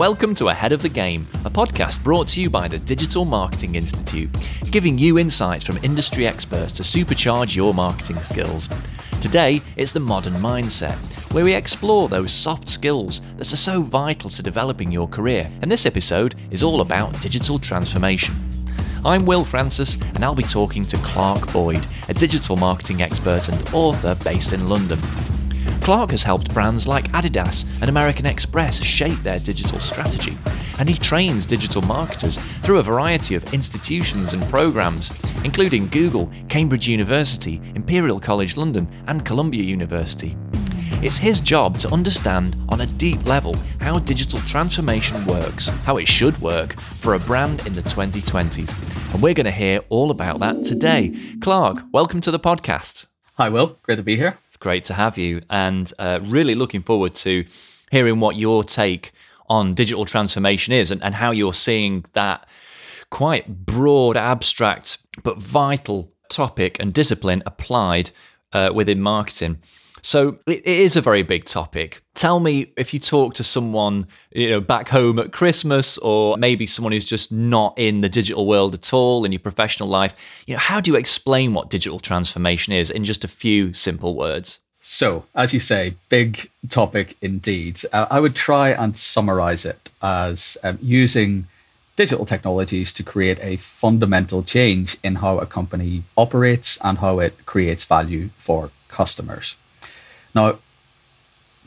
Welcome 0.00 0.34
to 0.36 0.48
Ahead 0.48 0.72
of 0.72 0.80
the 0.80 0.88
Game, 0.88 1.26
a 1.44 1.50
podcast 1.50 2.02
brought 2.02 2.28
to 2.28 2.40
you 2.40 2.48
by 2.48 2.68
the 2.68 2.78
Digital 2.78 3.26
Marketing 3.26 3.74
Institute, 3.74 4.30
giving 4.70 4.96
you 4.96 5.18
insights 5.18 5.62
from 5.62 5.76
industry 5.82 6.26
experts 6.26 6.72
to 6.72 6.82
supercharge 6.82 7.54
your 7.54 7.74
marketing 7.74 8.16
skills. 8.16 8.66
Today, 9.20 9.60
it's 9.76 9.92
the 9.92 10.00
modern 10.00 10.32
mindset, 10.36 10.96
where 11.34 11.44
we 11.44 11.52
explore 11.52 12.08
those 12.08 12.32
soft 12.32 12.70
skills 12.70 13.20
that 13.36 13.52
are 13.52 13.56
so 13.56 13.82
vital 13.82 14.30
to 14.30 14.42
developing 14.42 14.90
your 14.90 15.06
career. 15.06 15.50
And 15.60 15.70
this 15.70 15.84
episode 15.84 16.34
is 16.50 16.62
all 16.62 16.80
about 16.80 17.20
digital 17.20 17.58
transformation. 17.58 18.34
I'm 19.04 19.26
Will 19.26 19.44
Francis, 19.44 20.00
and 20.14 20.24
I'll 20.24 20.34
be 20.34 20.42
talking 20.42 20.82
to 20.84 20.96
Clark 20.96 21.52
Boyd, 21.52 21.86
a 22.08 22.14
digital 22.14 22.56
marketing 22.56 23.02
expert 23.02 23.50
and 23.50 23.74
author 23.74 24.16
based 24.24 24.54
in 24.54 24.66
London. 24.66 24.98
Clark 25.80 26.10
has 26.10 26.22
helped 26.22 26.52
brands 26.52 26.86
like 26.86 27.10
Adidas 27.12 27.64
and 27.80 27.88
American 27.88 28.26
Express 28.26 28.80
shape 28.82 29.18
their 29.22 29.38
digital 29.38 29.80
strategy, 29.80 30.36
and 30.78 30.88
he 30.88 30.94
trains 30.94 31.46
digital 31.46 31.82
marketers 31.82 32.36
through 32.36 32.78
a 32.78 32.82
variety 32.82 33.34
of 33.34 33.54
institutions 33.54 34.34
and 34.34 34.42
programs, 34.44 35.10
including 35.42 35.88
Google, 35.88 36.30
Cambridge 36.48 36.86
University, 36.86 37.60
Imperial 37.74 38.20
College 38.20 38.56
London, 38.56 38.88
and 39.06 39.24
Columbia 39.24 39.62
University. 39.62 40.36
It's 41.02 41.18
his 41.18 41.40
job 41.40 41.78
to 41.78 41.92
understand 41.92 42.56
on 42.68 42.82
a 42.82 42.86
deep 42.86 43.26
level 43.26 43.56
how 43.80 43.98
digital 44.00 44.38
transformation 44.40 45.24
works, 45.24 45.68
how 45.84 45.96
it 45.96 46.06
should 46.06 46.38
work 46.40 46.78
for 46.78 47.14
a 47.14 47.18
brand 47.18 47.66
in 47.66 47.72
the 47.72 47.82
2020s. 47.82 49.14
And 49.14 49.22
we're 49.22 49.34
going 49.34 49.46
to 49.46 49.50
hear 49.50 49.80
all 49.88 50.10
about 50.10 50.40
that 50.40 50.64
today. 50.64 51.16
Clark, 51.40 51.84
welcome 51.90 52.20
to 52.20 52.30
the 52.30 52.38
podcast. 52.38 53.06
Hi, 53.34 53.48
Will. 53.48 53.78
Great 53.82 53.96
to 53.96 54.02
be 54.02 54.16
here 54.16 54.36
great 54.60 54.84
to 54.84 54.94
have 54.94 55.18
you, 55.18 55.40
and 55.50 55.92
uh, 55.98 56.20
really 56.22 56.54
looking 56.54 56.82
forward 56.82 57.14
to 57.16 57.44
hearing 57.90 58.20
what 58.20 58.36
your 58.36 58.62
take 58.62 59.12
on 59.48 59.74
digital 59.74 60.04
transformation 60.04 60.72
is 60.72 60.92
and, 60.92 61.02
and 61.02 61.16
how 61.16 61.32
you're 61.32 61.52
seeing 61.52 62.04
that 62.12 62.46
quite 63.10 63.66
broad, 63.66 64.16
abstract, 64.16 64.98
but 65.24 65.38
vital 65.38 66.12
topic 66.28 66.78
and 66.78 66.94
discipline 66.94 67.42
applied 67.44 68.10
uh, 68.52 68.70
within 68.72 69.00
marketing. 69.00 69.58
So 70.02 70.38
it 70.46 70.64
is 70.64 70.96
a 70.96 71.00
very 71.00 71.22
big 71.22 71.44
topic. 71.44 72.02
Tell 72.14 72.40
me 72.40 72.72
if 72.76 72.92
you 72.92 73.00
talk 73.00 73.34
to 73.34 73.44
someone, 73.44 74.06
you 74.32 74.50
know, 74.50 74.60
back 74.60 74.88
home 74.88 75.18
at 75.18 75.32
Christmas 75.32 75.98
or 75.98 76.36
maybe 76.36 76.66
someone 76.66 76.92
who's 76.92 77.04
just 77.04 77.32
not 77.32 77.78
in 77.78 78.00
the 78.00 78.08
digital 78.08 78.46
world 78.46 78.74
at 78.74 78.92
all 78.92 79.24
in 79.24 79.32
your 79.32 79.40
professional 79.40 79.88
life, 79.88 80.14
you 80.46 80.54
know, 80.54 80.60
how 80.60 80.80
do 80.80 80.90
you 80.90 80.96
explain 80.96 81.54
what 81.54 81.70
digital 81.70 81.98
transformation 81.98 82.72
is 82.72 82.90
in 82.90 83.04
just 83.04 83.24
a 83.24 83.28
few 83.28 83.72
simple 83.72 84.14
words? 84.14 84.58
So, 84.82 85.26
as 85.34 85.52
you 85.52 85.60
say, 85.60 85.94
big 86.08 86.50
topic 86.70 87.16
indeed. 87.20 87.82
Uh, 87.92 88.06
I 88.10 88.20
would 88.20 88.34
try 88.34 88.70
and 88.70 88.96
summarize 88.96 89.66
it 89.66 89.90
as 90.02 90.56
um, 90.62 90.78
using 90.80 91.46
digital 91.96 92.24
technologies 92.24 92.94
to 92.94 93.02
create 93.02 93.38
a 93.42 93.56
fundamental 93.58 94.42
change 94.42 94.96
in 95.02 95.16
how 95.16 95.38
a 95.38 95.44
company 95.44 96.02
operates 96.16 96.78
and 96.82 96.98
how 96.98 97.18
it 97.18 97.44
creates 97.44 97.84
value 97.84 98.30
for 98.38 98.70
customers. 98.88 99.56
Now, 100.34 100.58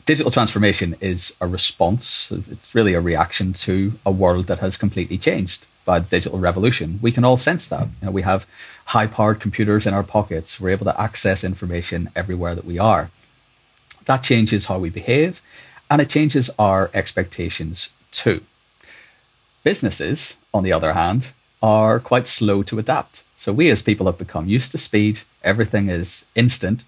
digital 0.06 0.30
transformation 0.30 0.96
is 1.00 1.34
a 1.40 1.46
response, 1.46 2.32
it's 2.50 2.74
really 2.74 2.94
a 2.94 3.00
reaction 3.00 3.52
to 3.52 3.98
a 4.04 4.10
world 4.10 4.46
that 4.46 4.58
has 4.58 4.76
completely 4.76 5.18
changed 5.18 5.66
by 5.84 5.98
the 5.98 6.08
digital 6.08 6.38
revolution. 6.38 6.98
We 7.02 7.12
can 7.12 7.24
all 7.24 7.36
sense 7.36 7.68
that. 7.68 7.88
You 8.00 8.06
know, 8.06 8.10
we 8.10 8.22
have 8.22 8.46
high 8.86 9.06
powered 9.06 9.40
computers 9.40 9.86
in 9.86 9.94
our 9.94 10.02
pockets, 10.02 10.60
we're 10.60 10.70
able 10.70 10.86
to 10.86 11.00
access 11.00 11.44
information 11.44 12.10
everywhere 12.16 12.54
that 12.54 12.64
we 12.64 12.78
are. 12.78 13.10
That 14.06 14.22
changes 14.22 14.66
how 14.66 14.78
we 14.78 14.90
behave 14.90 15.40
and 15.90 16.00
it 16.00 16.08
changes 16.08 16.50
our 16.58 16.90
expectations 16.94 17.90
too. 18.10 18.42
Businesses, 19.62 20.36
on 20.52 20.62
the 20.62 20.72
other 20.72 20.92
hand, 20.92 21.32
are 21.62 21.98
quite 21.98 22.26
slow 22.26 22.62
to 22.62 22.78
adapt. 22.78 23.22
So 23.36 23.52
we 23.52 23.70
as 23.70 23.82
people 23.82 24.06
have 24.06 24.18
become 24.18 24.48
used 24.48 24.72
to 24.72 24.78
speed, 24.78 25.20
everything 25.42 25.88
is 25.88 26.24
instant 26.34 26.84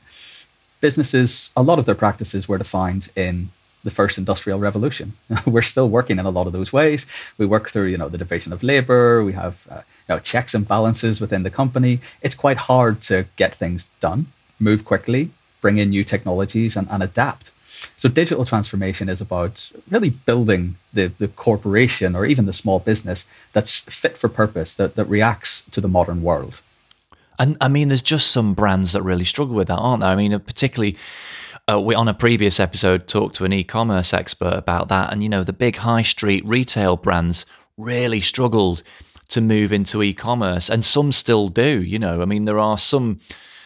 businesses, 0.81 1.51
a 1.57 1.63
lot 1.63 1.79
of 1.79 1.87
their 1.87 1.95
practices 1.95 2.49
were 2.49 2.59
defined 2.59 3.09
in 3.17 3.51
the 3.85 3.91
first 3.91 4.19
industrial 4.19 4.59
revolution. 4.59 5.13
We're 5.47 5.63
still 5.63 5.89
working 5.89 6.19
in 6.19 6.27
a 6.27 6.31
lot 6.31 6.47
of 6.47 6.53
those 6.53 6.73
ways. 6.73 7.07
We 7.39 7.47
work 7.47 7.71
through, 7.71 7.87
you 7.87 7.97
know, 7.97 8.09
the 8.09 8.19
division 8.19 8.53
of 8.53 8.63
labor. 8.63 9.25
We 9.25 9.33
have, 9.35 9.67
uh, 9.71 9.83
you 10.09 10.15
know, 10.15 10.19
checks 10.19 10.55
and 10.55 10.67
balances 10.67 11.21
within 11.21 11.45
the 11.45 11.51
company. 11.51 12.01
It's 12.21 12.35
quite 12.35 12.57
hard 12.57 13.01
to 13.03 13.27
get 13.37 13.55
things 13.55 13.87
done, 14.01 14.27
move 14.59 14.85
quickly, 14.85 15.31
bring 15.61 15.79
in 15.79 15.91
new 15.91 16.05
technologies, 16.05 16.77
and, 16.77 16.89
and 16.91 17.03
adapt. 17.03 17.53
So 17.97 18.09
digital 18.09 18.45
transformation 18.45 19.09
is 19.09 19.21
about 19.21 19.71
really 19.91 20.11
building 20.11 20.77
the, 20.93 21.07
the 21.07 21.29
corporation 21.29 22.17
or 22.17 22.27
even 22.27 22.47
the 22.47 22.53
small 22.53 22.79
business 22.81 23.27
that's 23.53 23.81
fit 23.81 24.19
for 24.19 24.29
purpose, 24.29 24.75
that, 24.75 24.97
that 24.97 25.05
reacts 25.05 25.63
to 25.71 25.81
the 25.81 25.89
modern 25.89 26.23
world. 26.23 26.61
And 27.39 27.57
I 27.61 27.69
mean, 27.69 27.89
there's 27.89 28.03
just 28.03 28.31
some 28.31 28.55
brands 28.55 28.93
that 28.93 29.03
really 29.03 29.25
struggle 29.25 29.55
with 29.55 29.69
that, 29.69 29.77
aren't 29.77 30.01
there? 30.01 30.11
I 30.11 30.17
mean, 30.17 30.39
particularly. 30.41 30.97
Uh, 31.69 31.81
we 31.81 31.97
on 31.97 32.07
a 32.07 32.15
previous 32.15 32.61
episode 32.61 33.09
talked 33.09 33.35
to 33.35 33.45
an 33.45 33.53
e-commerce 33.53 34.15
expert 34.15 34.53
about 34.55 34.87
that, 34.87 35.13
and 35.13 35.21
you 35.21 35.29
know 35.29 35.43
the 35.43 35.53
big 35.53 35.75
high 35.75 36.03
street 36.03 36.47
retail 36.47 36.97
brands 36.97 37.45
really 37.77 38.21
struggled 38.21 38.85
to 39.31 39.41
move 39.41 39.73
into 39.73 40.01
e-commerce, 40.01 40.71
and 40.71 40.85
some 40.85 41.11
still 41.11 41.49
do. 41.49 41.83
You 41.83 41.99
know, 41.99 42.23
I 42.23 42.25
mean, 42.25 42.45
there 42.45 42.61
are 42.61 42.79
some 42.79 43.19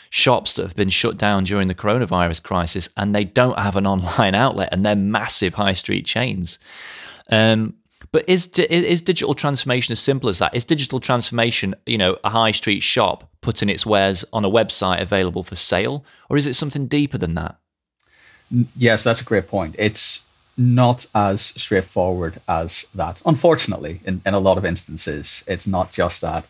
shops 0.08 0.54
that 0.54 0.62
have 0.62 0.76
been 0.76 0.88
shut 0.88 1.16
down 1.16 1.44
during 1.44 1.68
the 1.68 1.74
coronavirus 1.74 2.42
crisis, 2.42 2.88
and 2.96 3.14
they 3.14 3.24
don't 3.24 3.58
have 3.58 3.76
an 3.76 3.86
online 3.94 4.34
outlet, 4.34 4.70
and 4.72 4.84
they're 4.84 4.96
massive 4.96 5.54
high 5.54 5.74
street 5.74 6.06
chains. 6.06 6.58
Um, 7.30 7.74
but 8.12 8.28
is 8.28 8.46
is 8.46 9.02
digital 9.02 9.34
transformation 9.34 9.92
as 9.92 10.00
simple 10.00 10.28
as 10.28 10.38
that? 10.38 10.54
Is 10.54 10.64
digital 10.64 11.00
transformation, 11.00 11.74
you 11.86 11.98
know, 11.98 12.18
a 12.24 12.30
high 12.30 12.50
street 12.50 12.80
shop 12.80 13.28
putting 13.40 13.68
its 13.68 13.86
wares 13.86 14.24
on 14.32 14.44
a 14.44 14.50
website 14.50 15.00
available 15.00 15.42
for 15.42 15.56
sale, 15.56 16.04
or 16.28 16.36
is 16.36 16.46
it 16.46 16.54
something 16.54 16.86
deeper 16.86 17.18
than 17.18 17.34
that? 17.34 17.56
Yes, 18.76 19.04
that's 19.04 19.20
a 19.20 19.24
great 19.24 19.46
point. 19.48 19.76
It's 19.78 20.24
not 20.56 21.06
as 21.14 21.40
straightforward 21.40 22.40
as 22.48 22.86
that. 22.94 23.22
Unfortunately, 23.24 24.00
in, 24.04 24.20
in 24.26 24.34
a 24.34 24.40
lot 24.40 24.58
of 24.58 24.64
instances, 24.64 25.44
it's 25.46 25.66
not 25.66 25.92
just 25.92 26.20
that. 26.20 26.46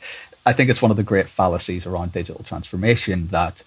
I 0.46 0.52
think 0.54 0.70
it's 0.70 0.80
one 0.80 0.90
of 0.90 0.96
the 0.96 1.02
great 1.02 1.28
fallacies 1.28 1.86
around 1.86 2.12
digital 2.12 2.42
transformation 2.42 3.28
that 3.28 3.62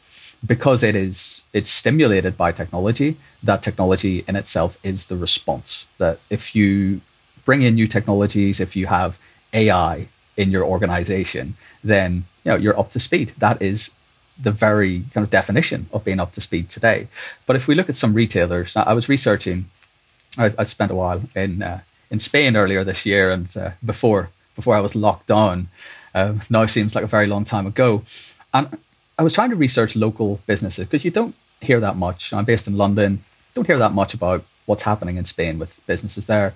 because 0.46 0.84
it 0.84 0.96
is 0.96 1.44
it's 1.53 1.70
stimulated 1.70 2.36
by 2.36 2.52
technology, 2.52 3.18
that 3.44 3.62
technology 3.62 4.26
in 4.28 4.36
itself 4.36 4.78
is 4.84 5.06
the 5.06 5.16
response. 5.16 5.86
That 6.00 6.20
if 6.32 6.56
you 6.56 7.02
bring 7.46 7.62
in 7.62 7.76
new 7.76 7.88
technologies, 7.88 8.59
if 8.59 8.76
you 8.76 8.88
have 8.88 9.20
AI 9.54 10.08
in 10.38 10.52
your 10.52 10.64
organization, 10.64 11.56
then 11.84 12.26
you 12.44 12.52
know 12.52 12.58
you're 12.58 12.80
up 12.80 12.92
to 12.92 13.00
speed. 13.00 13.34
That 13.38 13.62
is 13.62 13.92
the 14.42 14.52
very 14.52 15.04
kind 15.14 15.24
of 15.24 15.30
definition 15.30 15.88
of 15.94 16.03
being 16.03 16.20
up 16.20 16.32
to 16.34 16.42
speed 16.42 16.70
today. 16.70 17.08
But 17.46 17.56
if 17.56 17.68
we 17.68 17.76
look 17.76 17.90
at 17.90 17.96
some 17.96 18.14
retailers, 18.14 18.76
I 18.76 18.94
was 18.94 19.08
researching. 19.09 19.70
I, 20.38 20.53
I 20.58 20.64
spent 20.64 20.92
a 20.92 20.96
while 20.96 21.22
in 21.36 21.62
uh, 21.62 21.82
in 22.09 22.20
Spain 22.20 22.56
earlier 22.56 22.84
this 22.84 23.06
year, 23.06 23.32
and 23.32 23.56
uh, 23.56 23.72
before 23.86 24.30
before 24.56 24.76
I 24.76 24.82
was 24.82 24.96
locked 24.96 25.28
down. 25.28 25.70
Uh, 26.16 26.36
now 26.48 26.64
seems 26.68 26.94
like 26.94 27.03
a 27.03 27.08
very 27.08 27.26
long 27.26 27.44
time 27.44 27.66
ago, 27.66 28.03
and 28.53 28.78
I 29.18 29.24
was 29.24 29.34
trying 29.34 29.50
to 29.50 29.56
research 29.56 29.96
local 29.96 30.42
businesses 30.46 30.86
because 30.86 31.03
you 31.06 31.12
don't 31.12 31.36
hear 31.62 31.80
that 31.80 31.96
much. 31.96 32.34
I'm 32.34 32.46
based 32.46 32.68
in 32.68 32.78
London. 32.78 33.24
Don't 33.56 33.66
hear 33.66 33.80
that 33.80 33.94
much 33.94 34.14
about 34.14 34.46
what's 34.66 34.84
happening 34.84 35.18
in 35.18 35.25
Spain 35.25 35.59
with 35.59 35.79
businesses 35.85 36.25
there. 36.25 36.53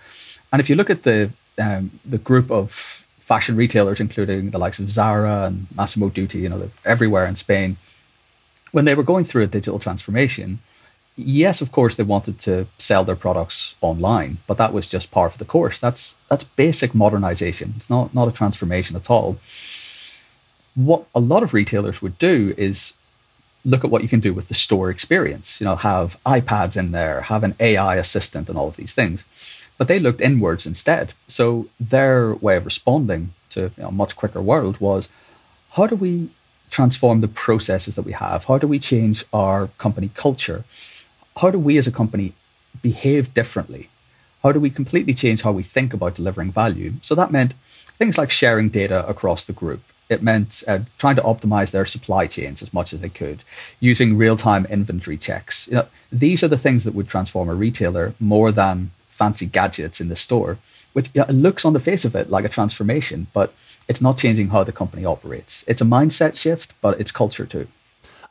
And 0.51 0.59
if 0.59 0.69
you 0.69 0.75
look 0.75 0.89
at 0.89 1.03
the 1.03 1.31
um, 1.59 1.99
the 2.05 2.17
group 2.17 2.51
of 2.51 2.71
fashion 3.19 3.55
retailers, 3.55 3.99
including 3.99 4.51
the 4.51 4.59
likes 4.59 4.79
of 4.79 4.89
Zara 4.91 5.45
and 5.45 5.67
Massimo 5.75 6.09
Dutti, 6.09 6.35
you 6.35 6.49
know, 6.49 6.69
everywhere 6.85 7.25
in 7.25 7.35
Spain, 7.35 7.77
when 8.71 8.85
they 8.85 8.95
were 8.95 9.03
going 9.03 9.25
through 9.25 9.43
a 9.43 9.47
digital 9.47 9.79
transformation, 9.79 10.59
yes, 11.17 11.61
of 11.61 11.71
course, 11.71 11.95
they 11.95 12.03
wanted 12.03 12.39
to 12.39 12.67
sell 12.77 13.03
their 13.03 13.15
products 13.15 13.75
online, 13.81 14.37
but 14.47 14.57
that 14.57 14.71
was 14.71 14.87
just 14.87 15.11
par 15.11 15.29
for 15.29 15.37
the 15.37 15.45
course. 15.45 15.79
That's 15.79 16.15
that's 16.29 16.43
basic 16.43 16.93
modernization. 16.93 17.73
It's 17.75 17.89
not 17.89 18.13
not 18.13 18.27
a 18.27 18.31
transformation 18.31 18.95
at 18.95 19.09
all. 19.09 19.37
What 20.75 21.05
a 21.15 21.19
lot 21.19 21.43
of 21.43 21.53
retailers 21.53 22.01
would 22.01 22.17
do 22.19 22.53
is 22.57 22.93
look 23.65 23.83
at 23.83 23.91
what 23.91 24.01
you 24.01 24.07
can 24.07 24.19
do 24.19 24.33
with 24.33 24.47
the 24.47 24.53
store 24.53 24.89
experience. 24.89 25.59
You 25.59 25.65
know, 25.65 25.75
have 25.75 26.17
iPads 26.25 26.77
in 26.77 26.91
there, 26.91 27.21
have 27.21 27.43
an 27.43 27.55
AI 27.59 27.95
assistant, 27.95 28.49
and 28.49 28.57
all 28.57 28.67
of 28.67 28.77
these 28.77 28.93
things 28.93 29.25
but 29.77 29.87
they 29.87 29.99
looked 29.99 30.21
inwards 30.21 30.65
instead. 30.65 31.13
So 31.27 31.67
their 31.79 32.33
way 32.35 32.57
of 32.57 32.65
responding 32.65 33.33
to 33.51 33.71
you 33.77 33.83
know, 33.83 33.89
a 33.89 33.91
much 33.91 34.15
quicker 34.15 34.41
world 34.41 34.79
was 34.79 35.09
how 35.71 35.87
do 35.87 35.95
we 35.95 36.29
transform 36.69 37.21
the 37.21 37.27
processes 37.27 37.95
that 37.95 38.05
we 38.05 38.11
have? 38.13 38.45
How 38.45 38.57
do 38.57 38.67
we 38.67 38.79
change 38.79 39.23
our 39.31 39.67
company 39.77 40.09
culture? 40.13 40.65
How 41.37 41.51
do 41.51 41.59
we 41.59 41.77
as 41.77 41.87
a 41.87 41.91
company 41.91 42.33
behave 42.81 43.33
differently? 43.33 43.89
How 44.43 44.51
do 44.51 44.59
we 44.59 44.69
completely 44.69 45.13
change 45.13 45.43
how 45.43 45.51
we 45.51 45.63
think 45.63 45.93
about 45.93 46.15
delivering 46.15 46.51
value? 46.51 46.93
So 47.01 47.15
that 47.15 47.31
meant 47.31 47.53
things 47.97 48.17
like 48.17 48.31
sharing 48.31 48.69
data 48.69 49.07
across 49.07 49.45
the 49.45 49.53
group. 49.53 49.81
It 50.09 50.23
meant 50.23 50.63
uh, 50.67 50.79
trying 50.97 51.17
to 51.17 51.21
optimize 51.21 51.71
their 51.71 51.85
supply 51.85 52.27
chains 52.27 52.61
as 52.61 52.73
much 52.73 52.93
as 52.93 53.01
they 53.01 53.09
could, 53.09 53.43
using 53.79 54.17
real 54.17 54.37
time 54.37 54.65
inventory 54.65 55.17
checks. 55.17 55.67
You 55.67 55.75
know, 55.75 55.87
these 56.11 56.43
are 56.43 56.47
the 56.47 56.57
things 56.57 56.83
that 56.85 56.95
would 56.95 57.07
transform 57.07 57.49
a 57.49 57.55
retailer 57.55 58.13
more 58.19 58.51
than 58.51 58.91
fancy 59.09 59.45
gadgets 59.45 59.99
in 59.99 60.09
the 60.09 60.15
store, 60.15 60.57
which 60.93 61.09
yeah, 61.13 61.25
looks 61.29 61.65
on 61.65 61.73
the 61.73 61.79
face 61.79 62.05
of 62.05 62.15
it 62.15 62.29
like 62.29 62.45
a 62.45 62.49
transformation, 62.49 63.27
but 63.33 63.53
it's 63.87 64.01
not 64.01 64.17
changing 64.17 64.49
how 64.49 64.63
the 64.63 64.71
company 64.71 65.05
operates. 65.05 65.63
It's 65.67 65.81
a 65.81 65.85
mindset 65.85 66.37
shift, 66.37 66.73
but 66.81 66.99
it's 66.99 67.11
culture 67.11 67.45
too. 67.45 67.67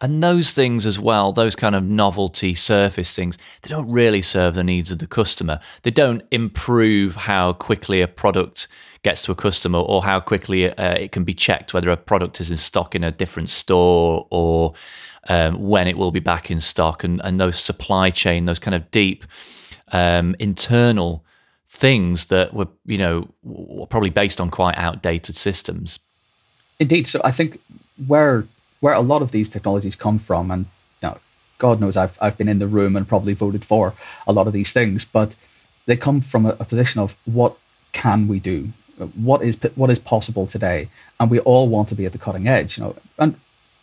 And 0.00 0.22
those 0.22 0.52
things 0.52 0.84
as 0.84 0.98
well, 0.98 1.32
those 1.32 1.56
kind 1.56 1.74
of 1.74 1.84
novelty 1.84 2.54
surface 2.54 3.14
things, 3.14 3.38
they 3.62 3.68
don't 3.68 3.90
really 3.90 4.22
serve 4.22 4.54
the 4.54 4.64
needs 4.64 4.90
of 4.90 4.98
the 4.98 5.06
customer. 5.06 5.60
They 5.82 5.90
don't 5.90 6.22
improve 6.30 7.16
how 7.16 7.54
quickly 7.54 8.02
a 8.02 8.08
product 8.08 8.68
gets 9.02 9.22
to 9.22 9.32
a 9.32 9.36
customer 9.36 9.78
or 9.78 10.04
how 10.04 10.20
quickly 10.20 10.68
uh, 10.68 10.94
it 10.94 11.12
can 11.12 11.24
be 11.24 11.32
checked 11.32 11.72
whether 11.72 11.90
a 11.90 11.96
product 11.96 12.40
is 12.40 12.50
in 12.50 12.56
stock 12.56 12.94
in 12.94 13.04
a 13.04 13.12
different 13.12 13.48
store 13.48 14.26
or 14.30 14.74
um, 15.28 15.54
when 15.54 15.86
it 15.86 15.96
will 15.96 16.10
be 16.10 16.20
back 16.20 16.50
in 16.50 16.60
stock. 16.60 17.04
And, 17.04 17.20
and 17.24 17.40
those 17.40 17.58
supply 17.58 18.10
chain, 18.10 18.44
those 18.44 18.58
kind 18.58 18.74
of 18.74 18.90
deep 18.90 19.24
um, 19.92 20.34
internal 20.38 21.24
things 21.68 22.26
that 22.26 22.52
were, 22.52 22.68
you 22.84 22.98
know, 22.98 23.28
were 23.42 23.86
probably 23.86 24.10
based 24.10 24.40
on 24.40 24.50
quite 24.50 24.76
outdated 24.76 25.36
systems. 25.36 26.00
Indeed. 26.78 27.06
So 27.06 27.20
I 27.24 27.30
think 27.30 27.60
where 28.06 28.46
where 28.86 28.94
a 28.94 29.00
lot 29.00 29.20
of 29.20 29.32
these 29.32 29.48
technologies 29.48 29.96
come 29.96 30.16
from, 30.16 30.48
and 30.48 30.66
you 31.02 31.08
know, 31.08 31.18
God 31.58 31.80
knows 31.80 31.96
I've 31.96 32.16
I've 32.20 32.38
been 32.38 32.52
in 32.54 32.60
the 32.60 32.68
room 32.68 32.94
and 32.94 33.12
probably 33.12 33.34
voted 33.34 33.64
for 33.64 33.94
a 34.28 34.32
lot 34.32 34.46
of 34.46 34.52
these 34.52 34.72
things, 34.72 35.04
but 35.04 35.34
they 35.86 35.96
come 35.96 36.20
from 36.20 36.46
a, 36.46 36.50
a 36.60 36.64
position 36.64 37.00
of 37.00 37.16
what 37.24 37.56
can 37.92 38.28
we 38.28 38.38
do, 38.38 38.58
what 39.28 39.42
is 39.42 39.58
what 39.74 39.90
is 39.90 39.98
possible 39.98 40.46
today, 40.46 40.88
and 41.18 41.32
we 41.32 41.40
all 41.40 41.66
want 41.68 41.88
to 41.88 41.96
be 41.96 42.06
at 42.06 42.12
the 42.12 42.24
cutting 42.26 42.46
edge, 42.46 42.78
you 42.78 42.84
know, 42.84 42.94
and 43.18 43.34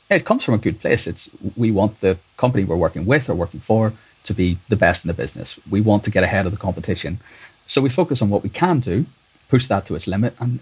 it 0.09 0.23
comes 0.23 0.45
from 0.45 0.53
a 0.53 0.65
good 0.65 0.79
place. 0.79 1.05
It's 1.05 1.29
we 1.57 1.69
want 1.69 1.99
the 1.99 2.17
company 2.37 2.63
we're 2.63 2.85
working 2.85 3.05
with 3.05 3.29
or 3.29 3.35
working 3.35 3.59
for 3.59 3.91
to 4.23 4.33
be 4.33 4.57
the 4.69 4.77
best 4.85 5.03
in 5.03 5.09
the 5.09 5.21
business. 5.23 5.59
We 5.69 5.81
want 5.81 6.05
to 6.05 6.11
get 6.11 6.23
ahead 6.23 6.45
of 6.45 6.53
the 6.53 6.65
competition, 6.67 7.19
so 7.67 7.81
we 7.81 7.89
focus 7.89 8.21
on 8.21 8.29
what 8.29 8.43
we 8.43 8.49
can 8.61 8.79
do, 8.79 9.05
push 9.49 9.67
that 9.67 9.85
to 9.87 9.95
its 9.95 10.07
limit, 10.07 10.33
and 10.39 10.59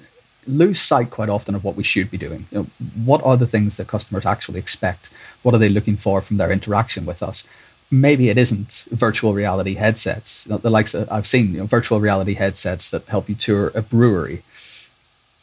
lose 0.48 0.80
sight 0.80 1.12
quite 1.12 1.30
often 1.30 1.56
of 1.56 1.64
what 1.64 1.76
we 1.76 1.84
should 1.84 2.10
be 2.10 2.18
doing. 2.18 2.48
You 2.52 2.58
know, 2.60 2.68
what 3.06 3.24
are 3.24 3.38
the 3.38 3.48
things 3.48 3.78
that 3.78 3.88
customers 3.88 4.26
actually 4.26 4.60
expect? 4.60 5.10
What 5.44 5.54
are 5.54 5.60
they 5.60 5.70
looking 5.70 5.98
for 5.98 6.22
from 6.22 6.38
their 6.38 6.52
interaction 6.52 7.06
with 7.06 7.22
us? 7.22 7.44
Maybe 7.90 8.30
it 8.30 8.38
isn't 8.38 8.88
virtual 8.92 9.34
reality 9.34 9.76
headsets, 9.76 10.46
you 10.46 10.52
know, 10.52 10.58
the 10.58 10.70
likes 10.70 10.94
that 10.94 11.12
I've 11.12 11.28
seen, 11.28 11.54
you 11.54 11.60
know, 11.60 11.66
virtual 11.66 12.00
reality 12.00 12.36
headsets 12.36 12.90
that 12.92 13.06
help 13.08 13.28
you 13.28 13.36
tour 13.36 13.72
a 13.76 13.82
brewery. 13.82 14.44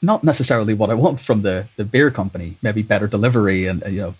Not 0.00 0.24
necessarily 0.24 0.74
what 0.74 0.90
I 0.90 0.94
want 0.94 1.20
from 1.20 1.42
the, 1.42 1.66
the 1.76 1.84
beer 1.84 2.10
company. 2.10 2.56
Maybe 2.62 2.82
better 2.82 3.08
delivery 3.08 3.66
and 3.66 3.82
you 3.86 4.00
know 4.00 4.14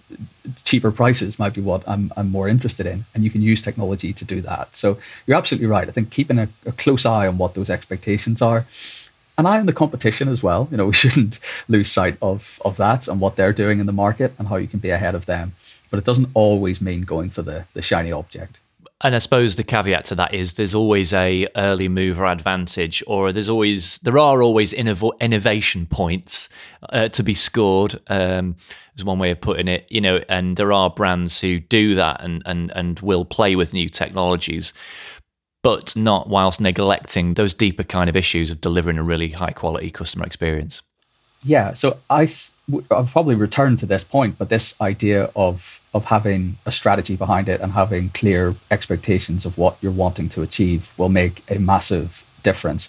cheaper 0.65 0.91
prices 0.91 1.39
might 1.39 1.55
be 1.55 1.61
what 1.61 1.89
I'm 1.89 2.13
I'm 2.17 2.31
more 2.31 2.49
interested 2.49 2.85
in, 2.85 3.07
and 3.15 3.23
you 3.23 3.31
can 3.31 3.43
use 3.43 3.63
technology 3.63 4.13
to 4.13 4.25
do 4.25 4.41
that. 4.41 4.75
So 4.75 4.99
you're 5.25 5.37
absolutely 5.37 5.69
right. 5.69 5.89
I 5.89 5.93
think 5.93 6.11
keeping 6.11 6.41
a, 6.41 6.49
a 6.67 6.73
close 6.73 7.07
eye 7.07 7.29
on 7.29 7.39
what 7.39 7.55
those 7.55 7.71
expectations 7.71 8.43
are, 8.43 8.67
an 9.39 9.47
eye 9.47 9.59
on 9.59 9.67
the 9.67 9.73
competition 9.73 10.29
as 10.29 10.43
well. 10.43 10.69
You 10.71 10.77
know, 10.77 10.87
we 10.93 10.93
shouldn't 10.93 11.41
lose 11.69 11.91
sight 11.91 12.19
of 12.21 12.61
of 12.65 12.77
that 12.77 13.09
and 13.09 13.21
what 13.21 13.37
they're 13.37 13.53
doing 13.53 13.81
in 13.81 13.87
the 13.87 13.93
market 13.93 14.35
and 14.39 14.49
how 14.49 14.57
you 14.57 14.69
can 14.69 14.81
be 14.81 14.91
ahead 14.91 15.15
of 15.15 15.27
them. 15.27 15.55
But 15.91 15.99
it 15.99 16.05
doesn't 16.05 16.29
always 16.35 16.83
mean 16.83 17.03
going 17.03 17.31
for 17.31 17.43
the 17.43 17.65
the 17.73 17.83
shiny 17.83 18.13
object. 18.13 18.61
And 19.01 19.15
I 19.15 19.19
suppose 19.19 19.55
the 19.55 19.63
caveat 19.63 20.07
to 20.07 20.17
that 20.17 20.35
is 20.35 20.55
there's 20.55 20.75
always 20.75 21.13
a 21.13 21.47
early 21.55 21.89
mover 21.89 22.27
advantage, 22.27 23.03
or 23.07 23.33
there's 23.33 23.49
always 23.49 23.99
there 23.99 24.19
are 24.19 24.43
always 24.43 24.73
innov- 24.73 25.19
innovation 25.21 25.87
points 25.87 26.49
uh, 26.91 27.09
to 27.09 27.23
be 27.23 27.35
scored. 27.35 28.01
Um, 28.09 28.57
is 28.97 29.05
one 29.05 29.21
way 29.21 29.31
of 29.31 29.41
putting 29.41 29.69
it, 29.69 29.87
you 29.89 30.01
know. 30.01 30.21
And 30.29 30.57
there 30.57 30.73
are 30.73 30.91
brands 30.91 31.41
who 31.41 31.61
do 31.61 31.95
that 31.95 32.21
and 32.23 32.43
and 32.45 32.73
and 32.75 32.99
will 32.99 33.25
play 33.25 33.55
with 33.55 33.73
new 33.73 33.89
technologies 33.89 34.73
but 35.69 35.95
not 35.95 36.31
whilst 36.31 36.63
neglecting 36.63 37.35
those 37.35 37.53
deeper 37.53 37.83
kind 37.83 38.09
of 38.09 38.17
issues 38.17 38.51
of 38.51 38.59
delivering 38.59 38.97
a 38.97 39.03
really 39.03 39.29
high 39.29 39.51
quality 39.51 39.91
customer 39.91 40.25
experience. 40.25 40.81
Yeah, 41.43 41.75
so 41.75 41.99
I 42.09 42.27
I'll 42.91 43.05
probably 43.05 43.35
return 43.35 43.77
to 43.77 43.85
this 43.85 44.03
point, 44.03 44.39
but 44.39 44.49
this 44.49 44.75
idea 44.81 45.31
of 45.37 45.83
of 45.93 46.07
having 46.07 46.57
a 46.65 46.73
strategy 46.73 47.17
behind 47.17 47.51
it 47.51 47.61
and 47.61 47.73
having 47.73 48.09
clear 48.21 48.55
expectations 48.71 49.45
of 49.45 49.59
what 49.59 49.77
you're 49.83 50.01
wanting 50.05 50.31
to 50.31 50.41
achieve 50.41 50.91
will 50.97 51.11
make 51.11 51.45
a 51.51 51.59
massive 51.59 52.25
difference. 52.43 52.89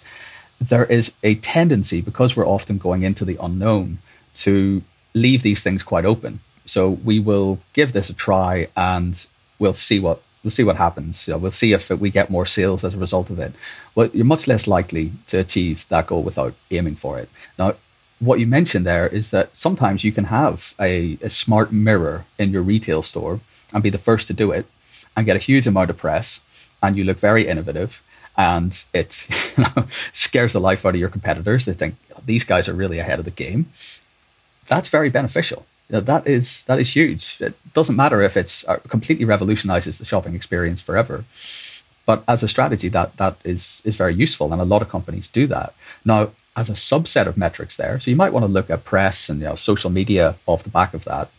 There 0.58 0.86
is 0.86 1.12
a 1.22 1.34
tendency 1.34 2.00
because 2.00 2.34
we're 2.34 2.54
often 2.56 2.78
going 2.78 3.02
into 3.02 3.26
the 3.26 3.36
unknown 3.42 3.98
to 4.36 4.82
leave 5.12 5.42
these 5.42 5.62
things 5.62 5.82
quite 5.82 6.06
open. 6.06 6.40
So 6.64 6.88
we 6.88 7.20
will 7.20 7.58
give 7.74 7.92
this 7.92 8.08
a 8.08 8.14
try 8.14 8.68
and 8.74 9.26
we'll 9.58 9.74
see 9.74 10.00
what 10.00 10.22
we'll 10.42 10.50
see 10.50 10.64
what 10.64 10.76
happens. 10.76 11.26
You 11.26 11.34
know, 11.34 11.38
we'll 11.38 11.50
see 11.50 11.72
if 11.72 11.90
we 11.90 12.10
get 12.10 12.30
more 12.30 12.46
sales 12.46 12.84
as 12.84 12.94
a 12.94 12.98
result 12.98 13.30
of 13.30 13.38
it. 13.38 13.52
Well, 13.94 14.10
you're 14.12 14.24
much 14.24 14.48
less 14.48 14.66
likely 14.66 15.12
to 15.26 15.38
achieve 15.38 15.86
that 15.88 16.06
goal 16.06 16.22
without 16.22 16.54
aiming 16.70 16.96
for 16.96 17.18
it. 17.18 17.28
Now, 17.58 17.74
what 18.18 18.38
you 18.38 18.46
mentioned 18.46 18.86
there 18.86 19.06
is 19.06 19.30
that 19.30 19.50
sometimes 19.54 20.04
you 20.04 20.12
can 20.12 20.24
have 20.24 20.74
a, 20.78 21.18
a 21.22 21.30
smart 21.30 21.72
mirror 21.72 22.26
in 22.38 22.50
your 22.50 22.62
retail 22.62 23.02
store 23.02 23.40
and 23.72 23.82
be 23.82 23.90
the 23.90 23.98
first 23.98 24.26
to 24.26 24.34
do 24.34 24.50
it 24.50 24.66
and 25.16 25.26
get 25.26 25.36
a 25.36 25.40
huge 25.40 25.66
amount 25.66 25.90
of 25.90 25.96
press 25.96 26.40
and 26.82 26.96
you 26.96 27.04
look 27.04 27.18
very 27.18 27.46
innovative 27.46 28.02
and 28.36 28.84
it 28.92 29.26
you 29.56 29.64
know, 29.64 29.86
scares 30.12 30.52
the 30.52 30.60
life 30.60 30.84
out 30.84 30.94
of 30.94 31.00
your 31.00 31.08
competitors. 31.08 31.64
They 31.64 31.72
think 31.72 31.96
these 32.24 32.44
guys 32.44 32.68
are 32.68 32.74
really 32.74 32.98
ahead 32.98 33.18
of 33.18 33.24
the 33.24 33.30
game. 33.30 33.72
That's 34.68 34.88
very 34.88 35.10
beneficial 35.10 35.66
that 35.90 36.26
is 36.26 36.64
that 36.64 36.78
is 36.78 36.94
huge. 36.94 37.38
It 37.40 37.54
doesn't 37.74 37.96
matter 37.96 38.22
if 38.22 38.36
it's 38.36 38.66
uh, 38.68 38.76
completely 38.88 39.24
revolutionizes 39.24 39.98
the 39.98 40.04
shopping 40.04 40.34
experience 40.34 40.80
forever, 40.80 41.24
but 42.06 42.22
as 42.28 42.42
a 42.42 42.48
strategy, 42.48 42.88
that 42.88 43.16
that 43.16 43.36
is 43.44 43.82
is 43.84 43.96
very 43.96 44.14
useful, 44.14 44.52
and 44.52 44.62
a 44.62 44.64
lot 44.64 44.82
of 44.82 44.88
companies 44.88 45.28
do 45.28 45.46
that 45.48 45.74
now. 46.04 46.30
As 46.56 46.68
a 46.68 46.74
subset 46.74 47.26
of 47.26 47.36
metrics, 47.36 47.76
there, 47.76 48.00
so 48.00 48.10
you 48.10 48.16
might 48.16 48.32
want 48.32 48.44
to 48.44 48.50
look 48.50 48.70
at 48.70 48.84
press 48.84 49.28
and 49.28 49.40
you 49.40 49.46
know 49.46 49.54
social 49.54 49.88
media 49.88 50.34
off 50.46 50.64
the 50.64 50.76
back 50.78 50.94
of 50.94 51.04
that. 51.04 51.30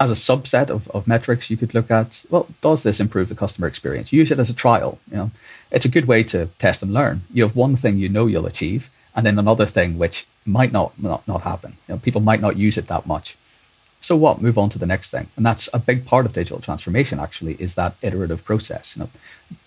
As 0.00 0.10
a 0.10 0.14
subset 0.14 0.70
of, 0.70 0.88
of 0.90 1.06
metrics, 1.06 1.50
you 1.50 1.56
could 1.56 1.74
look 1.74 1.90
at 1.90 2.24
well, 2.30 2.46
does 2.60 2.82
this 2.84 3.00
improve 3.00 3.28
the 3.28 3.34
customer 3.34 3.66
experience? 3.66 4.12
Use 4.12 4.30
it 4.30 4.38
as 4.38 4.50
a 4.50 4.54
trial. 4.54 4.98
You 5.10 5.16
know, 5.16 5.30
it's 5.70 5.84
a 5.84 5.94
good 5.96 6.06
way 6.06 6.22
to 6.24 6.46
test 6.58 6.82
and 6.82 6.94
learn. 6.94 7.22
You 7.32 7.42
have 7.42 7.56
one 7.56 7.76
thing 7.76 7.98
you 7.98 8.08
know 8.08 8.26
you'll 8.26 8.46
achieve, 8.46 8.90
and 9.14 9.26
then 9.26 9.38
another 9.38 9.66
thing 9.66 9.98
which 9.98 10.26
might 10.46 10.72
not 10.72 10.92
not, 10.98 11.26
not 11.26 11.42
happen. 11.42 11.76
You 11.88 11.94
know, 11.94 12.00
people 12.00 12.20
might 12.20 12.40
not 12.40 12.56
use 12.56 12.78
it 12.78 12.86
that 12.86 13.06
much 13.06 13.36
so 14.04 14.16
what? 14.16 14.42
Move 14.42 14.58
on 14.58 14.68
to 14.68 14.78
the 14.78 14.84
next 14.84 15.10
thing. 15.10 15.28
And 15.34 15.46
that's 15.46 15.66
a 15.72 15.78
big 15.78 16.04
part 16.04 16.26
of 16.26 16.34
digital 16.34 16.60
transformation, 16.60 17.18
actually, 17.18 17.54
is 17.54 17.74
that 17.76 17.94
iterative 18.02 18.44
process. 18.44 18.94
You 18.94 19.04
know, 19.04 19.10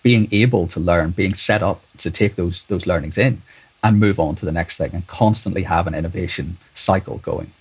being 0.03 0.27
able 0.31 0.67
to 0.67 0.79
learn, 0.79 1.09
being 1.09 1.33
set 1.33 1.63
up 1.63 1.81
to 1.97 2.11
take 2.11 2.35
those 2.35 2.63
those 2.65 2.85
learnings 2.85 3.17
in 3.17 3.41
and 3.83 3.99
move 3.99 4.19
on 4.19 4.35
to 4.35 4.45
the 4.45 4.51
next 4.51 4.77
thing 4.77 4.91
and 4.93 5.07
constantly 5.07 5.63
have 5.63 5.87
an 5.87 5.95
innovation 5.95 6.57
cycle 6.75 7.17
going. 7.17 7.51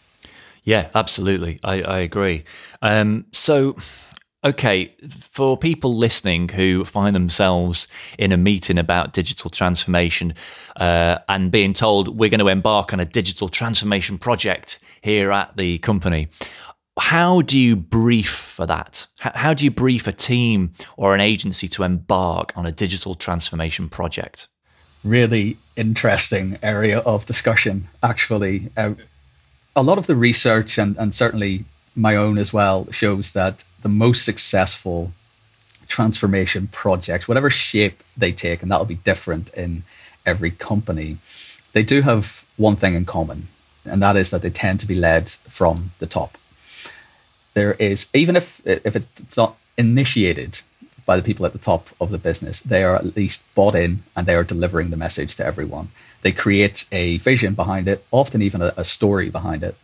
Yeah, 0.64 0.90
absolutely. 0.94 1.58
I, 1.64 1.80
I 1.80 1.98
agree. 2.00 2.44
Um, 2.82 3.24
so 3.32 3.76
okay, 4.44 4.94
for 5.10 5.56
people 5.56 5.96
listening 5.96 6.48
who 6.50 6.84
find 6.84 7.16
themselves 7.16 7.88
in 8.18 8.32
a 8.32 8.36
meeting 8.36 8.78
about 8.78 9.12
digital 9.12 9.50
transformation 9.50 10.34
uh, 10.76 11.18
and 11.28 11.50
being 11.50 11.72
told 11.72 12.16
we're 12.18 12.30
going 12.30 12.38
to 12.40 12.48
embark 12.48 12.92
on 12.92 13.00
a 13.00 13.04
digital 13.04 13.48
transformation 13.48 14.18
project 14.18 14.78
here 15.02 15.32
at 15.32 15.56
the 15.56 15.78
company, 15.78 16.28
how 16.98 17.42
do 17.42 17.58
you 17.58 17.76
brief 17.76 18.30
for 18.30 18.66
that? 18.66 19.06
How 19.20 19.52
do 19.52 19.64
you 19.64 19.70
brief 19.70 20.06
a 20.06 20.12
team 20.12 20.72
or 20.96 21.14
an 21.14 21.20
agency 21.20 21.68
to 21.68 21.82
embark 21.82 22.52
on 22.56 22.64
a 22.64 22.72
digital 22.72 23.14
transformation 23.14 23.88
project? 23.88 24.48
Really 25.04 25.58
interesting 25.76 26.58
area 26.62 27.00
of 27.00 27.26
discussion, 27.26 27.88
actually. 28.02 28.70
Uh, 28.76 28.94
a 29.74 29.82
lot 29.82 29.98
of 29.98 30.06
the 30.06 30.16
research 30.16 30.78
and, 30.78 30.96
and 30.96 31.14
certainly 31.14 31.64
my 31.94 32.16
own 32.16 32.38
as 32.38 32.52
well 32.52 32.90
shows 32.90 33.32
that 33.32 33.62
the 33.82 33.88
most 33.88 34.24
successful 34.24 35.12
transformation 35.88 36.66
projects, 36.68 37.28
whatever 37.28 37.50
shape 37.50 38.02
they 38.16 38.32
take, 38.32 38.62
and 38.62 38.70
that'll 38.70 38.86
be 38.86 38.96
different 38.96 39.50
in 39.50 39.84
every 40.24 40.50
company, 40.50 41.18
they 41.72 41.82
do 41.82 42.00
have 42.02 42.44
one 42.56 42.74
thing 42.74 42.94
in 42.94 43.04
common, 43.04 43.48
and 43.84 44.02
that 44.02 44.16
is 44.16 44.30
that 44.30 44.42
they 44.42 44.50
tend 44.50 44.80
to 44.80 44.86
be 44.86 44.94
led 44.94 45.28
from 45.28 45.92
the 45.98 46.06
top 46.06 46.38
there 47.56 47.72
is 47.74 48.06
even 48.12 48.36
if 48.36 48.60
if 48.66 48.94
it's 48.94 49.36
not 49.36 49.56
initiated 49.78 50.60
by 51.06 51.16
the 51.16 51.22
people 51.22 51.46
at 51.46 51.54
the 51.54 51.58
top 51.58 51.88
of 52.00 52.10
the 52.10 52.18
business, 52.18 52.60
they 52.60 52.84
are 52.84 52.96
at 52.96 53.16
least 53.16 53.42
bought 53.54 53.74
in 53.74 54.02
and 54.14 54.26
they 54.26 54.34
are 54.34 54.44
delivering 54.44 54.90
the 54.90 54.96
message 54.96 55.36
to 55.36 55.46
everyone. 55.46 55.88
They 56.20 56.32
create 56.32 56.84
a 56.92 57.16
vision 57.18 57.54
behind 57.54 57.88
it, 57.88 58.04
often 58.10 58.42
even 58.42 58.60
a, 58.60 58.74
a 58.76 58.84
story 58.84 59.30
behind 59.30 59.62
it, 59.64 59.74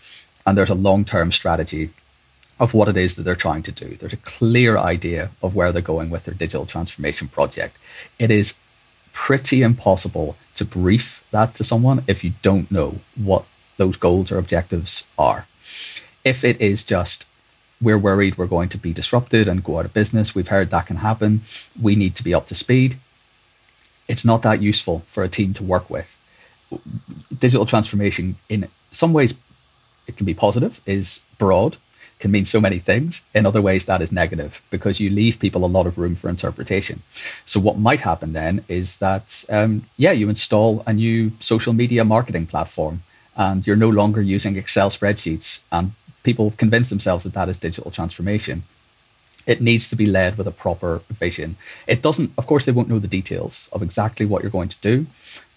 and 0.44 0.58
there's 0.58 0.76
a 0.76 0.84
long 0.88 1.06
term 1.06 1.32
strategy 1.32 1.90
of 2.60 2.74
what 2.74 2.88
it 2.88 2.96
is 2.98 3.14
that 3.14 3.22
they're 3.22 3.46
trying 3.46 3.62
to 3.62 3.72
do. 3.72 3.96
There's 3.96 4.12
a 4.12 4.28
clear 4.36 4.76
idea 4.76 5.30
of 5.42 5.54
where 5.54 5.72
they're 5.72 5.80
going 5.94 6.10
with 6.10 6.26
their 6.26 6.34
digital 6.34 6.66
transformation 6.66 7.28
project. 7.28 7.78
It 8.18 8.30
is 8.30 8.54
pretty 9.14 9.62
impossible 9.62 10.36
to 10.56 10.64
brief 10.66 11.24
that 11.30 11.54
to 11.54 11.64
someone 11.64 12.04
if 12.06 12.22
you 12.22 12.34
don't 12.42 12.70
know 12.70 13.00
what 13.16 13.46
those 13.78 13.96
goals 13.96 14.30
or 14.30 14.36
objectives 14.36 15.04
are. 15.18 15.46
If 16.22 16.44
it 16.44 16.60
is 16.60 16.84
just 16.84 17.26
we're 17.82 17.98
worried 17.98 18.38
we're 18.38 18.46
going 18.46 18.68
to 18.70 18.78
be 18.78 18.92
disrupted 18.92 19.48
and 19.48 19.64
go 19.64 19.78
out 19.78 19.84
of 19.84 19.92
business. 19.92 20.34
We've 20.34 20.48
heard 20.48 20.70
that 20.70 20.86
can 20.86 20.96
happen. 20.96 21.42
We 21.80 21.96
need 21.96 22.14
to 22.16 22.24
be 22.24 22.32
up 22.32 22.46
to 22.46 22.54
speed. 22.54 22.98
it's 24.08 24.24
not 24.24 24.42
that 24.42 24.60
useful 24.60 25.04
for 25.06 25.22
a 25.22 25.28
team 25.28 25.54
to 25.54 25.62
work 25.62 25.88
with. 25.88 26.18
Digital 27.38 27.64
transformation, 27.64 28.36
in 28.48 28.68
some 28.90 29.12
ways, 29.12 29.34
it 30.06 30.16
can 30.16 30.26
be 30.26 30.34
positive, 30.34 30.80
is 30.84 31.22
broad, 31.38 31.76
can 32.18 32.30
mean 32.30 32.44
so 32.44 32.60
many 32.60 32.78
things. 32.78 33.22
In 33.34 33.46
other 33.46 33.62
ways, 33.62 33.84
that 33.86 34.02
is 34.02 34.12
negative 34.12 34.60
because 34.70 35.00
you 35.00 35.08
leave 35.08 35.38
people 35.38 35.64
a 35.64 35.74
lot 35.76 35.86
of 35.86 35.98
room 35.98 36.14
for 36.14 36.28
interpretation. 36.28 37.02
So, 37.46 37.60
what 37.60 37.78
might 37.78 38.02
happen 38.02 38.32
then 38.32 38.64
is 38.68 38.98
that, 38.98 39.44
um, 39.48 39.86
yeah, 39.96 40.12
you 40.12 40.28
install 40.28 40.82
a 40.86 40.92
new 40.92 41.32
social 41.40 41.72
media 41.72 42.04
marketing 42.04 42.46
platform 42.46 43.02
and 43.36 43.66
you're 43.66 43.76
no 43.76 43.88
longer 43.88 44.20
using 44.20 44.56
Excel 44.56 44.90
spreadsheets, 44.90 45.60
and 45.70 45.92
people 46.22 46.52
convince 46.56 46.90
themselves 46.90 47.24
that 47.24 47.34
that 47.34 47.48
is 47.48 47.56
digital 47.56 47.90
transformation. 47.90 48.64
It 49.46 49.60
needs 49.60 49.88
to 49.88 49.96
be 49.96 50.06
led 50.06 50.38
with 50.38 50.46
a 50.46 50.52
proper 50.52 51.02
vision. 51.10 51.56
It 51.86 52.00
doesn't, 52.00 52.32
of 52.38 52.46
course, 52.46 52.64
they 52.64 52.72
won't 52.72 52.88
know 52.88 53.00
the 53.00 53.08
details 53.08 53.68
of 53.72 53.82
exactly 53.82 54.24
what 54.24 54.42
you're 54.42 54.50
going 54.50 54.68
to 54.68 54.78
do, 54.80 55.06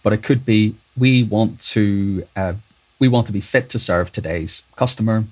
but 0.01 0.13
it 0.13 0.23
could 0.23 0.45
be 0.45 0.75
we 0.97 1.23
want 1.23 1.59
to 1.61 2.25
uh, 2.35 2.53
we 2.99 3.07
want 3.07 3.27
to 3.27 3.33
be 3.33 3.41
fit 3.41 3.69
to 3.69 3.79
serve 3.79 4.11
today's 4.11 4.63
customer. 4.75 5.25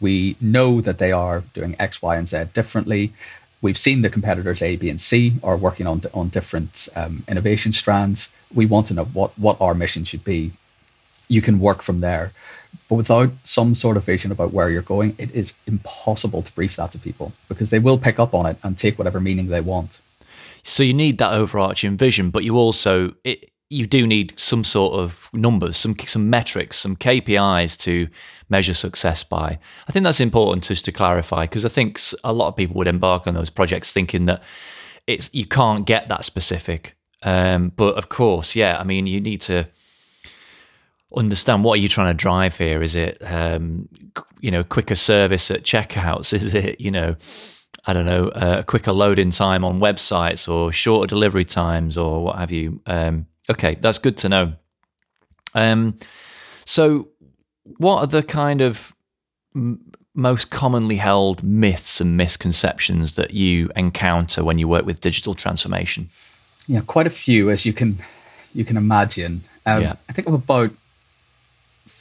We 0.00 0.36
know 0.40 0.80
that 0.80 0.98
they 0.98 1.12
are 1.12 1.44
doing 1.52 1.76
X, 1.78 2.00
Y, 2.00 2.16
and 2.16 2.28
Z 2.28 2.44
differently. 2.54 3.12
We've 3.62 3.76
seen 3.76 4.00
the 4.00 4.08
competitors 4.08 4.62
A, 4.62 4.76
B, 4.76 4.88
and 4.88 5.00
C 5.00 5.34
are 5.42 5.56
working 5.56 5.86
on 5.86 6.02
on 6.14 6.28
different 6.28 6.88
um, 6.96 7.24
innovation 7.28 7.72
strands. 7.72 8.30
We 8.54 8.66
want 8.66 8.86
to 8.86 8.94
know 8.94 9.04
what 9.04 9.38
what 9.38 9.60
our 9.60 9.74
mission 9.74 10.04
should 10.04 10.24
be. 10.24 10.52
You 11.28 11.42
can 11.42 11.60
work 11.60 11.82
from 11.82 12.00
there, 12.00 12.32
but 12.88 12.96
without 12.96 13.30
some 13.44 13.74
sort 13.74 13.96
of 13.96 14.04
vision 14.04 14.32
about 14.32 14.52
where 14.52 14.68
you're 14.68 14.82
going, 14.82 15.14
it 15.18 15.30
is 15.30 15.54
impossible 15.66 16.42
to 16.42 16.52
brief 16.52 16.76
that 16.76 16.92
to 16.92 16.98
people 16.98 17.32
because 17.48 17.70
they 17.70 17.78
will 17.78 17.98
pick 17.98 18.18
up 18.18 18.34
on 18.34 18.46
it 18.46 18.56
and 18.62 18.76
take 18.76 18.98
whatever 18.98 19.20
meaning 19.20 19.46
they 19.48 19.60
want. 19.60 20.00
So 20.62 20.82
you 20.82 20.92
need 20.92 21.18
that 21.18 21.32
overarching 21.32 21.96
vision, 21.96 22.30
but 22.30 22.44
you 22.44 22.56
also 22.56 23.14
it, 23.24 23.50
you 23.70 23.86
do 23.86 24.06
need 24.06 24.34
some 24.36 24.64
sort 24.64 24.94
of 24.94 25.30
numbers, 25.32 25.76
some 25.76 25.96
some 26.00 26.28
metrics, 26.28 26.76
some 26.78 26.96
KPIs 26.96 27.78
to 27.78 28.08
measure 28.48 28.74
success 28.74 29.22
by. 29.22 29.58
I 29.88 29.92
think 29.92 30.04
that's 30.04 30.20
important 30.20 30.64
just 30.64 30.84
to 30.86 30.92
clarify 30.92 31.44
because 31.44 31.64
I 31.64 31.68
think 31.68 32.00
a 32.24 32.32
lot 32.32 32.48
of 32.48 32.56
people 32.56 32.74
would 32.76 32.88
embark 32.88 33.26
on 33.28 33.34
those 33.34 33.50
projects 33.50 33.92
thinking 33.92 34.26
that 34.26 34.42
it's 35.06 35.30
you 35.32 35.46
can't 35.46 35.86
get 35.86 36.08
that 36.08 36.24
specific. 36.24 36.96
Um, 37.22 37.72
but 37.76 37.94
of 37.96 38.08
course, 38.08 38.56
yeah, 38.56 38.78
I 38.78 38.84
mean, 38.84 39.06
you 39.06 39.20
need 39.20 39.40
to 39.42 39.68
understand 41.16 41.64
what 41.64 41.74
are 41.74 41.82
you 41.82 41.88
trying 41.88 42.14
to 42.14 42.22
drive 42.22 42.56
here. 42.58 42.82
Is 42.82 42.96
it 42.96 43.18
um, 43.24 43.88
you 44.40 44.50
know 44.50 44.64
quicker 44.64 44.94
service 44.94 45.50
at 45.50 45.62
checkouts? 45.62 46.32
Is 46.32 46.54
it 46.54 46.80
you 46.80 46.90
know 46.90 47.16
I 47.86 47.92
don't 47.92 48.06
know 48.06 48.28
uh, 48.28 48.56
a 48.60 48.64
quicker 48.64 48.92
loading 48.92 49.30
time 49.30 49.64
on 49.64 49.80
websites 49.80 50.48
or 50.48 50.72
shorter 50.72 51.08
delivery 51.08 51.44
times 51.44 51.96
or 51.96 52.22
what 52.22 52.36
have 52.36 52.50
you? 52.50 52.80
Um, 52.86 53.26
Okay, 53.50 53.76
that's 53.80 53.98
good 53.98 54.16
to 54.18 54.28
know. 54.28 54.52
Um, 55.54 55.98
so, 56.64 57.08
what 57.78 57.98
are 57.98 58.06
the 58.06 58.22
kind 58.22 58.60
of 58.60 58.94
m- 59.56 59.80
most 60.14 60.50
commonly 60.50 60.96
held 60.96 61.42
myths 61.42 62.00
and 62.00 62.16
misconceptions 62.16 63.16
that 63.16 63.32
you 63.32 63.70
encounter 63.74 64.44
when 64.44 64.58
you 64.58 64.68
work 64.68 64.86
with 64.86 65.00
digital 65.00 65.34
transformation? 65.34 66.10
Yeah, 66.68 66.82
quite 66.86 67.08
a 67.08 67.10
few, 67.10 67.50
as 67.50 67.66
you 67.66 67.72
can 67.72 67.98
you 68.54 68.64
can 68.64 68.76
imagine. 68.76 69.42
Um, 69.66 69.82
yeah. 69.82 69.94
I 70.08 70.12
think 70.12 70.28
of 70.28 70.34
about 70.34 70.70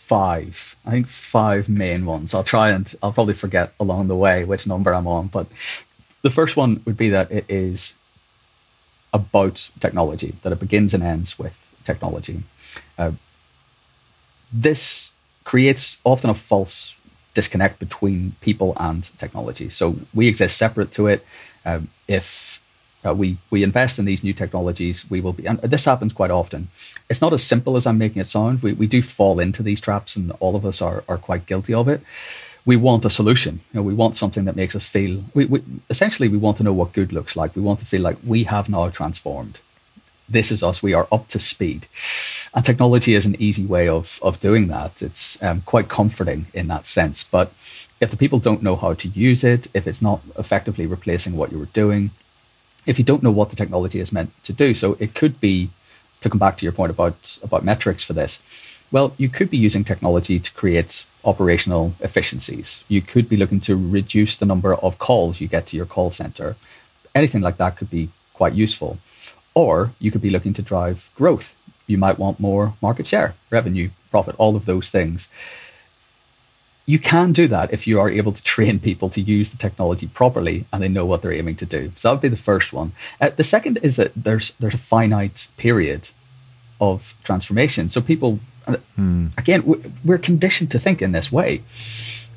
five. 0.09 0.75
I 0.87 0.89
think 0.91 1.07
five 1.07 1.69
main 1.69 2.07
ones. 2.07 2.33
I'll 2.33 2.51
try 2.55 2.71
and 2.71 2.85
I'll 3.01 3.13
probably 3.13 3.35
forget 3.35 3.73
along 3.79 4.07
the 4.07 4.15
way 4.15 4.43
which 4.43 4.65
number 4.65 4.91
I'm 4.91 5.05
on, 5.07 5.27
but 5.27 5.45
the 6.23 6.31
first 6.31 6.57
one 6.57 6.81
would 6.85 6.97
be 6.97 7.09
that 7.09 7.31
it 7.31 7.45
is 7.47 7.93
about 9.13 9.69
technology, 9.79 10.33
that 10.41 10.51
it 10.51 10.59
begins 10.59 10.95
and 10.95 11.03
ends 11.03 11.37
with 11.37 11.55
technology. 11.85 12.41
Uh, 12.97 13.11
this 14.51 15.13
creates 15.43 15.99
often 16.03 16.31
a 16.31 16.33
false 16.33 16.95
disconnect 17.35 17.77
between 17.77 18.35
people 18.41 18.73
and 18.77 19.11
technology. 19.19 19.69
So 19.69 19.97
we 20.11 20.27
exist 20.27 20.57
separate 20.57 20.91
to 20.93 21.05
it. 21.05 21.23
Um, 21.65 21.89
if 22.07 22.48
uh, 23.05 23.13
we 23.13 23.37
we 23.49 23.63
invest 23.63 23.99
in 23.99 24.05
these 24.05 24.23
new 24.23 24.33
technologies, 24.33 25.09
we 25.09 25.21
will 25.21 25.33
be. 25.33 25.45
And 25.47 25.59
this 25.59 25.85
happens 25.85 26.13
quite 26.13 26.31
often. 26.31 26.69
It's 27.09 27.21
not 27.21 27.33
as 27.33 27.43
simple 27.43 27.77
as 27.77 27.85
I'm 27.85 27.97
making 27.97 28.21
it 28.21 28.27
sound. 28.27 28.61
We 28.61 28.73
we 28.73 28.87
do 28.87 29.01
fall 29.01 29.39
into 29.39 29.63
these 29.63 29.81
traps, 29.81 30.15
and 30.15 30.31
all 30.39 30.55
of 30.55 30.65
us 30.65 30.81
are 30.81 31.03
are 31.07 31.17
quite 31.17 31.45
guilty 31.45 31.73
of 31.73 31.87
it 31.87 32.01
we 32.65 32.75
want 32.77 33.05
a 33.05 33.09
solution. 33.09 33.61
You 33.71 33.79
know, 33.79 33.81
we 33.81 33.93
want 33.93 34.15
something 34.15 34.45
that 34.45 34.55
makes 34.55 34.75
us 34.75 34.87
feel. 34.87 35.23
We, 35.33 35.45
we, 35.45 35.63
essentially 35.89 36.29
we 36.29 36.37
want 36.37 36.57
to 36.57 36.63
know 36.63 36.73
what 36.73 36.93
good 36.93 37.11
looks 37.11 37.35
like. 37.35 37.55
We 37.55 37.61
want 37.63 37.79
to 37.79 37.85
feel 37.85 38.01
like 38.01 38.17
we 38.23 38.43
have 38.43 38.69
now 38.69 38.89
transformed. 38.89 39.59
This 40.27 40.51
is 40.51 40.61
us. 40.61 40.83
We 40.83 40.93
are 40.93 41.07
up 41.11 41.27
to 41.29 41.39
speed, 41.39 41.87
and 42.53 42.63
technology 42.63 43.15
is 43.15 43.25
an 43.25 43.35
easy 43.39 43.65
way 43.65 43.87
of 43.87 44.19
of 44.21 44.39
doing 44.39 44.67
that. 44.67 45.01
It's 45.01 45.41
um, 45.41 45.61
quite 45.65 45.87
comforting 45.89 46.45
in 46.53 46.67
that 46.67 46.85
sense. 46.85 47.23
But 47.23 47.51
if 47.99 48.11
the 48.11 48.17
people 48.17 48.39
don't 48.39 48.61
know 48.61 48.75
how 48.75 48.93
to 48.93 49.07
use 49.07 49.43
it, 49.43 49.67
if 49.73 49.87
it's 49.87 50.01
not 50.01 50.21
effectively 50.37 50.85
replacing 50.85 51.35
what 51.35 51.51
you 51.51 51.57
were 51.57 51.73
doing, 51.73 52.11
if 52.85 52.97
you 52.97 53.05
don't 53.05 53.23
know 53.23 53.31
what 53.31 53.49
the 53.49 53.55
technology 53.55 53.99
is 53.99 54.11
meant 54.11 54.31
to 54.43 54.53
do, 54.53 54.73
so 54.73 54.97
it 54.99 55.13
could 55.13 55.39
be 55.39 55.69
to 56.21 56.29
come 56.29 56.39
back 56.39 56.57
to 56.57 56.65
your 56.65 56.73
point 56.73 56.91
about 56.91 57.39
about 57.43 57.63
metrics 57.63 58.03
for 58.03 58.13
this. 58.13 58.41
Well, 58.91 59.13
you 59.17 59.29
could 59.29 59.49
be 59.49 59.57
using 59.57 59.83
technology 59.83 60.39
to 60.39 60.53
create 60.53 61.05
operational 61.23 61.93
efficiencies. 61.99 62.83
You 62.87 63.01
could 63.01 63.29
be 63.29 63.37
looking 63.37 63.59
to 63.61 63.75
reduce 63.75 64.37
the 64.37 64.47
number 64.47 64.73
of 64.73 64.97
calls 64.97 65.39
you 65.39 65.47
get 65.47 65.67
to 65.67 65.77
your 65.77 65.85
call 65.85 66.09
center. 66.11 66.55
Anything 67.13 67.41
like 67.41 67.57
that 67.57 67.77
could 67.77 67.89
be 67.89 68.09
quite 68.33 68.53
useful. 68.53 68.97
Or 69.53 69.91
you 69.99 70.11
could 70.11 70.21
be 70.21 70.29
looking 70.29 70.53
to 70.53 70.61
drive 70.61 71.09
growth. 71.15 71.55
You 71.85 71.97
might 71.97 72.19
want 72.19 72.39
more 72.39 72.73
market 72.81 73.05
share, 73.05 73.35
revenue, 73.49 73.89
profit, 74.09 74.35
all 74.37 74.55
of 74.55 74.65
those 74.65 74.89
things. 74.89 75.29
You 76.89 76.99
can 76.99 77.33
do 77.33 77.47
that 77.47 77.71
if 77.71 77.81
you 77.87 77.99
are 78.01 78.09
able 78.09 78.31
to 78.31 78.43
train 78.55 78.79
people 78.89 79.09
to 79.11 79.21
use 79.21 79.47
the 79.51 79.57
technology 79.57 80.07
properly 80.07 80.65
and 80.71 80.81
they 80.81 80.89
know 80.89 81.05
what 81.05 81.21
they're 81.21 81.39
aiming 81.41 81.57
to 81.57 81.65
do. 81.65 81.81
So 81.95 82.07
that 82.07 82.13
would 82.13 82.27
be 82.29 82.35
the 82.37 82.47
first 82.51 82.73
one. 82.73 82.93
Uh, 83.21 83.29
the 83.41 83.43
second 83.55 83.77
is 83.87 83.95
that 83.97 84.11
there's 84.15 84.53
there's 84.59 84.79
a 84.81 84.85
finite 84.93 85.39
period 85.57 86.01
of 86.79 87.13
transformation. 87.23 87.89
So 87.89 88.01
people 88.01 88.39
Hmm. 88.95 89.27
Again, 89.37 89.61
we're 90.03 90.17
conditioned 90.17 90.71
to 90.71 90.79
think 90.79 91.01
in 91.01 91.11
this 91.11 91.31
way. 91.31 91.63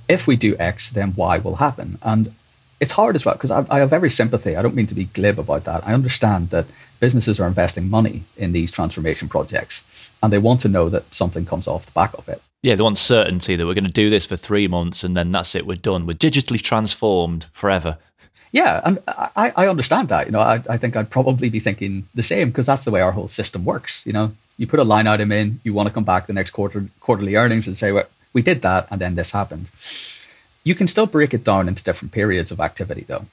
If 0.09 0.27
we 0.27 0.37
do 0.37 0.57
X, 0.59 0.91
then 0.91 1.15
Y 1.17 1.39
will 1.39 1.57
happen. 1.57 1.99
And 2.03 2.35
it's 2.81 2.93
hard 2.93 3.15
as 3.15 3.25
well 3.25 3.35
because 3.35 3.51
I, 3.51 3.65
I, 3.71 3.79
have 3.79 3.93
every 3.93 4.11
sympathy. 4.11 4.57
I 4.57 4.63
don't 4.63 4.75
mean 4.75 4.89
to 4.89 4.95
be 4.95 5.05
glib 5.05 5.39
about 5.39 5.65
that. 5.65 5.87
I 5.87 5.95
understand 5.95 6.51
that 6.51 6.67
businesses 7.01 7.39
are 7.39 7.47
investing 7.47 7.89
money 7.89 8.25
in 8.37 8.53
these 8.53 8.73
transformation 8.73 9.29
projects 9.29 9.85
and 10.23 10.33
they 10.33 10.39
want 10.39 10.61
to 10.63 10.69
know 10.69 10.89
that 10.89 11.15
something 11.15 11.47
comes 11.47 11.69
off 11.69 11.87
the 11.87 11.93
back 11.93 12.15
of 12.15 12.29
it. 12.29 12.43
Yeah, 12.63 12.77
they 12.77 12.83
want 12.83 12.99
certainty 12.99 13.57
that 13.57 13.67
we're 13.67 13.75
going 13.75 13.85
to 13.85 13.91
do 13.91 14.09
this 14.09 14.25
for 14.25 14.37
three 14.37 14.69
months 14.69 15.03
and 15.03 15.17
then 15.17 15.33
that's 15.33 15.55
it, 15.55 15.67
we're 15.67 15.77
done. 15.77 16.07
We're 16.07 16.15
digitally 16.15 16.61
transformed 16.61 17.47
forever. 17.53 17.99
Yeah, 18.53 18.81
and 18.85 18.99
I, 19.09 19.53
I 19.57 19.67
understand 19.67 20.09
that. 20.11 20.27
You 20.27 20.33
know, 20.33 20.41
I, 20.41 20.63
I 20.69 20.77
think 20.77 20.95
I'd 20.95 21.11
probably 21.11 21.49
be 21.49 21.59
thinking 21.59 22.07
the 22.15 22.23
same 22.23 22.51
because 22.51 22.67
that's 22.67 22.85
the 22.85 22.91
way 22.91 23.01
our 23.01 23.13
whole 23.13 23.27
system 23.27 23.65
works. 23.65 24.05
You 24.07 24.13
know, 24.13 24.33
you 24.59 24.67
put 24.67 24.79
a 24.79 24.85
line 24.85 25.07
item 25.07 25.33
in, 25.33 25.61
you 25.65 25.73
want 25.73 25.89
to 25.89 25.93
come 25.93 26.05
back 26.05 26.27
the 26.27 26.35
next 26.35 26.51
quarter 26.51 26.87
quarterly 27.01 27.35
earnings 27.35 27.67
and 27.67 27.77
say, 27.77 27.91
well, 27.93 28.07
we 28.33 28.43
did 28.43 28.63
that 28.63 28.87
and 28.91 29.01
then 29.01 29.15
this 29.15 29.33
happened. 29.33 29.71
You 30.65 30.75
can 30.75 30.87
still 30.87 31.07
break 31.07 31.35
it 31.35 31.43
down 31.43 31.67
into 31.67 31.83
different 31.83 32.13
periods 32.13 32.53
of 32.53 32.61
activity 32.61 33.05
though. 33.09 33.27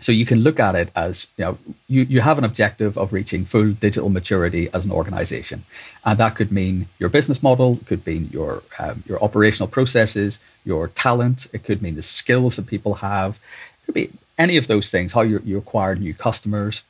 So 0.00 0.12
you 0.12 0.24
can 0.24 0.40
look 0.40 0.60
at 0.60 0.76
it 0.76 0.90
as, 0.94 1.26
you 1.36 1.44
know, 1.44 1.58
you, 1.88 2.02
you 2.02 2.20
have 2.20 2.38
an 2.38 2.44
objective 2.44 2.96
of 2.96 3.12
reaching 3.12 3.44
full 3.44 3.72
digital 3.72 4.08
maturity 4.08 4.68
as 4.72 4.84
an 4.84 4.92
organization. 4.92 5.64
And 6.04 6.18
that 6.18 6.36
could 6.36 6.52
mean 6.52 6.86
your 6.98 7.08
business 7.08 7.42
model, 7.42 7.80
could 7.84 8.06
mean 8.06 8.30
your 8.32 8.62
um, 8.78 9.02
your 9.06 9.22
operational 9.22 9.68
processes, 9.68 10.38
your 10.64 10.88
talent, 10.88 11.48
it 11.52 11.64
could 11.64 11.82
mean 11.82 11.96
the 11.96 12.02
skills 12.02 12.56
that 12.56 12.66
people 12.66 12.94
have. 12.94 13.40
It 13.82 13.86
could 13.86 13.94
be 13.94 14.10
any 14.38 14.56
of 14.56 14.68
those 14.68 14.88
things, 14.90 15.12
how 15.12 15.22
you, 15.22 15.42
you 15.44 15.58
acquire 15.58 15.96
new 15.96 16.14
customers, 16.14 16.84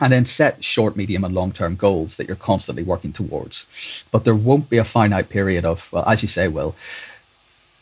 and 0.00 0.12
then 0.12 0.24
set 0.24 0.64
short, 0.64 0.96
medium, 0.96 1.24
and 1.24 1.34
long 1.34 1.52
term 1.52 1.76
goals 1.76 2.16
that 2.16 2.26
you're 2.26 2.36
constantly 2.36 2.82
working 2.82 3.12
towards. 3.12 4.04
But 4.10 4.24
there 4.24 4.34
won't 4.34 4.68
be 4.68 4.78
a 4.78 4.84
finite 4.84 5.28
period 5.28 5.64
of, 5.64 5.92
well, 5.92 6.04
as 6.08 6.22
you 6.22 6.28
say, 6.28 6.48
Will, 6.48 6.74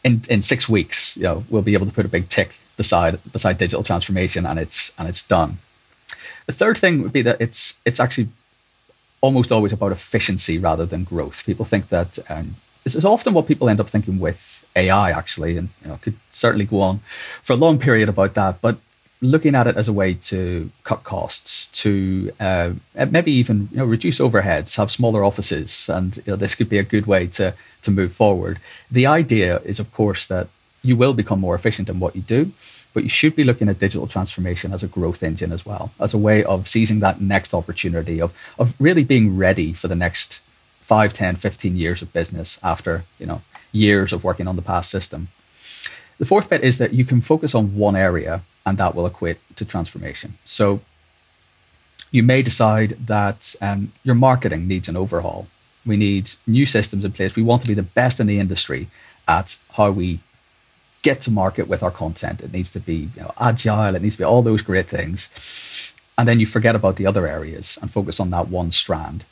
in, 0.04 0.22
in 0.28 0.42
six 0.42 0.68
weeks, 0.68 1.16
you 1.16 1.22
know, 1.22 1.44
we'll 1.48 1.62
be 1.62 1.74
able 1.74 1.86
to 1.86 1.92
put 1.92 2.04
a 2.04 2.08
big 2.08 2.28
tick 2.28 2.58
beside 2.82 3.14
beside 3.36 3.58
digital 3.58 3.84
transformation 3.90 4.42
and 4.46 4.58
it's 4.58 4.78
and 4.96 5.06
it's 5.10 5.24
done. 5.36 5.58
The 6.46 6.56
third 6.60 6.76
thing 6.82 7.02
would 7.02 7.12
be 7.12 7.24
that 7.28 7.38
it's 7.38 7.60
it's 7.84 8.00
actually 8.04 8.28
almost 9.20 9.52
always 9.52 9.72
about 9.72 9.92
efficiency 9.92 10.56
rather 10.68 10.86
than 10.86 11.04
growth. 11.04 11.44
People 11.44 11.66
think 11.66 11.84
that 11.90 12.18
um, 12.30 12.56
this 12.84 12.94
is 12.94 13.04
often 13.04 13.34
what 13.34 13.46
people 13.46 13.68
end 13.68 13.80
up 13.80 13.90
thinking 13.90 14.18
with 14.18 14.64
AI 14.74 15.10
actually, 15.10 15.58
and 15.58 15.68
you 15.82 15.88
know, 15.88 15.98
could 16.04 16.16
certainly 16.30 16.64
go 16.64 16.80
on 16.80 17.00
for 17.42 17.52
a 17.52 17.62
long 17.64 17.78
period 17.78 18.08
about 18.08 18.32
that. 18.34 18.62
But 18.62 18.78
looking 19.20 19.54
at 19.54 19.66
it 19.66 19.76
as 19.76 19.88
a 19.88 19.92
way 19.92 20.14
to 20.14 20.70
cut 20.84 21.04
costs, 21.04 21.66
to 21.82 22.32
uh, 22.40 22.70
maybe 23.16 23.32
even 23.32 23.68
you 23.72 23.78
know, 23.78 23.84
reduce 23.84 24.18
overheads, 24.20 24.76
have 24.76 24.90
smaller 24.90 25.22
offices, 25.22 25.90
and 25.90 26.16
you 26.24 26.30
know, 26.32 26.36
this 26.36 26.54
could 26.54 26.70
be 26.70 26.78
a 26.78 26.92
good 26.94 27.06
way 27.06 27.26
to 27.38 27.54
to 27.82 27.90
move 27.90 28.12
forward. 28.14 28.58
The 28.90 29.06
idea 29.06 29.60
is, 29.64 29.78
of 29.78 29.92
course, 29.92 30.26
that 30.26 30.48
you 30.82 30.96
will 30.96 31.14
become 31.14 31.40
more 31.40 31.54
efficient 31.54 31.88
in 31.88 32.00
what 32.00 32.16
you 32.16 32.22
do, 32.22 32.52
but 32.92 33.02
you 33.02 33.08
should 33.08 33.36
be 33.36 33.44
looking 33.44 33.68
at 33.68 33.78
digital 33.78 34.06
transformation 34.06 34.72
as 34.72 34.82
a 34.82 34.88
growth 34.88 35.22
engine 35.22 35.52
as 35.52 35.64
well, 35.64 35.92
as 36.00 36.12
a 36.14 36.18
way 36.18 36.42
of 36.44 36.68
seizing 36.68 37.00
that 37.00 37.20
next 37.20 37.54
opportunity 37.54 38.20
of, 38.20 38.34
of 38.58 38.74
really 38.80 39.04
being 39.04 39.36
ready 39.36 39.72
for 39.72 39.88
the 39.88 39.94
next 39.94 40.40
5, 40.80 41.12
10, 41.12 41.36
15 41.36 41.76
years 41.76 42.02
of 42.02 42.12
business 42.12 42.58
after, 42.62 43.04
you 43.18 43.26
know, 43.26 43.42
years 43.72 44.12
of 44.12 44.24
working 44.24 44.48
on 44.48 44.56
the 44.56 44.62
past 44.62 44.90
system. 44.90 45.28
The 46.18 46.24
fourth 46.24 46.50
bit 46.50 46.62
is 46.62 46.78
that 46.78 46.92
you 46.92 47.04
can 47.04 47.20
focus 47.20 47.54
on 47.54 47.76
one 47.76 47.96
area 47.96 48.42
and 48.66 48.76
that 48.78 48.94
will 48.94 49.06
equate 49.06 49.38
to 49.56 49.64
transformation. 49.64 50.34
So 50.44 50.80
you 52.10 52.22
may 52.22 52.42
decide 52.42 52.96
that 53.06 53.54
um, 53.60 53.92
your 54.02 54.14
marketing 54.14 54.66
needs 54.66 54.88
an 54.88 54.96
overhaul. 54.96 55.46
We 55.86 55.96
need 55.96 56.32
new 56.46 56.66
systems 56.66 57.04
in 57.04 57.12
place. 57.12 57.36
We 57.36 57.42
want 57.42 57.62
to 57.62 57.68
be 57.68 57.74
the 57.74 57.82
best 57.82 58.20
in 58.20 58.26
the 58.26 58.38
industry 58.38 58.88
at 59.26 59.56
how 59.72 59.92
we 59.92 60.20
get 61.02 61.20
to 61.22 61.30
market 61.30 61.68
with 61.68 61.82
our 61.82 61.90
content. 61.90 62.40
It 62.40 62.52
needs 62.52 62.70
to 62.70 62.80
be 62.80 63.10
you 63.14 63.22
know, 63.22 63.32
agile. 63.38 63.94
It 63.94 64.02
needs 64.02 64.16
to 64.16 64.20
be 64.20 64.24
all 64.24 64.42
those 64.42 64.62
great 64.62 64.88
things. 64.88 65.28
And 66.18 66.28
then 66.28 66.40
you 66.40 66.46
forget 66.46 66.76
about 66.76 66.96
the 66.96 67.06
other 67.06 67.26
areas 67.26 67.78
and 67.80 67.90
focus 67.90 68.20
on 68.20 68.30
that 68.30 68.48
one 68.48 68.72
strand. 68.72 69.24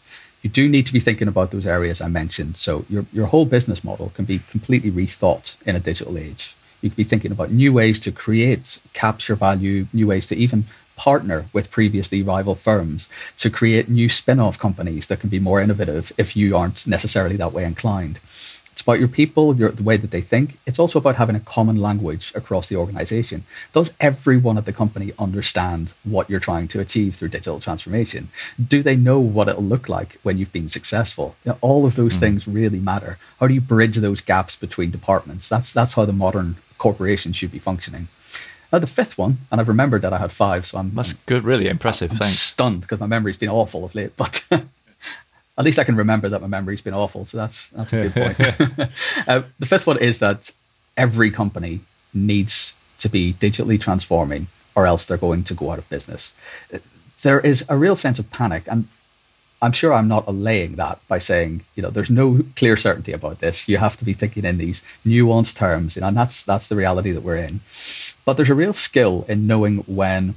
You 0.42 0.48
do 0.48 0.68
need 0.68 0.86
to 0.86 0.92
be 0.92 1.00
thinking 1.00 1.28
about 1.28 1.50
those 1.50 1.66
areas 1.66 2.00
I 2.00 2.08
mentioned. 2.08 2.56
So 2.56 2.86
your, 2.88 3.04
your 3.12 3.26
whole 3.26 3.44
business 3.44 3.82
model 3.82 4.10
can 4.14 4.24
be 4.24 4.38
completely 4.50 4.90
rethought 4.90 5.56
in 5.66 5.76
a 5.76 5.80
digital 5.80 6.16
age. 6.16 6.56
You 6.80 6.90
could 6.90 6.96
be 6.96 7.04
thinking 7.04 7.32
about 7.32 7.50
new 7.50 7.72
ways 7.72 7.98
to 8.00 8.12
create, 8.12 8.80
capture 8.92 9.34
value, 9.34 9.88
new 9.92 10.06
ways 10.06 10.28
to 10.28 10.36
even 10.36 10.66
partner 10.96 11.46
with 11.52 11.70
previously 11.70 12.22
rival 12.22 12.54
firms 12.54 13.08
to 13.36 13.50
create 13.50 13.88
new 13.88 14.08
spin 14.08 14.40
off 14.40 14.58
companies 14.58 15.06
that 15.06 15.20
can 15.20 15.28
be 15.28 15.38
more 15.38 15.60
innovative 15.60 16.12
if 16.18 16.36
you 16.36 16.56
aren't 16.56 16.86
necessarily 16.86 17.36
that 17.36 17.52
way 17.52 17.64
inclined. 17.64 18.18
It's 18.78 18.84
about 18.84 19.00
your 19.00 19.08
people, 19.08 19.56
your, 19.56 19.72
the 19.72 19.82
way 19.82 19.96
that 19.96 20.12
they 20.12 20.20
think. 20.20 20.56
It's 20.64 20.78
also 20.78 21.00
about 21.00 21.16
having 21.16 21.34
a 21.34 21.40
common 21.40 21.74
language 21.74 22.32
across 22.36 22.68
the 22.68 22.76
organization. 22.76 23.42
Does 23.72 23.92
everyone 23.98 24.56
at 24.56 24.66
the 24.66 24.72
company 24.72 25.12
understand 25.18 25.94
what 26.04 26.30
you're 26.30 26.38
trying 26.38 26.68
to 26.68 26.78
achieve 26.78 27.16
through 27.16 27.30
digital 27.30 27.58
transformation? 27.58 28.28
Do 28.64 28.84
they 28.84 28.94
know 28.94 29.18
what 29.18 29.48
it'll 29.48 29.64
look 29.64 29.88
like 29.88 30.20
when 30.22 30.38
you've 30.38 30.52
been 30.52 30.68
successful? 30.68 31.34
You 31.44 31.50
know, 31.50 31.58
all 31.60 31.86
of 31.86 31.96
those 31.96 32.18
mm. 32.18 32.20
things 32.20 32.46
really 32.46 32.78
matter. 32.78 33.18
How 33.40 33.48
do 33.48 33.54
you 33.54 33.60
bridge 33.60 33.96
those 33.96 34.20
gaps 34.20 34.54
between 34.54 34.92
departments? 34.92 35.48
That's 35.48 35.72
that's 35.72 35.94
how 35.94 36.04
the 36.04 36.12
modern 36.12 36.58
corporation 36.78 37.32
should 37.32 37.50
be 37.50 37.58
functioning. 37.58 38.06
Now, 38.72 38.78
the 38.78 38.86
fifth 38.86 39.18
one, 39.18 39.38
and 39.50 39.60
I've 39.60 39.66
remembered 39.66 40.02
that 40.02 40.12
I 40.12 40.18
had 40.18 40.30
five, 40.30 40.66
so 40.66 40.78
I'm. 40.78 40.94
That's 40.94 41.14
good, 41.14 41.42
really 41.42 41.66
impressive. 41.66 42.12
I'm 42.12 42.18
Thanks. 42.18 42.38
stunned 42.38 42.82
because 42.82 43.00
my 43.00 43.06
memory's 43.06 43.38
been 43.38 43.48
awful 43.48 43.84
of 43.84 43.96
late, 43.96 44.14
but 44.16 44.46
at 45.58 45.64
least 45.64 45.78
I 45.78 45.84
can 45.84 45.96
remember 45.96 46.28
that 46.28 46.40
my 46.40 46.46
memory's 46.46 46.80
been 46.80 46.94
awful, 46.94 47.24
so 47.24 47.36
that's, 47.36 47.68
that's 47.70 47.92
a 47.92 48.08
good 48.08 48.14
point. 48.14 48.40
uh, 49.28 49.42
the 49.58 49.66
fifth 49.66 49.86
one 49.86 49.98
is 49.98 50.20
that 50.20 50.52
every 50.96 51.30
company 51.30 51.80
needs 52.14 52.74
to 52.98 53.08
be 53.08 53.32
digitally 53.34 53.80
transforming, 53.80 54.46
or 54.74 54.86
else 54.86 55.04
they're 55.04 55.16
going 55.16 55.42
to 55.44 55.54
go 55.54 55.72
out 55.72 55.78
of 55.78 55.88
business. 55.88 56.32
There 57.22 57.40
is 57.40 57.64
a 57.68 57.76
real 57.76 57.96
sense 57.96 58.20
of 58.20 58.30
panic, 58.30 58.64
and 58.68 58.86
I'm 59.60 59.72
sure 59.72 59.92
I'm 59.92 60.06
not 60.06 60.28
allaying 60.28 60.76
that 60.76 61.00
by 61.08 61.18
saying, 61.18 61.64
you 61.74 61.82
know, 61.82 61.90
there's 61.90 62.10
no 62.10 62.44
clear 62.54 62.76
certainty 62.76 63.10
about 63.10 63.40
this. 63.40 63.68
You 63.68 63.78
have 63.78 63.96
to 63.96 64.04
be 64.04 64.12
thinking 64.12 64.44
in 64.44 64.58
these 64.58 64.82
nuanced 65.04 65.56
terms, 65.56 65.96
you 65.96 66.02
know, 66.02 66.08
and 66.08 66.16
that's 66.16 66.44
that's 66.44 66.68
the 66.68 66.76
reality 66.76 67.10
that 67.10 67.22
we're 67.22 67.36
in. 67.36 67.60
But 68.24 68.34
there's 68.34 68.50
a 68.50 68.54
real 68.54 68.72
skill 68.72 69.24
in 69.28 69.48
knowing 69.48 69.78
when 69.78 70.36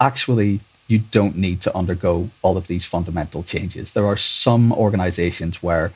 actually 0.00 0.60
you 0.90 0.98
don't 1.12 1.36
need 1.36 1.60
to 1.60 1.76
undergo 1.76 2.30
all 2.42 2.56
of 2.56 2.66
these 2.66 2.84
fundamental 2.84 3.44
changes. 3.44 3.92
There 3.92 4.06
are 4.06 4.16
some 4.16 4.72
organizations 4.72 5.62
where 5.62 5.92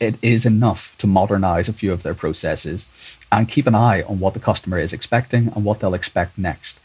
it 0.00 0.16
is 0.20 0.44
enough 0.44 0.96
to 0.98 1.06
modernize 1.06 1.68
a 1.68 1.72
few 1.72 1.92
of 1.92 2.02
their 2.02 2.12
processes 2.14 2.88
and 3.30 3.48
keep 3.48 3.68
an 3.68 3.74
eye 3.76 4.02
on 4.02 4.18
what 4.18 4.34
the 4.34 4.40
customer 4.40 4.78
is 4.78 4.92
expecting 4.92 5.52
and 5.54 5.64
what 5.64 5.78
they'll 5.78 5.94
expect 5.94 6.36
next. 6.36 6.80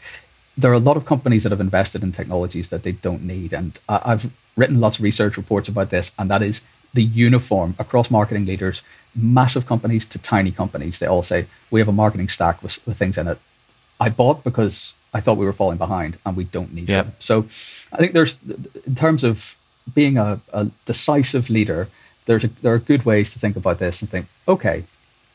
There 0.56 0.70
are 0.70 0.74
a 0.74 0.88
lot 0.88 0.96
of 0.96 1.04
companies 1.04 1.42
that 1.42 1.50
have 1.50 1.60
invested 1.60 2.04
in 2.04 2.12
technologies 2.12 2.68
that 2.68 2.84
they 2.84 2.92
don't 2.92 3.24
need. 3.24 3.52
And 3.52 3.78
I've 3.88 4.30
written 4.56 4.80
lots 4.80 4.98
of 4.98 5.02
research 5.02 5.36
reports 5.36 5.68
about 5.68 5.90
this, 5.90 6.12
and 6.18 6.30
that 6.30 6.42
is 6.42 6.62
the 6.94 7.02
uniform 7.02 7.74
across 7.78 8.10
marketing 8.10 8.46
leaders, 8.46 8.82
massive 9.16 9.66
companies 9.66 10.06
to 10.06 10.18
tiny 10.18 10.52
companies. 10.52 11.00
They 11.00 11.06
all 11.06 11.22
say, 11.22 11.46
We 11.70 11.80
have 11.80 11.88
a 11.88 11.92
marketing 11.92 12.28
stack 12.28 12.62
with, 12.62 12.86
with 12.86 12.98
things 12.98 13.18
in 13.18 13.26
it. 13.26 13.38
I 13.98 14.10
bought 14.10 14.44
because 14.44 14.94
I 15.12 15.20
thought 15.20 15.36
we 15.36 15.46
were 15.46 15.52
falling 15.52 15.78
behind 15.78 16.18
and 16.24 16.36
we 16.36 16.44
don't 16.44 16.72
need 16.72 16.88
them. 17.04 17.12
So 17.18 17.46
I 17.92 17.98
think 17.98 18.12
there's, 18.12 18.38
in 18.86 18.94
terms 18.94 19.24
of 19.24 19.56
being 19.94 20.16
a, 20.16 20.40
a 20.52 20.70
decisive 20.86 21.50
leader, 21.50 21.88
there's 22.26 22.44
a, 22.44 22.48
there 22.62 22.72
are 22.72 22.78
good 22.78 23.04
ways 23.04 23.30
to 23.32 23.38
think 23.38 23.56
about 23.56 23.78
this 23.78 24.00
and 24.00 24.10
think, 24.10 24.26
okay, 24.46 24.84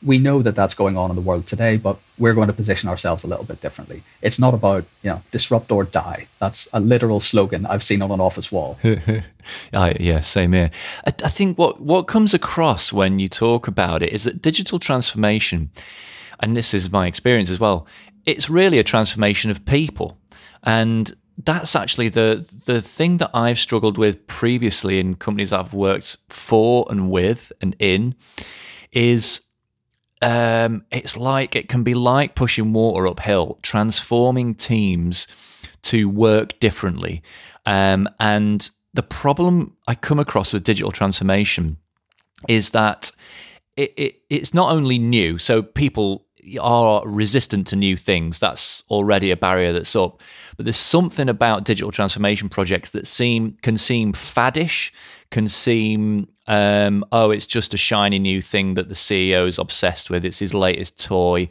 we 0.03 0.19
know 0.19 0.41
that 0.41 0.55
that's 0.55 0.75
going 0.75 0.95
on 0.97 1.09
in 1.09 1.15
the 1.15 1.21
world 1.21 1.47
today, 1.47 1.75
but 1.77 1.97
we're 2.17 2.33
going 2.33 2.47
to 2.47 2.53
position 2.53 2.87
ourselves 2.87 3.23
a 3.23 3.27
little 3.27 3.45
bit 3.45 3.61
differently. 3.61 4.03
It's 4.21 4.37
not 4.37 4.53
about 4.53 4.85
you 5.01 5.09
know 5.09 5.21
disrupt 5.31 5.71
or 5.71 5.83
die. 5.83 6.27
That's 6.39 6.67
a 6.71 6.79
literal 6.79 7.19
slogan 7.19 7.65
I've 7.65 7.83
seen 7.83 8.01
on 8.01 8.11
an 8.11 8.21
office 8.21 8.51
wall. 8.51 8.77
uh, 9.73 9.93
yeah, 9.99 10.19
same 10.19 10.53
here. 10.53 10.69
I, 11.05 11.13
I 11.23 11.29
think 11.29 11.57
what 11.57 11.81
what 11.81 12.03
comes 12.03 12.33
across 12.33 12.93
when 12.93 13.19
you 13.19 13.27
talk 13.27 13.67
about 13.67 14.03
it 14.03 14.13
is 14.13 14.25
that 14.25 14.41
digital 14.41 14.77
transformation, 14.77 15.71
and 16.39 16.55
this 16.55 16.73
is 16.73 16.91
my 16.91 17.07
experience 17.07 17.49
as 17.49 17.59
well. 17.59 17.87
It's 18.27 18.49
really 18.49 18.77
a 18.77 18.83
transformation 18.83 19.49
of 19.49 19.65
people, 19.65 20.19
and 20.61 21.11
that's 21.37 21.75
actually 21.75 22.09
the 22.09 22.47
the 22.65 22.81
thing 22.81 23.17
that 23.17 23.31
I've 23.33 23.57
struggled 23.57 23.97
with 23.97 24.27
previously 24.27 24.99
in 24.99 25.15
companies 25.15 25.53
I've 25.53 25.73
worked 25.73 26.17
for 26.29 26.85
and 26.89 27.09
with 27.09 27.51
and 27.61 27.75
in 27.79 28.15
is 28.91 29.41
um, 30.21 30.85
it's 30.91 31.15
like 31.15 31.55
it 31.55 31.69
can 31.69 31.83
be 31.83 31.93
like 31.93 32.35
pushing 32.35 32.73
water 32.73 33.07
uphill, 33.07 33.59
transforming 33.61 34.55
teams 34.55 35.27
to 35.83 36.09
work 36.09 36.59
differently. 36.59 37.23
Um, 37.65 38.09
and 38.19 38.69
the 38.93 39.03
problem 39.03 39.77
I 39.87 39.95
come 39.95 40.19
across 40.19 40.53
with 40.53 40.63
digital 40.63 40.91
transformation 40.91 41.77
is 42.47 42.71
that 42.71 43.11
it, 43.75 43.93
it, 43.95 44.15
it's 44.29 44.53
not 44.53 44.71
only 44.71 44.97
new, 44.97 45.37
so 45.37 45.61
people 45.61 46.26
are 46.59 47.07
resistant 47.07 47.67
to 47.67 47.75
new 47.75 47.97
things. 47.97 48.39
That's 48.39 48.83
already 48.89 49.31
a 49.31 49.37
barrier 49.37 49.73
that's 49.73 49.95
up. 49.95 50.19
But 50.55 50.65
there's 50.65 50.77
something 50.77 51.29
about 51.29 51.65
digital 51.65 51.91
transformation 51.91 52.49
projects 52.49 52.91
that 52.91 53.07
seem 53.07 53.57
can 53.61 53.77
seem 53.77 54.13
faddish, 54.13 54.91
can 55.29 55.49
seem 55.49 56.27
um, 56.47 57.03
oh, 57.11 57.31
it's 57.31 57.45
just 57.45 57.73
a 57.73 57.77
shiny 57.77 58.19
new 58.19 58.41
thing 58.41 58.75
that 58.75 58.87
the 58.87 58.95
CEO 58.95 59.47
is 59.47 59.59
obsessed 59.59 60.09
with. 60.09 60.23
It's 60.23 60.39
his 60.39 60.53
latest 60.53 61.03
toy. 61.03 61.49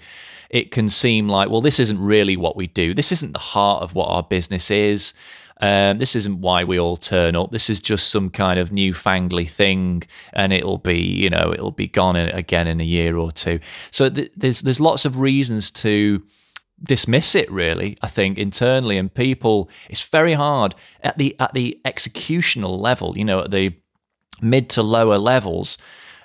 It 0.49 0.71
can 0.71 0.89
seem 0.89 1.29
like, 1.29 1.51
well, 1.51 1.61
this 1.61 1.79
isn't 1.79 2.01
really 2.01 2.37
what 2.37 2.57
we 2.57 2.67
do. 2.67 2.95
This 2.95 3.13
isn't 3.13 3.33
the 3.33 3.39
heart 3.39 3.83
of 3.83 3.95
what 3.95 4.09
our 4.09 4.23
business 4.23 4.71
is. 4.71 5.13
Um, 5.61 5.99
this 5.99 6.14
isn't 6.14 6.40
why 6.40 6.64
we 6.64 6.79
all 6.79 6.97
turn 6.97 7.35
up. 7.35 7.51
This 7.51 7.71
is 7.71 7.81
just 7.81 8.11
some 8.11 8.29
kind 8.29 8.59
of 8.59 8.71
newfangly 8.71 9.49
thing, 9.49 10.03
and 10.33 10.53
it'll 10.53 10.79
be, 10.79 10.99
you 10.99 11.31
know, 11.31 11.53
it'll 11.53 11.71
be 11.71 11.88
gone 11.88 12.16
again 12.16 12.66
in 12.66 12.81
a 12.81 12.85
year 12.85 13.16
or 13.16 13.33
two. 13.33 13.61
So 13.90 14.11
th- 14.11 14.33
there's 14.37 14.61
there's 14.61 14.81
lots 14.81 15.05
of 15.05 15.21
reasons 15.21 15.71
to 15.73 16.23
dismiss 16.83 17.35
it 17.35 17.51
really 17.51 17.97
i 18.03 18.07
think 18.07 18.37
internally 18.37 18.99
and 18.99 19.14
people 19.14 19.71
it's 19.88 20.03
very 20.03 20.35
hard 20.35 20.75
at 21.03 21.16
the 21.16 21.35
at 21.40 21.55
the 21.55 21.81
executional 21.87 22.79
level 22.79 23.16
you 23.16 23.25
know 23.25 23.40
at 23.40 23.51
the 23.51 23.75
mid 24.42 24.69
to 24.69 24.83
lower 24.83 25.16
levels 25.16 25.79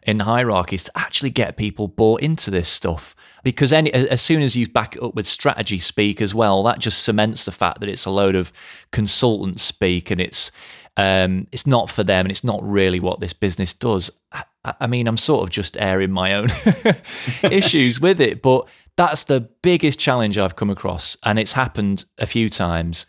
in 0.04 0.20
hierarchies 0.20 0.84
to 0.84 0.92
actually 0.94 1.30
get 1.30 1.56
people 1.56 1.88
bought 1.88 2.22
into 2.22 2.52
this 2.52 2.68
stuff 2.68 3.16
because 3.44 3.74
any 3.74 3.94
as 3.94 4.22
soon 4.22 4.42
as 4.42 4.56
you 4.56 4.68
back 4.68 4.96
it 4.96 5.04
up 5.04 5.16
with 5.16 5.28
strategy 5.28 5.80
speak 5.80 6.22
as 6.22 6.34
well 6.34 6.64
that 6.64 6.80
just 6.80 7.04
cements 7.04 7.46
the 7.46 7.52
fact 7.52 7.80
that 7.80 7.90
it's 7.90 8.06
a 8.06 8.10
load 8.10 8.36
of 8.36 8.52
consultant 8.92 9.60
speak 9.60 10.12
and 10.12 10.22
it's 10.22 10.52
um, 10.98 11.48
it's 11.54 11.66
not 11.66 11.90
for 11.90 12.04
them 12.04 12.26
and 12.26 12.32
it's 12.32 12.44
not 12.44 12.60
really 12.62 13.00
what 13.00 13.22
this 13.22 13.34
business 13.34 13.74
does 13.74 14.12
I, 14.32 14.44
I 14.82 14.88
mean 14.88 15.08
i'm 15.08 15.18
sort 15.18 15.44
of 15.44 15.50
just 15.50 15.78
airing 15.78 16.12
my 16.12 16.34
own 16.34 16.50
issues 17.44 18.02
with 18.02 18.20
it 18.20 18.42
but 18.42 18.68
that's 18.96 19.24
the 19.24 19.40
biggest 19.40 20.00
challenge 20.00 20.38
I've 20.38 20.56
come 20.56 20.70
across, 20.70 21.18
and 21.24 21.40
it's 21.40 21.54
happened 21.54 22.06
a 22.18 22.26
few 22.26 22.50
times. 22.50 23.06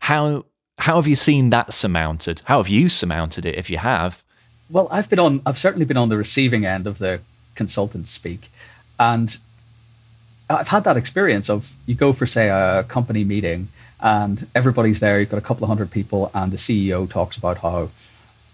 How 0.00 0.44
how 0.78 0.96
have 0.96 1.06
you 1.06 1.16
seen 1.16 1.50
that 1.50 1.72
surmounted? 1.72 2.42
How 2.44 2.58
have 2.58 2.68
you 2.68 2.88
surmounted 2.88 3.44
it 3.44 3.56
if 3.56 3.70
you 3.70 3.78
have? 3.78 4.24
Well, 4.70 4.88
I've 4.90 5.08
been 5.08 5.18
on 5.18 5.42
I've 5.44 5.58
certainly 5.58 5.84
been 5.84 5.96
on 5.96 6.08
the 6.08 6.16
receiving 6.16 6.64
end 6.64 6.86
of 6.86 6.98
the 6.98 7.20
consultant 7.54 8.08
speak. 8.08 8.50
And 8.98 9.36
I've 10.48 10.68
had 10.68 10.84
that 10.84 10.96
experience 10.96 11.50
of 11.50 11.74
you 11.86 11.94
go 11.94 12.12
for 12.12 12.26
say 12.26 12.48
a 12.48 12.84
company 12.84 13.24
meeting 13.24 13.68
and 14.00 14.46
everybody's 14.54 15.00
there, 15.00 15.18
you've 15.18 15.30
got 15.30 15.38
a 15.38 15.42
couple 15.42 15.64
of 15.64 15.68
hundred 15.68 15.90
people 15.90 16.30
and 16.34 16.52
the 16.52 16.56
CEO 16.56 17.08
talks 17.08 17.36
about 17.36 17.58
how 17.58 17.90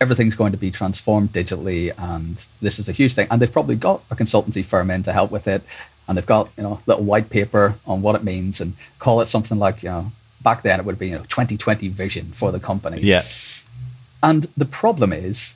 everything's 0.00 0.34
going 0.34 0.52
to 0.52 0.58
be 0.58 0.70
transformed 0.70 1.32
digitally 1.32 1.92
and 1.96 2.48
this 2.60 2.78
is 2.78 2.88
a 2.88 2.92
huge 2.92 3.14
thing 3.14 3.26
and 3.30 3.40
they've 3.40 3.52
probably 3.52 3.76
got 3.76 4.02
a 4.10 4.16
consultancy 4.16 4.64
firm 4.64 4.90
in 4.90 5.02
to 5.02 5.12
help 5.12 5.30
with 5.30 5.46
it 5.46 5.62
and 6.08 6.18
they've 6.18 6.26
got 6.26 6.50
you 6.56 6.62
know 6.62 6.80
little 6.86 7.04
white 7.04 7.30
paper 7.30 7.76
on 7.86 8.02
what 8.02 8.14
it 8.14 8.24
means 8.24 8.60
and 8.60 8.74
call 8.98 9.20
it 9.20 9.26
something 9.26 9.58
like 9.58 9.82
you 9.82 9.88
know 9.88 10.12
back 10.42 10.62
then 10.62 10.80
it 10.80 10.86
would 10.86 10.98
be 10.98 11.08
you 11.08 11.16
know 11.16 11.22
2020 11.24 11.88
vision 11.88 12.32
for 12.32 12.52
the 12.52 12.60
company. 12.60 13.00
Yeah. 13.00 13.24
And 14.22 14.46
the 14.56 14.64
problem 14.64 15.12
is, 15.12 15.54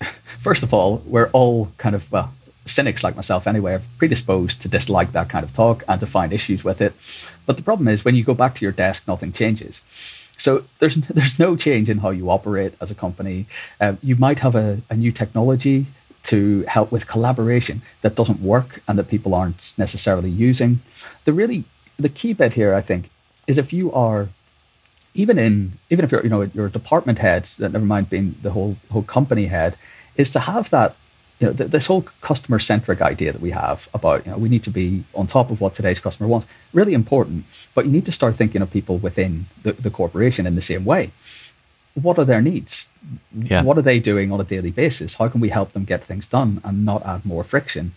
first 0.38 0.62
of 0.62 0.72
all, 0.72 1.02
we're 1.06 1.30
all 1.30 1.72
kind 1.78 1.94
of 1.94 2.10
well, 2.12 2.32
cynics 2.66 3.02
like 3.02 3.16
myself 3.16 3.46
anyway 3.46 3.74
are 3.74 3.82
predisposed 3.98 4.60
to 4.62 4.68
dislike 4.68 5.12
that 5.12 5.28
kind 5.28 5.44
of 5.44 5.52
talk 5.54 5.84
and 5.88 6.00
to 6.00 6.06
find 6.06 6.32
issues 6.32 6.64
with 6.64 6.80
it. 6.80 6.94
But 7.46 7.56
the 7.56 7.62
problem 7.62 7.88
is 7.88 8.04
when 8.04 8.16
you 8.16 8.24
go 8.24 8.34
back 8.34 8.54
to 8.56 8.64
your 8.64 8.72
desk, 8.72 9.06
nothing 9.06 9.32
changes. 9.32 9.82
So 10.36 10.64
there's 10.78 10.96
there's 11.16 11.38
no 11.38 11.56
change 11.56 11.88
in 11.88 11.98
how 11.98 12.10
you 12.10 12.30
operate 12.30 12.74
as 12.80 12.90
a 12.90 12.94
company. 12.94 13.46
Um, 13.80 13.98
you 14.02 14.16
might 14.16 14.40
have 14.40 14.54
a, 14.54 14.82
a 14.90 14.96
new 14.96 15.12
technology 15.12 15.86
to 16.24 16.64
help 16.66 16.90
with 16.90 17.06
collaboration 17.06 17.82
that 18.00 18.16
doesn't 18.16 18.40
work 18.40 18.82
and 18.88 18.98
that 18.98 19.08
people 19.08 19.32
aren't 19.32 19.72
necessarily 19.78 20.30
using. 20.30 20.80
The 21.24 21.32
really 21.32 21.64
the 21.98 22.08
key 22.08 22.32
bit 22.34 22.54
here, 22.54 22.74
I 22.74 22.82
think, 22.82 23.10
is 23.46 23.58
if 23.58 23.72
you 23.72 23.92
are 23.92 24.28
even 25.14 25.38
in 25.38 25.78
even 25.88 26.04
if 26.04 26.12
you're 26.12 26.22
you 26.22 26.28
know 26.28 26.42
your 26.42 26.68
department 26.68 27.18
head, 27.20 27.48
never 27.58 27.78
mind 27.78 28.10
being 28.10 28.34
the 28.42 28.50
whole 28.50 28.76
whole 28.90 29.02
company 29.02 29.46
head, 29.46 29.76
is 30.16 30.32
to 30.32 30.40
have 30.40 30.70
that 30.70 30.96
you 31.38 31.46
know 31.46 31.52
th- 31.52 31.70
this 31.70 31.86
whole 31.86 32.02
customer 32.20 32.58
centric 32.58 33.00
idea 33.00 33.32
that 33.32 33.40
we 33.40 33.50
have 33.50 33.88
about 33.92 34.24
you 34.24 34.32
know 34.32 34.38
we 34.38 34.48
need 34.48 34.62
to 34.62 34.70
be 34.70 35.04
on 35.14 35.26
top 35.26 35.50
of 35.50 35.60
what 35.60 35.74
today's 35.74 36.00
customer 36.00 36.28
wants 36.28 36.46
really 36.72 36.94
important 36.94 37.44
but 37.74 37.84
you 37.84 37.92
need 37.92 38.06
to 38.06 38.12
start 38.12 38.36
thinking 38.36 38.62
of 38.62 38.70
people 38.70 38.98
within 38.98 39.46
the, 39.62 39.72
the 39.72 39.90
corporation 39.90 40.46
in 40.46 40.54
the 40.54 40.62
same 40.62 40.84
way 40.84 41.10
what 41.94 42.18
are 42.18 42.24
their 42.24 42.42
needs 42.42 42.88
yeah. 43.34 43.62
what 43.62 43.78
are 43.78 43.82
they 43.82 43.98
doing 43.98 44.32
on 44.32 44.40
a 44.40 44.44
daily 44.44 44.70
basis 44.70 45.14
how 45.14 45.28
can 45.28 45.40
we 45.40 45.48
help 45.48 45.72
them 45.72 45.84
get 45.84 46.04
things 46.04 46.26
done 46.26 46.60
and 46.64 46.84
not 46.84 47.04
add 47.06 47.24
more 47.24 47.44
friction 47.44 47.92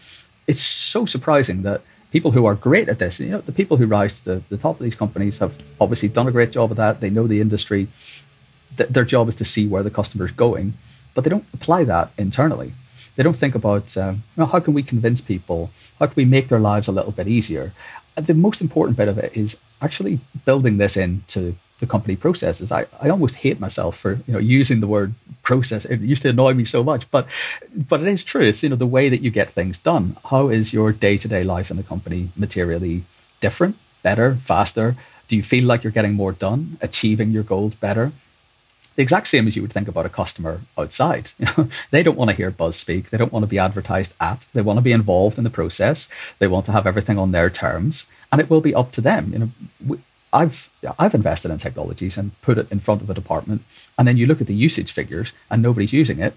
it's 0.48 0.62
so 0.62 1.06
surprising 1.06 1.62
that 1.62 1.82
people 2.12 2.32
who 2.32 2.46
are 2.46 2.56
great 2.56 2.90
at 2.90 3.00
this, 3.00 3.20
you 3.20 3.30
know, 3.30 3.42
the 3.42 3.52
people 3.52 3.78
who 3.78 3.86
rise 3.86 4.20
to 4.20 4.26
the, 4.26 4.44
the 4.50 4.58
top 4.58 4.80
of 4.80 4.84
these 4.84 4.96
companies 4.96 5.38
have 5.38 5.58
obviously 5.80 6.10
done 6.10 6.28
a 6.28 6.32
great 6.32 6.52
job 6.52 6.72
of 6.72 6.78
that. 6.78 7.02
They 7.02 7.10
know 7.10 7.28
the 7.28 7.42
industry. 7.42 7.88
Th- 8.78 8.90
their 8.90 9.06
job 9.06 9.30
is 9.30 9.36
to 9.36 9.46
see 9.46 9.68
where 9.68 9.84
the 9.84 9.92
customer 9.92 10.26
is 10.26 10.32
going, 10.32 10.74
but 11.14 11.24
they 11.24 11.30
don't 11.30 11.46
apply 11.54 11.84
that 11.86 12.12
internally. 12.18 12.74
They 13.20 13.24
don't 13.24 13.36
think 13.36 13.54
about 13.54 13.98
um, 13.98 14.24
how 14.38 14.62
can 14.62 14.74
we 14.74 14.82
convince 14.82 15.20
people? 15.20 15.72
How 16.00 16.06
can 16.06 16.16
we 16.16 16.24
make 16.24 16.48
their 16.48 16.58
lives 16.58 16.88
a 16.88 16.94
little 16.94 17.12
bit 17.12 17.28
easier? 17.28 17.74
The 18.16 18.34
most 18.34 18.62
important 18.62 18.96
bit 18.96 19.10
of 19.10 19.18
it 19.18 19.36
is 19.36 19.58
actually 19.82 20.22
building 20.46 20.78
this 20.78 20.96
into 20.96 21.58
the 21.82 21.86
company 21.86 22.16
processes. 22.16 22.72
I, 22.72 22.86
I 23.02 23.10
almost 23.10 23.36
hate 23.36 23.60
myself 23.60 23.98
for 23.98 24.22
you 24.26 24.32
know 24.32 24.40
using 24.40 24.80
the 24.80 24.88
word 24.88 25.16
process. 25.44 25.84
It 25.84 26.00
used 26.00 26.22
to 26.22 26.30
annoy 26.30 26.54
me 26.54 26.64
so 26.64 26.82
much, 26.82 27.12
but 27.12 27.28
but 27.76 28.00
it 28.00 28.08
is 28.08 28.24
true. 28.24 28.44
It's 28.44 28.64
you 28.64 28.70
know 28.70 28.78
the 28.78 28.88
way 28.88 29.10
that 29.10 29.22
you 29.22 29.32
get 29.32 29.50
things 29.50 29.78
done. 29.80 30.16
How 30.32 30.48
is 30.48 30.72
your 30.72 30.94
day 30.94 31.18
to 31.18 31.28
day 31.28 31.44
life 31.44 31.70
in 31.70 31.76
the 31.76 31.84
company 31.84 32.30
materially 32.38 33.04
different, 33.42 33.76
better, 34.02 34.38
faster? 34.46 34.96
Do 35.28 35.36
you 35.36 35.44
feel 35.44 35.66
like 35.66 35.84
you're 35.84 35.92
getting 35.92 36.14
more 36.14 36.32
done, 36.32 36.78
achieving 36.80 37.32
your 37.32 37.44
goals 37.44 37.76
better? 37.76 38.14
The 39.00 39.04
exact 39.04 39.30
same 39.30 39.48
as 39.48 39.56
you 39.56 39.62
would 39.62 39.72
think 39.72 39.88
about 39.88 40.06
a 40.06 40.10
customer 40.10 40.60
outside. 40.78 41.32
they 41.92 42.04
don't 42.04 42.18
want 42.18 42.32
to 42.32 42.36
hear 42.36 42.52
buzz 42.52 42.76
speak. 42.76 43.12
They 43.12 43.18
don't 43.18 43.32
want 43.32 43.44
to 43.44 43.48
be 43.48 43.58
advertised 43.58 44.14
at. 44.20 44.46
They 44.52 44.62
want 44.62 44.76
to 44.76 44.82
be 44.82 44.92
involved 44.92 45.38
in 45.38 45.46
the 45.46 45.50
process. 45.50 46.10
They 46.40 46.48
want 46.48 46.66
to 46.66 46.74
have 46.74 46.86
everything 46.86 47.18
on 47.18 47.32
their 47.32 47.50
terms, 47.50 48.08
and 48.30 48.42
it 48.42 48.50
will 48.50 48.60
be 48.60 48.76
up 48.76 48.92
to 48.92 49.00
them. 49.00 49.32
You 49.32 49.40
know, 49.88 50.00
I've 50.34 50.70
I've 51.00 51.16
invested 51.16 51.50
in 51.50 51.60
technologies 51.60 52.18
and 52.18 52.38
put 52.42 52.58
it 52.58 52.70
in 52.70 52.82
front 52.82 53.02
of 53.02 53.10
a 53.10 53.14
department, 53.14 53.62
and 53.98 54.06
then 54.06 54.18
you 54.18 54.26
look 54.28 54.42
at 54.42 54.48
the 54.48 54.54
usage 54.54 54.92
figures 54.92 55.32
and 55.50 55.62
nobody's 55.62 55.94
using 55.94 56.20
it, 56.20 56.36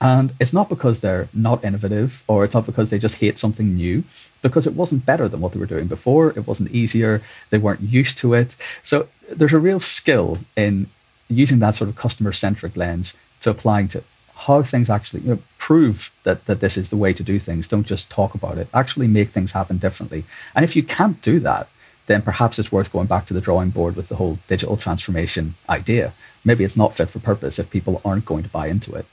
and 0.00 0.34
it's 0.40 0.52
not 0.52 0.68
because 0.68 0.98
they're 0.98 1.28
not 1.32 1.64
innovative 1.64 2.24
or 2.26 2.42
it's 2.44 2.56
not 2.56 2.66
because 2.66 2.90
they 2.90 2.98
just 2.98 3.18
hate 3.18 3.38
something 3.38 3.76
new, 3.76 4.02
because 4.42 4.66
it 4.66 4.74
wasn't 4.74 5.06
better 5.06 5.28
than 5.28 5.40
what 5.40 5.52
they 5.52 5.60
were 5.60 5.74
doing 5.74 5.86
before. 5.86 6.30
It 6.30 6.48
wasn't 6.48 6.72
easier. 6.72 7.22
They 7.50 7.58
weren't 7.58 7.82
used 7.82 8.18
to 8.18 8.34
it. 8.34 8.56
So 8.82 9.06
there's 9.30 9.52
a 9.52 9.60
real 9.60 9.78
skill 9.78 10.38
in 10.56 10.88
using 11.30 11.58
that 11.60 11.74
sort 11.74 11.88
of 11.88 11.96
customer 11.96 12.32
centric 12.32 12.76
lens 12.76 13.14
to 13.40 13.50
applying 13.50 13.88
to 13.88 14.02
how 14.34 14.62
things 14.62 14.88
actually 14.90 15.20
you 15.22 15.28
know, 15.30 15.38
prove 15.58 16.10
that 16.24 16.46
that 16.46 16.60
this 16.60 16.76
is 16.76 16.88
the 16.90 16.96
way 16.96 17.12
to 17.12 17.22
do 17.22 17.38
things. 17.38 17.68
Don't 17.68 17.86
just 17.86 18.10
talk 18.10 18.34
about 18.34 18.58
it. 18.58 18.68
Actually 18.74 19.06
make 19.06 19.30
things 19.30 19.52
happen 19.52 19.78
differently. 19.78 20.24
And 20.54 20.64
if 20.64 20.74
you 20.74 20.82
can't 20.82 21.20
do 21.22 21.40
that 21.40 21.68
then 22.10 22.22
perhaps 22.22 22.58
it's 22.58 22.72
worth 22.72 22.92
going 22.92 23.06
back 23.06 23.26
to 23.26 23.32
the 23.32 23.40
drawing 23.40 23.70
board 23.70 23.94
with 23.94 24.08
the 24.08 24.16
whole 24.16 24.36
digital 24.48 24.76
transformation 24.76 25.54
idea. 25.68 26.12
Maybe 26.44 26.64
it's 26.64 26.76
not 26.76 26.96
fit 26.96 27.08
for 27.08 27.20
purpose 27.20 27.60
if 27.60 27.70
people 27.70 28.00
aren't 28.04 28.24
going 28.24 28.42
to 28.42 28.48
buy 28.48 28.66
into 28.66 28.92
it. 28.94 29.06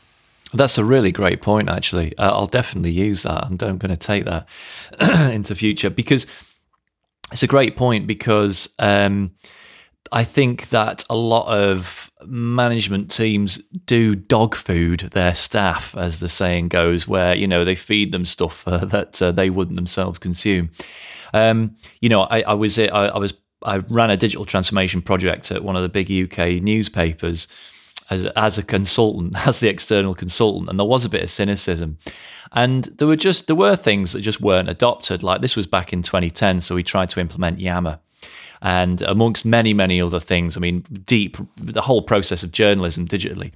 That's 0.52 0.80
a 0.80 0.84
really 0.84 1.12
great 1.12 1.42
point, 1.42 1.70
actually. 1.70 2.18
Uh, 2.18 2.32
I'll 2.32 2.48
definitely 2.48 2.92
use 2.92 3.22
that. 3.22 3.44
I'm, 3.44 3.58
I'm 3.62 3.78
going 3.78 3.96
to 3.96 3.98
take 3.98 4.26
that 4.26 4.48
into 5.32 5.54
future 5.54 5.92
because 5.92 6.26
it's 7.32 7.44
a 7.44 7.48
great 7.48 7.76
point 7.76 8.08
because 8.08 8.68
um, 8.80 9.32
I 10.12 10.24
think 10.24 10.70
that 10.70 11.04
a 11.08 11.16
lot 11.16 11.48
of 11.54 12.07
management 12.26 13.12
teams 13.12 13.58
do 13.86 14.16
dog 14.16 14.56
food 14.56 15.02
their 15.12 15.34
staff, 15.34 15.96
as 15.96 16.20
the 16.20 16.30
saying 16.30 16.70
goes, 16.70 17.08
where 17.08 17.36
you 17.36 17.48
know 17.48 17.64
they 17.64 17.76
feed 17.76 18.12
them 18.12 18.26
stuff 18.26 18.68
uh, 18.68 18.78
that 18.86 19.22
uh, 19.22 19.32
they 19.32 19.50
wouldn't 19.50 19.76
themselves 19.76 20.20
consume. 20.20 20.70
Um, 21.34 21.76
you 22.02 22.10
know, 22.10 22.22
I, 22.22 22.42
I 22.42 22.54
was 22.54 22.80
I, 22.80 22.86
I, 22.88 23.18
was 23.18 23.34
I 23.64 23.78
ran 23.90 24.10
a 24.10 24.18
digital 24.18 24.46
transformation 24.46 25.02
project 25.02 25.52
at 25.52 25.64
one 25.64 25.76
of 25.76 25.84
the 25.84 25.90
big 25.90 26.12
UK 26.12 26.62
newspapers 26.62 27.48
as 28.10 28.26
as 28.26 28.58
a 28.58 28.64
consultant, 28.64 29.36
as 29.48 29.60
the 29.60 29.70
external 29.70 30.14
consultant, 30.14 30.70
and 30.70 30.80
there 30.80 30.86
was 30.86 31.06
a 31.06 31.10
bit 31.10 31.24
of 31.24 31.30
cynicism. 31.30 31.98
And 32.54 32.86
there 32.86 33.08
were 33.08 33.18
just 33.18 33.48
there 33.48 33.56
were 33.56 33.76
things 33.76 34.14
that 34.14 34.22
just 34.22 34.42
weren't 34.42 34.70
adopted. 34.70 35.24
Like 35.24 35.42
this 35.42 35.56
was 35.56 35.68
back 35.68 35.94
in 35.94 36.02
2010, 36.02 36.62
so 36.62 36.76
we 36.76 36.84
tried 36.84 37.10
to 37.12 37.20
implement 37.20 37.60
Yammer 37.60 38.00
and 38.62 39.02
amongst 39.04 39.46
many, 39.46 39.74
many 39.74 40.02
other 40.02 40.20
things. 40.20 40.58
I 40.58 40.60
mean, 40.60 40.82
deep, 41.06 41.38
the 41.58 41.82
whole 41.82 42.02
process 42.02 42.44
of 42.44 42.52
journalism 42.52 43.08
digitally. 43.08 43.52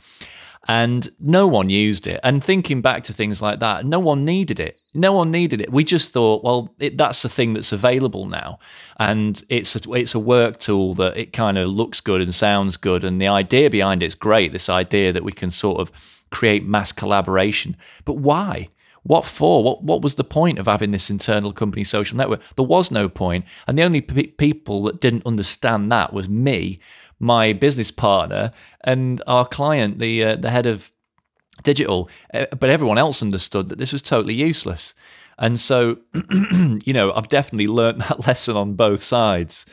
And 0.68 1.10
no 1.20 1.48
one 1.48 1.70
used 1.70 2.06
it. 2.06 2.20
And 2.24 2.44
thinking 2.44 2.82
back 2.82 3.04
to 3.06 3.14
things 3.14 3.42
like 3.42 3.60
that, 3.62 3.84
no 3.84 4.00
one 4.00 4.24
needed 4.24 4.60
it. 4.60 4.80
No 4.94 5.12
one 5.14 5.32
needed 5.32 5.60
it. 5.60 5.72
We 5.72 5.84
just 5.84 6.14
thought, 6.14 6.44
well, 6.44 6.74
it, 6.78 6.98
that's 7.00 7.24
the 7.24 7.30
thing 7.30 7.54
that's 7.54 7.72
available 7.72 8.28
now, 8.28 8.60
and 8.98 9.44
it's 9.50 9.76
a, 9.76 9.92
it's 9.94 10.14
a 10.14 10.20
work 10.20 10.60
tool 10.60 10.94
that 10.96 11.18
it 11.18 11.34
kind 11.34 11.58
of 11.58 11.70
looks 11.70 12.00
good 12.00 12.22
and 12.22 12.36
sounds 12.36 12.78
good, 12.78 13.04
and 13.04 13.20
the 13.20 13.28
idea 13.28 13.72
behind 13.72 14.04
it's 14.04 14.14
great. 14.14 14.52
This 14.52 14.70
idea 14.70 15.12
that 15.12 15.24
we 15.24 15.32
can 15.32 15.50
sort 15.50 15.80
of 15.80 16.26
create 16.30 16.64
mass 16.66 16.92
collaboration, 16.92 17.76
but 18.06 18.18
why? 18.18 18.70
What 19.04 19.26
for? 19.26 19.64
What 19.64 19.84
what 19.84 20.02
was 20.02 20.16
the 20.16 20.24
point 20.24 20.60
of 20.60 20.68
having 20.68 20.92
this 20.92 21.10
internal 21.10 21.54
company 21.54 21.84
social 21.84 22.18
network? 22.18 22.42
There 22.56 22.66
was 22.66 22.92
no 22.92 23.10
point, 23.10 23.46
and 23.68 23.78
the 23.78 23.84
only 23.84 24.02
people 24.02 24.84
that 24.84 25.02
didn't 25.02 25.26
understand 25.26 25.92
that 25.92 26.14
was 26.14 26.30
me, 26.30 26.80
my 27.20 27.54
business 27.54 27.90
partner, 27.90 28.52
and 28.84 29.22
our 29.26 29.46
client, 29.46 30.00
the 30.00 30.24
uh, 30.24 30.36
the 30.36 30.52
head 30.52 30.68
of 30.68 30.92
digital. 31.64 32.10
Uh, 32.34 32.46
but 32.60 32.70
everyone 32.70 33.00
else 33.00 33.24
understood 33.24 33.70
that 33.70 33.80
this 33.80 33.92
was 33.92 34.04
totally 34.04 34.36
useless, 34.36 34.94
and 35.40 35.60
so 35.60 35.98
you 36.86 36.94
know 36.94 37.12
I've 37.14 37.30
definitely 37.30 37.68
learned 37.68 38.02
that 38.10 38.28
lesson 38.28 38.56
on 38.56 38.76
both 38.76 39.02
sides, 39.02 39.66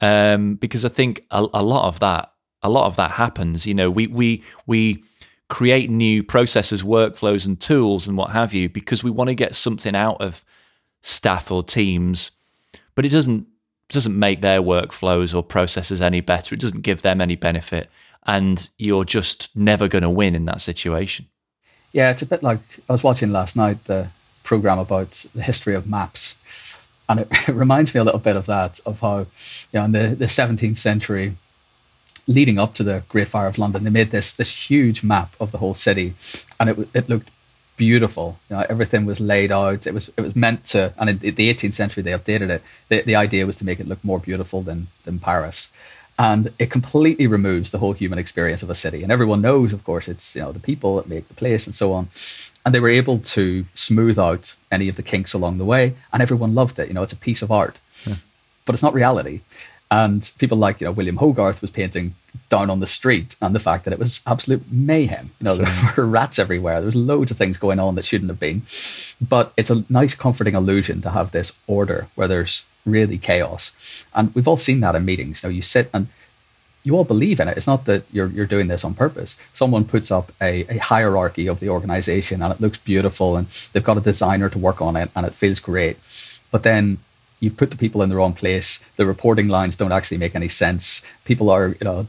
um, 0.00 0.56
because 0.56 0.84
I 0.84 0.88
think 0.88 1.24
a, 1.30 1.46
a 1.54 1.62
lot 1.62 1.86
of 1.86 2.00
that 2.00 2.32
a 2.62 2.70
lot 2.70 2.86
of 2.86 2.96
that 2.96 3.12
happens. 3.12 3.66
You 3.66 3.74
know, 3.74 3.90
we 3.90 4.06
we 4.06 4.42
we 4.66 5.02
create 5.52 5.90
new 5.90 6.22
processes, 6.22 6.82
workflows, 6.82 7.44
and 7.44 7.60
tools 7.60 8.08
and 8.08 8.16
what 8.16 8.30
have 8.30 8.54
you 8.54 8.70
because 8.70 9.04
we 9.04 9.10
want 9.10 9.28
to 9.28 9.34
get 9.34 9.54
something 9.54 9.94
out 9.94 10.18
of 10.18 10.42
staff 11.02 11.50
or 11.50 11.62
teams, 11.62 12.30
but 12.94 13.04
it 13.04 13.10
doesn't 13.10 13.46
doesn't 13.90 14.18
make 14.18 14.40
their 14.40 14.62
workflows 14.62 15.34
or 15.34 15.42
processes 15.42 16.00
any 16.00 16.22
better. 16.22 16.54
It 16.54 16.60
doesn't 16.62 16.80
give 16.80 17.02
them 17.02 17.20
any 17.20 17.36
benefit, 17.36 17.90
and 18.26 18.66
you're 18.78 19.04
just 19.04 19.54
never 19.54 19.88
going 19.88 20.00
to 20.00 20.08
win 20.08 20.34
in 20.34 20.46
that 20.46 20.62
situation. 20.62 21.26
Yeah, 21.92 22.10
it's 22.10 22.22
a 22.22 22.26
bit 22.26 22.42
like 22.42 22.60
I 22.88 22.92
was 22.92 23.02
watching 23.02 23.30
last 23.30 23.54
night 23.54 23.84
the 23.84 24.08
program 24.44 24.78
about 24.78 25.26
the 25.34 25.42
history 25.42 25.74
of 25.74 25.86
maps, 25.86 26.34
and 27.10 27.20
it, 27.20 27.28
it 27.46 27.48
reminds 27.54 27.92
me 27.92 28.00
a 28.00 28.04
little 28.04 28.20
bit 28.20 28.36
of 28.36 28.46
that 28.46 28.80
of 28.86 29.00
how 29.00 29.18
you 29.18 29.26
know 29.74 29.84
in 29.84 29.92
the 29.92 30.14
the 30.14 30.24
17th 30.24 30.78
century 30.78 31.36
leading 32.26 32.58
up 32.58 32.74
to 32.74 32.84
the 32.84 33.02
Great 33.08 33.28
Fire 33.28 33.46
of 33.46 33.58
London, 33.58 33.84
they 33.84 33.90
made 33.90 34.10
this 34.10 34.32
this 34.32 34.70
huge 34.70 35.02
map 35.02 35.34
of 35.40 35.52
the 35.52 35.58
whole 35.58 35.74
city, 35.74 36.14
and 36.58 36.70
it 36.70 36.88
it 36.94 37.08
looked 37.08 37.30
beautiful. 37.76 38.38
You 38.48 38.56
know, 38.56 38.66
everything 38.68 39.04
was 39.06 39.20
laid 39.20 39.50
out. 39.50 39.86
It 39.86 39.94
was 39.94 40.10
it 40.16 40.20
was 40.20 40.36
meant 40.36 40.64
to, 40.72 40.92
and 40.98 41.10
in 41.10 41.18
the 41.18 41.52
18th 41.52 41.74
century 41.74 42.02
they 42.02 42.12
updated 42.12 42.50
it. 42.50 42.62
The, 42.88 43.02
the 43.02 43.16
idea 43.16 43.46
was 43.46 43.56
to 43.56 43.64
make 43.64 43.80
it 43.80 43.88
look 43.88 44.02
more 44.04 44.18
beautiful 44.18 44.62
than 44.62 44.88
than 45.04 45.18
Paris, 45.18 45.70
and 46.18 46.52
it 46.58 46.70
completely 46.70 47.26
removes 47.26 47.70
the 47.70 47.78
whole 47.78 47.92
human 47.92 48.18
experience 48.18 48.62
of 48.62 48.70
a 48.70 48.74
city. 48.74 49.02
And 49.02 49.10
everyone 49.10 49.42
knows, 49.42 49.72
of 49.72 49.84
course, 49.84 50.08
it's 50.08 50.36
you 50.36 50.42
know 50.42 50.52
the 50.52 50.60
people 50.60 50.96
that 50.96 51.08
make 51.08 51.28
the 51.28 51.34
place 51.34 51.66
and 51.66 51.74
so 51.74 51.92
on. 51.92 52.08
And 52.64 52.72
they 52.72 52.78
were 52.78 52.88
able 52.88 53.18
to 53.18 53.64
smooth 53.74 54.20
out 54.20 54.54
any 54.70 54.88
of 54.88 54.94
the 54.94 55.02
kinks 55.02 55.32
along 55.34 55.58
the 55.58 55.64
way, 55.64 55.94
and 56.12 56.22
everyone 56.22 56.54
loved 56.54 56.78
it. 56.78 56.88
You 56.88 56.94
know, 56.94 57.02
it's 57.02 57.12
a 57.12 57.16
piece 57.28 57.42
of 57.42 57.50
art, 57.50 57.80
yeah. 58.06 58.14
but 58.64 58.74
it's 58.74 58.82
not 58.82 58.94
reality. 58.94 59.40
And 59.92 60.32
people 60.38 60.56
like, 60.56 60.80
you 60.80 60.86
know, 60.86 60.92
William 60.92 61.18
Hogarth 61.18 61.60
was 61.60 61.70
painting 61.70 62.14
down 62.48 62.70
on 62.70 62.80
the 62.80 62.86
street 62.86 63.36
and 63.42 63.54
the 63.54 63.60
fact 63.60 63.84
that 63.84 63.92
it 63.92 63.98
was 63.98 64.22
absolute 64.26 64.62
mayhem. 64.72 65.32
You 65.38 65.44
know, 65.44 65.56
there 65.56 65.94
were 65.94 66.06
rats 66.18 66.38
everywhere. 66.38 66.76
There 66.76 66.86
was 66.86 66.96
loads 66.96 67.30
of 67.30 67.36
things 67.36 67.58
going 67.58 67.78
on 67.78 67.94
that 67.96 68.06
shouldn't 68.06 68.30
have 68.30 68.40
been. 68.40 68.62
But 69.20 69.52
it's 69.54 69.68
a 69.68 69.84
nice, 69.90 70.14
comforting 70.14 70.54
illusion 70.54 71.02
to 71.02 71.10
have 71.10 71.32
this 71.32 71.52
order 71.66 72.08
where 72.14 72.26
there's 72.26 72.64
really 72.86 73.18
chaos. 73.18 73.72
And 74.14 74.34
we've 74.34 74.48
all 74.48 74.56
seen 74.56 74.80
that 74.80 74.94
in 74.94 75.04
meetings. 75.04 75.42
You 75.42 75.50
know, 75.50 75.54
you 75.54 75.60
sit 75.60 75.90
and 75.92 76.08
you 76.84 76.96
all 76.96 77.04
believe 77.04 77.38
in 77.38 77.48
it. 77.48 77.58
It's 77.58 77.66
not 77.66 77.84
that 77.84 78.04
you're 78.10 78.28
you're 78.28 78.46
doing 78.46 78.68
this 78.68 78.84
on 78.84 78.94
purpose. 78.94 79.36
Someone 79.52 79.84
puts 79.84 80.10
up 80.10 80.32
a, 80.40 80.64
a 80.74 80.78
hierarchy 80.78 81.48
of 81.48 81.60
the 81.60 81.68
organization 81.68 82.42
and 82.42 82.50
it 82.50 82.62
looks 82.62 82.78
beautiful 82.78 83.36
and 83.36 83.46
they've 83.74 83.84
got 83.84 83.98
a 83.98 84.00
designer 84.00 84.48
to 84.48 84.58
work 84.58 84.80
on 84.80 84.96
it 84.96 85.10
and 85.14 85.26
it 85.26 85.34
feels 85.34 85.60
great. 85.60 85.98
But 86.50 86.62
then 86.62 86.96
you've 87.42 87.56
put 87.56 87.72
the 87.72 87.76
people 87.76 88.02
in 88.02 88.08
the 88.08 88.16
wrong 88.16 88.32
place. 88.32 88.80
The 88.96 89.04
reporting 89.04 89.48
lines 89.48 89.74
don't 89.74 89.92
actually 89.92 90.18
make 90.18 90.34
any 90.34 90.48
sense. 90.48 91.02
People 91.24 91.50
are, 91.50 91.68
you 91.68 91.84
know, 91.84 92.06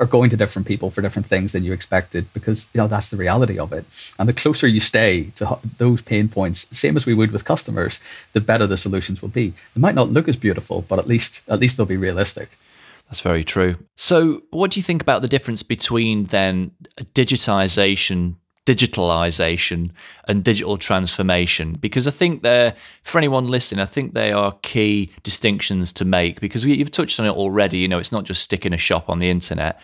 are 0.00 0.06
going 0.06 0.28
to 0.28 0.36
different 0.36 0.66
people 0.66 0.90
for 0.90 1.00
different 1.00 1.26
things 1.26 1.52
than 1.52 1.62
you 1.62 1.72
expected 1.72 2.26
because 2.34 2.66
you 2.74 2.80
know 2.80 2.88
that's 2.88 3.10
the 3.10 3.16
reality 3.16 3.56
of 3.56 3.72
it. 3.72 3.84
And 4.18 4.28
the 4.28 4.32
closer 4.32 4.66
you 4.66 4.80
stay 4.80 5.30
to 5.36 5.58
those 5.78 6.02
pain 6.02 6.28
points, 6.28 6.66
same 6.76 6.96
as 6.96 7.06
we 7.06 7.14
would 7.14 7.30
with 7.30 7.44
customers, 7.44 8.00
the 8.32 8.40
better 8.40 8.66
the 8.66 8.76
solutions 8.76 9.22
will 9.22 9.28
be. 9.28 9.54
They 9.74 9.80
might 9.80 9.94
not 9.94 10.10
look 10.10 10.28
as 10.28 10.36
beautiful, 10.36 10.82
but 10.82 10.98
at 10.98 11.06
least 11.06 11.42
at 11.46 11.60
least 11.60 11.76
they'll 11.76 11.86
be 11.86 11.96
realistic. 11.96 12.58
That's 13.06 13.20
very 13.20 13.44
true. 13.44 13.76
So, 13.94 14.42
what 14.50 14.72
do 14.72 14.80
you 14.80 14.82
think 14.82 15.00
about 15.00 15.22
the 15.22 15.28
difference 15.28 15.62
between 15.62 16.24
then 16.24 16.72
digitization, 17.14 18.34
digitalization, 18.66 19.90
and 20.26 20.42
digital 20.42 20.76
transformation? 20.76 21.74
Because 21.74 22.08
I 22.08 22.10
think 22.10 22.42
they're, 22.42 22.74
for 23.02 23.18
anyone 23.18 23.46
listening, 23.46 23.80
I 23.80 23.86
think 23.86 24.14
they 24.14 24.32
are 24.32 24.52
key 24.62 25.10
distinctions 25.22 25.92
to 25.94 26.04
make 26.04 26.40
because 26.40 26.64
we, 26.64 26.74
you've 26.74 26.90
touched 26.90 27.20
on 27.20 27.26
it 27.26 27.30
already. 27.30 27.78
You 27.78 27.88
know, 27.88 27.98
it's 27.98 28.12
not 28.12 28.24
just 28.24 28.42
sticking 28.42 28.72
a 28.72 28.78
shop 28.78 29.08
on 29.08 29.18
the 29.18 29.30
internet. 29.30 29.80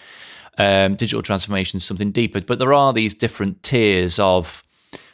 Um, 0.58 0.96
digital 0.96 1.22
transformation 1.22 1.78
is 1.78 1.84
something 1.84 2.10
deeper, 2.10 2.40
but 2.40 2.58
there 2.58 2.74
are 2.74 2.92
these 2.92 3.14
different 3.14 3.62
tiers 3.62 4.18
of 4.18 4.62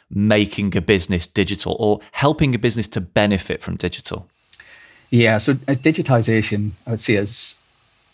making 0.09 0.75
a 0.75 0.81
business 0.81 1.27
digital 1.27 1.75
or 1.79 1.99
helping 2.11 2.55
a 2.55 2.59
business 2.59 2.87
to 2.87 3.01
benefit 3.01 3.61
from 3.61 3.75
digital. 3.75 4.27
Yeah, 5.09 5.37
so 5.37 5.53
uh, 5.67 5.73
digitization, 5.73 6.71
I 6.85 6.91
would 6.91 6.99
see 6.99 7.15
as 7.17 7.55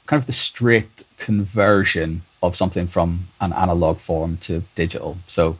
kind 0.05 0.19
of 0.19 0.27
the 0.27 0.33
straight 0.33 1.03
conversion 1.23 2.21
of 2.41 2.55
something 2.55 2.85
from 2.85 3.27
an 3.39 3.53
analog 3.53 3.97
form 3.99 4.37
to 4.37 4.63
digital. 4.75 5.17
So 5.25 5.57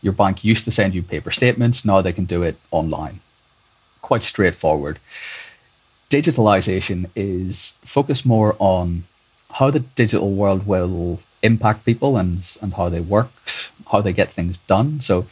your 0.00 0.14
bank 0.14 0.44
used 0.44 0.64
to 0.64 0.70
send 0.70 0.94
you 0.94 1.02
paper 1.02 1.30
statements, 1.30 1.84
now 1.84 2.00
they 2.00 2.14
can 2.14 2.24
do 2.24 2.42
it 2.42 2.56
online. 2.70 3.20
Quite 4.00 4.22
straightforward. 4.22 4.98
Digitalization 6.08 7.10
is 7.14 7.74
focused 7.84 8.24
more 8.24 8.56
on 8.58 9.04
how 9.58 9.70
the 9.70 9.80
digital 9.80 10.32
world 10.32 10.66
will 10.66 11.20
impact 11.42 11.84
people 11.84 12.16
and, 12.16 12.56
and 12.62 12.74
how 12.74 12.88
they 12.88 13.00
work, 13.00 13.30
how 13.92 14.00
they 14.00 14.14
get 14.14 14.32
things 14.32 14.56
done. 14.74 15.00
So 15.00 15.26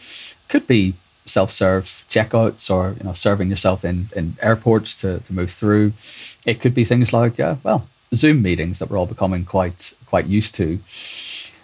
could 0.51 0.67
be 0.67 0.95
self-serve 1.25 2.05
checkouts 2.09 2.71
or 2.71 2.95
you 2.99 3.05
know 3.05 3.13
serving 3.15 3.51
yourself 3.51 3.85
in, 3.85 4.11
in 4.15 4.37
airports 4.41 4.95
to, 5.01 5.21
to 5.21 5.33
move 5.33 5.51
through. 5.51 5.93
It 6.45 6.61
could 6.61 6.75
be 6.75 6.85
things 6.85 7.13
like, 7.13 7.41
uh, 7.41 7.57
well, 7.63 7.89
Zoom 8.15 8.43
meetings 8.43 8.79
that 8.79 8.91
we're 8.91 8.99
all 8.99 9.07
becoming 9.07 9.45
quite 9.45 9.95
quite 10.07 10.27
used 10.27 10.55
to. 10.57 10.79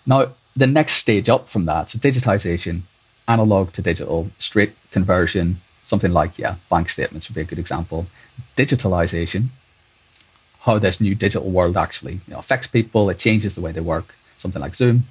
Now, 0.05 0.33
the 0.57 0.66
next 0.66 0.94
stage 0.94 1.28
up 1.28 1.48
from 1.48 1.64
that, 1.66 1.90
so 1.90 1.98
digitization, 1.98 2.83
analog 3.28 3.72
to 3.72 3.83
digital, 3.83 4.31
straight 4.38 4.72
conversion, 4.90 5.61
something 5.85 6.12
like 6.12 6.38
yeah, 6.38 6.57
bank 6.70 6.88
statements 6.88 7.28
would 7.28 7.35
be 7.35 7.40
a 7.42 7.44
good 7.44 7.59
example. 7.59 8.07
Digitalization, 8.57 9.48
how 10.61 10.78
this 10.78 11.00
new 11.00 11.14
digital 11.14 11.50
world 11.50 11.76
actually 11.76 12.14
you 12.14 12.35
know, 12.35 12.38
affects 12.38 12.66
people, 12.66 13.11
it 13.11 13.18
changes 13.18 13.55
the 13.55 13.61
way 13.61 13.72
they 13.72 13.81
work, 13.81 14.14
something 14.38 14.62
like 14.62 14.74
Zoom. 14.74 15.05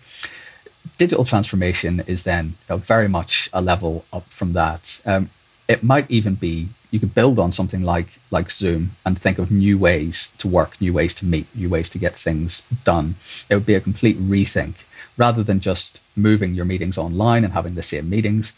Digital 0.97 1.25
transformation 1.25 2.03
is 2.07 2.23
then 2.23 2.45
you 2.47 2.53
know, 2.69 2.77
very 2.77 3.07
much 3.07 3.49
a 3.53 3.61
level 3.61 4.05
up 4.11 4.27
from 4.29 4.53
that. 4.53 5.01
Um, 5.05 5.29
it 5.67 5.83
might 5.83 6.09
even 6.09 6.35
be 6.35 6.69
you 6.91 6.99
could 6.99 7.15
build 7.15 7.39
on 7.39 7.51
something 7.51 7.81
like 7.81 8.19
like 8.29 8.51
Zoom 8.51 8.91
and 9.05 9.17
think 9.17 9.39
of 9.39 9.49
new 9.49 9.77
ways 9.77 10.29
to 10.37 10.47
work, 10.47 10.79
new 10.79 10.93
ways 10.93 11.13
to 11.15 11.25
meet, 11.25 11.47
new 11.55 11.69
ways 11.69 11.89
to 11.89 11.97
get 11.97 12.15
things 12.15 12.63
done. 12.83 13.15
It 13.49 13.55
would 13.55 13.65
be 13.65 13.75
a 13.75 13.81
complete 13.81 14.19
rethink 14.19 14.75
rather 15.17 15.43
than 15.43 15.59
just 15.59 15.99
moving 16.15 16.53
your 16.53 16.65
meetings 16.65 16.97
online 16.97 17.43
and 17.43 17.53
having 17.53 17.75
the 17.75 17.83
same 17.83 18.09
meetings. 18.09 18.53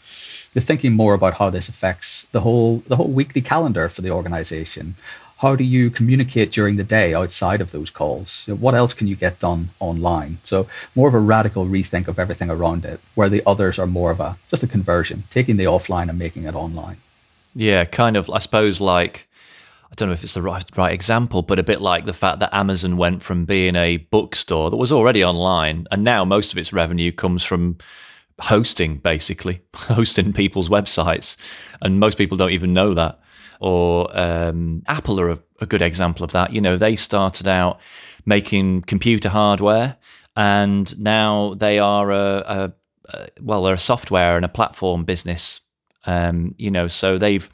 You're 0.52 0.62
thinking 0.62 0.92
more 0.92 1.14
about 1.14 1.34
how 1.34 1.50
this 1.50 1.68
affects 1.68 2.26
the 2.32 2.40
whole 2.40 2.82
the 2.88 2.96
whole 2.96 3.08
weekly 3.08 3.40
calendar 3.40 3.88
for 3.88 4.02
the 4.02 4.10
organization. 4.10 4.96
How 5.38 5.56
do 5.56 5.64
you 5.64 5.90
communicate 5.90 6.52
during 6.52 6.76
the 6.76 6.84
day 6.84 7.12
outside 7.12 7.60
of 7.60 7.72
those 7.72 7.90
calls? 7.90 8.46
What 8.46 8.74
else 8.74 8.94
can 8.94 9.08
you 9.08 9.16
get 9.16 9.40
done 9.40 9.70
online? 9.78 10.38
So 10.42 10.66
more 10.94 11.08
of 11.08 11.14
a 11.14 11.18
radical 11.18 11.66
rethink 11.66 12.08
of 12.08 12.18
everything 12.18 12.50
around 12.50 12.84
it, 12.84 13.00
where 13.14 13.28
the 13.28 13.42
others 13.44 13.78
are 13.78 13.86
more 13.86 14.10
of 14.10 14.20
a 14.20 14.38
just 14.48 14.62
a 14.62 14.68
conversion, 14.68 15.24
taking 15.30 15.56
the 15.56 15.64
offline 15.64 16.08
and 16.08 16.18
making 16.18 16.44
it 16.44 16.54
online. 16.54 16.98
Yeah, 17.54 17.84
kind 17.84 18.16
of. 18.16 18.28
I 18.30 18.38
suppose 18.38 18.80
like 18.80 19.28
I 19.90 19.94
don't 19.94 20.08
know 20.08 20.14
if 20.14 20.24
it's 20.24 20.34
the 20.34 20.42
right 20.42 20.64
right 20.76 20.92
example, 20.92 21.42
but 21.42 21.58
a 21.58 21.62
bit 21.62 21.80
like 21.80 22.04
the 22.04 22.12
fact 22.12 22.40
that 22.40 22.52
Amazon 22.54 22.96
went 22.96 23.22
from 23.22 23.44
being 23.44 23.76
a 23.76 23.98
bookstore 23.98 24.70
that 24.70 24.76
was 24.76 24.92
already 24.92 25.24
online, 25.24 25.86
and 25.90 26.02
now 26.02 26.24
most 26.24 26.52
of 26.52 26.58
its 26.58 26.72
revenue 26.72 27.12
comes 27.12 27.44
from 27.44 27.78
hosting, 28.40 28.96
basically 28.96 29.60
hosting 29.74 30.32
people's 30.32 30.68
websites, 30.68 31.36
and 31.80 32.00
most 32.00 32.18
people 32.18 32.36
don't 32.36 32.50
even 32.50 32.72
know 32.72 32.92
that. 32.94 33.20
Or 33.60 34.10
um, 34.18 34.82
Apple 34.88 35.20
are 35.20 35.30
a, 35.30 35.38
a 35.60 35.66
good 35.66 35.80
example 35.80 36.24
of 36.24 36.32
that. 36.32 36.52
You 36.52 36.60
know, 36.60 36.76
they 36.76 36.96
started 36.96 37.46
out 37.46 37.78
making 38.26 38.82
computer 38.82 39.28
hardware, 39.28 39.96
and 40.36 40.98
now 40.98 41.54
they 41.54 41.78
are 41.78 42.10
a, 42.10 42.44
a, 42.46 42.72
a 43.10 43.28
well, 43.40 43.62
they're 43.62 43.74
a 43.74 43.78
software 43.78 44.34
and 44.34 44.44
a 44.44 44.48
platform 44.48 45.04
business 45.04 45.60
um, 46.06 46.54
you 46.58 46.70
know, 46.70 46.88
so 46.88 47.18
they've 47.18 47.48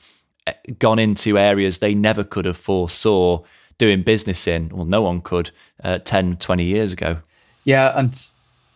eh, 0.47 0.53
gone 0.79 0.99
into 0.99 1.39
areas 1.39 1.79
they 1.79 1.95
never 1.95 2.25
could 2.25 2.45
have 2.45 2.57
foresaw 2.57 3.41
doing 3.79 4.03
business 4.03 4.47
in. 4.47 4.69
Well, 4.69 4.85
no 4.85 5.03
one 5.03 5.21
could 5.21 5.51
uh, 5.83 5.99
10, 5.99 6.37
20 6.37 6.65
years 6.65 6.93
ago. 6.93 7.19
Yeah, 7.65 7.93
and 7.97 8.29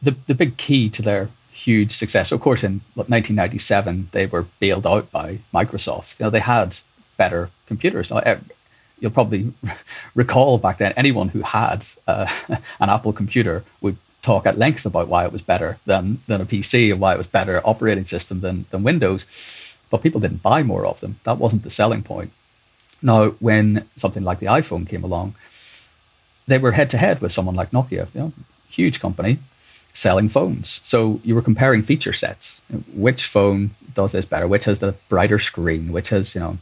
the 0.03 0.15
the 0.27 0.35
big 0.35 0.57
key 0.57 0.89
to 0.91 1.03
their 1.03 1.29
huge 1.51 1.93
success, 1.93 2.33
of 2.33 2.41
course, 2.41 2.65
in 2.65 2.81
1997 2.95 4.09
they 4.13 4.27
were 4.27 4.47
bailed 4.61 4.87
out 4.87 5.11
by 5.11 5.39
Microsoft. 5.53 6.19
You 6.19 6.25
know, 6.25 6.31
they 6.31 6.41
had 6.41 6.79
better 7.17 7.51
computers. 7.67 8.13
You'll 9.01 9.11
probably 9.11 9.53
recall 10.15 10.59
back 10.59 10.79
then 10.79 10.93
anyone 10.97 11.29
who 11.29 11.43
had 11.43 11.87
uh, 12.07 12.27
an 12.81 12.91
Apple 12.91 13.13
computer 13.13 13.65
would 13.81 13.97
talk 14.23 14.47
at 14.47 14.59
length 14.59 14.87
about 14.87 15.09
why 15.09 15.25
it 15.25 15.33
was 15.33 15.43
better 15.43 15.79
than 15.87 16.21
than 16.27 16.41
a 16.41 16.47
PC 16.47 16.91
and 16.91 17.01
why 17.01 17.13
it 17.15 17.19
was 17.19 17.27
better 17.27 17.61
operating 17.65 18.05
system 18.05 18.41
than 18.41 18.67
than 18.71 18.83
Windows 18.83 19.27
but 19.95 20.03
people 20.03 20.21
didn't 20.21 20.43
buy 20.43 20.65
more 20.65 20.85
of 20.85 20.99
them. 20.99 21.21
That 21.23 21.39
wasn't 21.39 21.63
the 21.63 21.71
selling 21.71 22.03
point. 22.03 22.33
Now, 23.01 23.29
when 23.39 23.87
something 23.97 24.25
like 24.25 24.41
the 24.41 24.47
iPhone 24.47 24.89
came 24.89 25.05
along, 25.05 25.37
they 26.49 26.59
were 26.59 26.73
head 26.73 26.91
to 26.91 26.99
head 26.99 27.21
with 27.21 27.31
someone 27.31 27.55
like 27.55 27.71
Nokia, 27.71 28.09
you 28.13 28.21
know, 28.21 28.33
huge 28.69 28.99
company 28.99 29.39
selling 29.93 30.29
phones. 30.29 30.81
So 30.83 31.21
you 31.23 31.37
were 31.37 31.43
comparing 31.43 31.85
feature 31.85 32.13
sets. 32.13 32.61
Which 32.93 33.25
phone 33.25 33.71
does 33.95 34.11
this 34.11 34.25
better? 34.25 34.49
Which 34.49 34.65
has 34.65 34.81
the 34.81 34.97
brighter 35.09 35.39
screen? 35.39 35.93
Which 35.93 36.09
has, 36.09 36.35
you 36.35 36.41
know, 36.41 36.59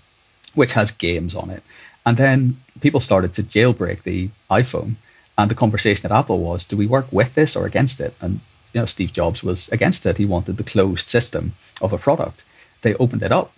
which 0.53 0.75
has 0.75 0.91
games 0.91 1.35
on 1.35 1.49
it? 1.49 1.63
And 2.05 2.19
then 2.19 2.61
people 2.83 3.01
started 3.01 3.33
to 3.33 3.43
jailbreak 3.43 4.03
the 4.03 4.29
iPhone. 4.51 4.97
And 5.39 5.51
the 5.51 5.55
conversation 5.55 6.05
at 6.05 6.13
Apple 6.13 6.41
was, 6.41 6.67
do 6.67 6.77
we 6.77 6.87
work 6.87 7.07
with 7.11 7.35
this 7.35 7.57
or 7.57 7.65
against 7.65 7.99
it? 7.99 8.15
And 8.21 8.41
you 8.75 8.81
know, 8.83 8.85
Steve 8.85 9.15
Jobs 9.15 9.43
was 9.43 9.71
against 9.71 10.05
it. 10.05 10.19
He 10.19 10.27
wanted 10.27 10.59
the 10.59 10.71
closed 10.75 11.09
system 11.09 11.55
of 11.81 11.95
a 11.95 11.99
product 12.07 12.45
they 12.83 12.95
opened 12.95 13.23
it 13.23 13.33
up. 13.33 13.53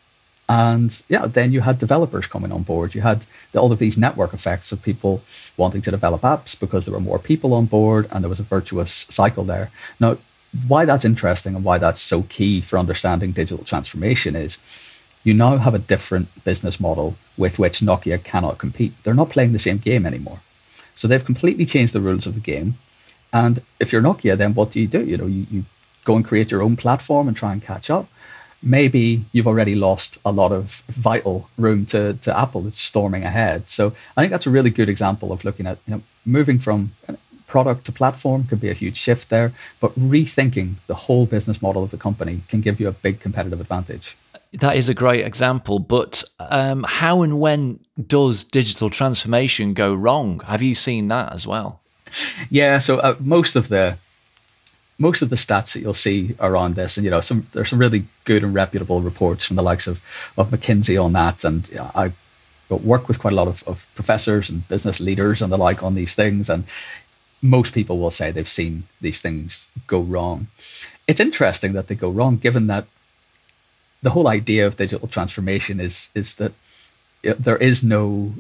And 0.49 1.03
yeah, 1.09 1.27
then 1.27 1.53
you 1.53 1.63
had 1.63 1.79
developers 1.79 2.27
coming 2.27 2.53
on 2.53 2.63
board. 2.63 2.95
You 2.95 3.01
had 3.01 3.25
the, 3.53 3.61
all 3.61 3.73
of 3.73 3.79
these 3.79 3.97
network 3.97 4.35
effects 4.35 4.73
of 4.73 4.83
people 4.83 5.23
wanting 5.57 5.81
to 5.83 5.91
develop 5.91 6.21
apps 6.21 6.59
because 6.59 6.85
there 6.85 6.95
were 6.95 7.01
more 7.01 7.19
people 7.19 7.55
on 7.55 7.65
board 7.65 8.09
and 8.11 8.23
there 8.23 8.29
was 8.29 8.41
a 8.41 8.45
virtuous 8.45 9.07
cycle 9.09 9.45
there. 9.45 9.71
Now, 9.99 10.19
why 10.69 10.85
that's 10.85 11.05
interesting 11.05 11.55
and 11.55 11.65
why 11.65 11.79
that's 11.79 12.01
so 12.01 12.23
key 12.23 12.61
for 12.61 12.79
understanding 12.79 13.33
digital 13.33 13.65
transformation 13.65 14.37
is 14.37 14.59
you 15.25 15.33
now 15.33 15.57
have 15.57 15.75
a 15.75 15.79
different 15.79 16.29
business 16.45 16.79
model 16.79 17.17
with 17.39 17.59
which 17.59 17.81
Nokia 17.81 18.23
cannot 18.23 18.59
compete. 18.59 18.93
They're 19.03 19.15
not 19.15 19.31
playing 19.31 19.53
the 19.53 19.59
same 19.59 19.79
game 19.79 20.05
anymore. 20.05 20.41
So 20.95 21.09
they've 21.09 21.25
completely 21.25 21.65
changed 21.65 21.95
the 21.95 22.01
rules 22.01 22.27
of 22.27 22.35
the 22.35 22.41
game. 22.41 22.77
And 23.33 23.63
if 23.81 23.93
you're 23.93 24.03
Nokia, 24.03 24.37
then 24.37 24.55
what 24.55 24.71
do 24.71 24.81
you 24.81 24.87
do? 24.87 25.03
You 25.05 25.17
know, 25.17 25.27
you, 25.27 25.47
you 25.51 25.65
go 26.05 26.15
and 26.15 26.25
create 26.25 26.51
your 26.51 26.63
own 26.63 26.77
platform 26.77 27.27
and 27.27 27.37
try 27.37 27.53
and 27.53 27.63
catch 27.63 27.91
up 27.91 28.07
maybe 28.65 29.25
you've 29.33 29.47
already 29.47 29.75
lost 29.75 30.19
a 30.25 30.33
lot 30.33 30.51
of 30.51 30.83
vital 30.89 31.49
room 31.59 31.85
to, 31.87 32.15
to 32.15 32.37
Apple 32.37 32.63
that's 32.63 32.81
storming 32.81 33.23
ahead. 33.23 33.69
So 33.69 33.93
I 34.17 34.23
think 34.23 34.31
that's 34.31 34.47
a 34.47 34.51
really 34.51 34.71
good 34.71 34.89
example 34.89 35.33
of 35.33 35.45
looking 35.45 35.67
at 35.67 35.79
you 35.87 35.95
know 35.95 36.03
moving 36.25 36.59
from 36.59 36.93
product 37.47 37.85
to 37.85 37.93
platform 37.93 38.45
could 38.45 38.61
be 38.61 38.71
a 38.71 38.75
huge 38.75 38.97
shift 38.97 39.29
there, 39.29 39.53
but 39.79 39.97
rethinking 39.97 40.75
the 40.89 40.95
whole 40.95 41.27
business 41.27 41.63
model 41.63 41.85
of 41.85 41.91
the 41.91 41.97
company 41.97 42.43
can 42.49 42.61
give 42.61 42.81
you 42.81 42.89
a 42.89 42.93
big 42.93 43.21
competitive 43.21 43.61
advantage. 43.61 44.17
That 44.55 44.77
is 44.77 44.89
a 44.89 44.95
great 44.95 45.25
example, 45.25 45.79
but 45.79 46.25
um, 46.41 46.85
how 46.85 47.23
and 47.23 47.39
when 47.39 47.81
does 48.07 48.45
digital 48.45 48.91
transformation 48.91 49.75
go 49.75 49.95
wrong? 49.95 50.41
Have 50.47 50.63
you 50.63 50.75
seen 50.75 51.09
that 51.09 51.33
as 51.33 51.47
well? 51.47 51.81
Yeah, 52.51 52.79
so 52.79 52.99
uh, 52.99 53.17
most 53.21 53.57
of 53.57 53.69
the 53.69 53.99
most 54.99 55.23
of 55.23 55.31
the 55.31 55.37
stats 55.37 55.73
that 55.73 55.81
you'll 55.81 55.95
see 55.95 56.37
around 56.41 56.75
this, 56.75 56.97
and 56.97 57.05
you 57.05 57.11
know, 57.11 57.21
some 57.21 57.47
there's 57.53 57.71
some 57.71 57.79
really 57.79 58.05
good 58.25 58.45
and 58.45 58.55
reputable 58.55 59.01
reports 59.03 59.45
from 59.45 59.57
the 59.57 59.63
likes 59.63 59.87
of 59.87 60.01
of 60.37 60.51
McKinsey 60.51 61.03
on 61.03 61.13
that, 61.13 61.45
and 61.45 61.69
you 61.69 61.77
know, 61.77 61.91
I 61.95 62.13
work 62.69 63.09
with 63.09 63.19
quite 63.19 63.33
a 63.33 63.37
lot 63.37 63.49
of, 63.49 63.63
of 63.69 63.87
professors 63.95 64.49
and 64.49 64.67
business 64.69 64.99
leaders 64.99 65.43
and 65.43 65.53
the 65.53 65.59
like 65.59 65.83
on 65.83 65.95
these 65.95 66.15
things, 66.15 66.49
and 66.49 66.65
most 67.43 67.75
people 67.75 67.99
will 67.99 68.11
say 68.11 68.31
they've 68.31 68.49
seen 68.49 68.85
these 69.01 69.21
things 69.21 69.69
go 69.87 70.01
wrong. 70.01 70.47
It's 71.07 71.21
interesting 71.21 71.75
that 71.75 71.89
they 71.89 71.95
go 71.95 72.09
wrong, 72.09 72.37
given 72.37 72.67
that 72.69 72.87
the 74.03 74.11
whole 74.11 74.29
idea 74.29 74.67
of 74.67 74.77
digital 74.77 75.09
transformation 75.09 75.81
is 75.81 76.11
is 76.15 76.37
that 76.37 76.53
there 77.23 77.57
is 77.57 77.83
no 77.83 78.35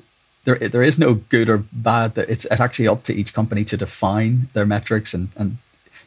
there 0.44 0.58
there 0.58 0.82
is 0.82 0.98
no 0.98 1.14
good 1.14 1.48
or 1.48 1.58
bad. 1.72 2.14
That 2.14 2.30
it's, 2.30 2.44
it's 2.44 2.60
actually 2.60 2.88
up 2.88 3.02
to 3.04 3.14
each 3.14 3.34
company 3.34 3.64
to 3.64 3.76
define 3.76 4.48
their 4.52 4.66
metrics 4.66 5.14
and 5.14 5.30
and 5.36 5.58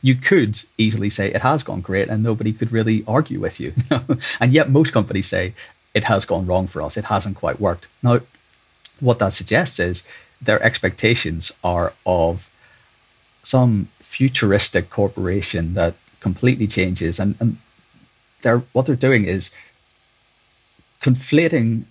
you 0.07 0.15
could 0.15 0.63
easily 0.77 1.09
say 1.09 1.27
it 1.27 1.41
has 1.41 1.63
gone 1.63 1.81
great 1.81 2.07
and 2.07 2.23
nobody 2.23 2.53
could 2.53 2.71
really 2.71 3.03
argue 3.05 3.41
with 3.41 3.59
you. 3.59 3.73
and 4.39 4.53
yet 4.53 4.69
most 4.69 4.93
companies 4.93 5.27
say 5.27 5.53
it 5.93 6.05
has 6.05 6.23
gone 6.23 6.45
wrong 6.47 6.65
for 6.65 6.81
us. 6.81 6.95
It 6.95 7.05
hasn't 7.05 7.35
quite 7.35 7.59
worked. 7.59 7.89
Now, 8.01 8.21
what 9.01 9.19
that 9.19 9.33
suggests 9.33 9.79
is 9.79 10.05
their 10.41 10.63
expectations 10.63 11.51
are 11.61 11.91
of 12.05 12.49
some 13.43 13.89
futuristic 13.99 14.89
corporation 14.89 15.73
that 15.73 15.95
completely 16.21 16.67
changes 16.67 17.19
and, 17.19 17.35
and 17.41 17.57
they're 18.43 18.63
what 18.71 18.85
they're 18.85 18.95
doing 18.95 19.25
is 19.25 19.51
conflating 21.01 21.83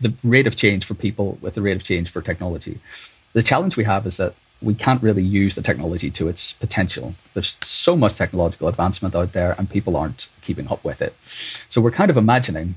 the 0.00 0.12
rate 0.24 0.46
of 0.48 0.56
change 0.56 0.84
for 0.84 0.94
people 0.94 1.38
with 1.40 1.54
the 1.54 1.62
rate 1.62 1.76
of 1.76 1.84
change 1.84 2.10
for 2.10 2.20
technology. 2.20 2.80
The 3.32 3.42
challenge 3.44 3.76
we 3.76 3.84
have 3.84 4.06
is 4.06 4.16
that 4.16 4.34
we 4.60 4.74
can't 4.74 5.02
really 5.02 5.22
use 5.22 5.54
the 5.54 5.62
technology 5.62 6.10
to 6.10 6.28
its 6.28 6.52
potential. 6.54 7.14
There's 7.34 7.56
so 7.62 7.96
much 7.96 8.16
technological 8.16 8.68
advancement 8.68 9.14
out 9.14 9.32
there, 9.32 9.54
and 9.56 9.70
people 9.70 9.96
aren't 9.96 10.28
keeping 10.42 10.68
up 10.70 10.82
with 10.84 11.00
it. 11.00 11.14
So 11.68 11.80
we're 11.80 11.92
kind 11.92 12.10
of 12.10 12.16
imagining 12.16 12.76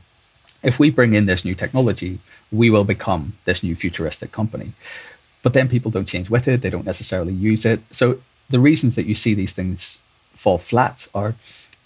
if 0.64 0.80
we 0.80 0.90
bring 0.92 1.14
in 1.14 1.26
this 1.26 1.44
new 1.44 1.56
technology, 1.56 2.20
we 2.52 2.70
will 2.70 2.84
become 2.84 3.34
this 3.46 3.64
new 3.64 3.76
futuristic 3.76 4.32
company. 4.32 4.74
But 5.42 5.54
then 5.54 5.68
people 5.68 5.90
don't 5.90 6.08
change 6.08 6.30
with 6.30 6.48
it, 6.48 6.62
they 6.62 6.70
don't 6.70 6.86
necessarily 6.86 7.34
use 7.34 7.66
it. 7.66 7.82
So 7.92 8.22
the 8.50 8.60
reasons 8.60 8.96
that 8.96 9.08
you 9.08 9.16
see 9.16 9.34
these 9.34 9.54
things 9.54 10.00
fall 10.34 10.60
flat 10.60 11.08
are 11.16 11.36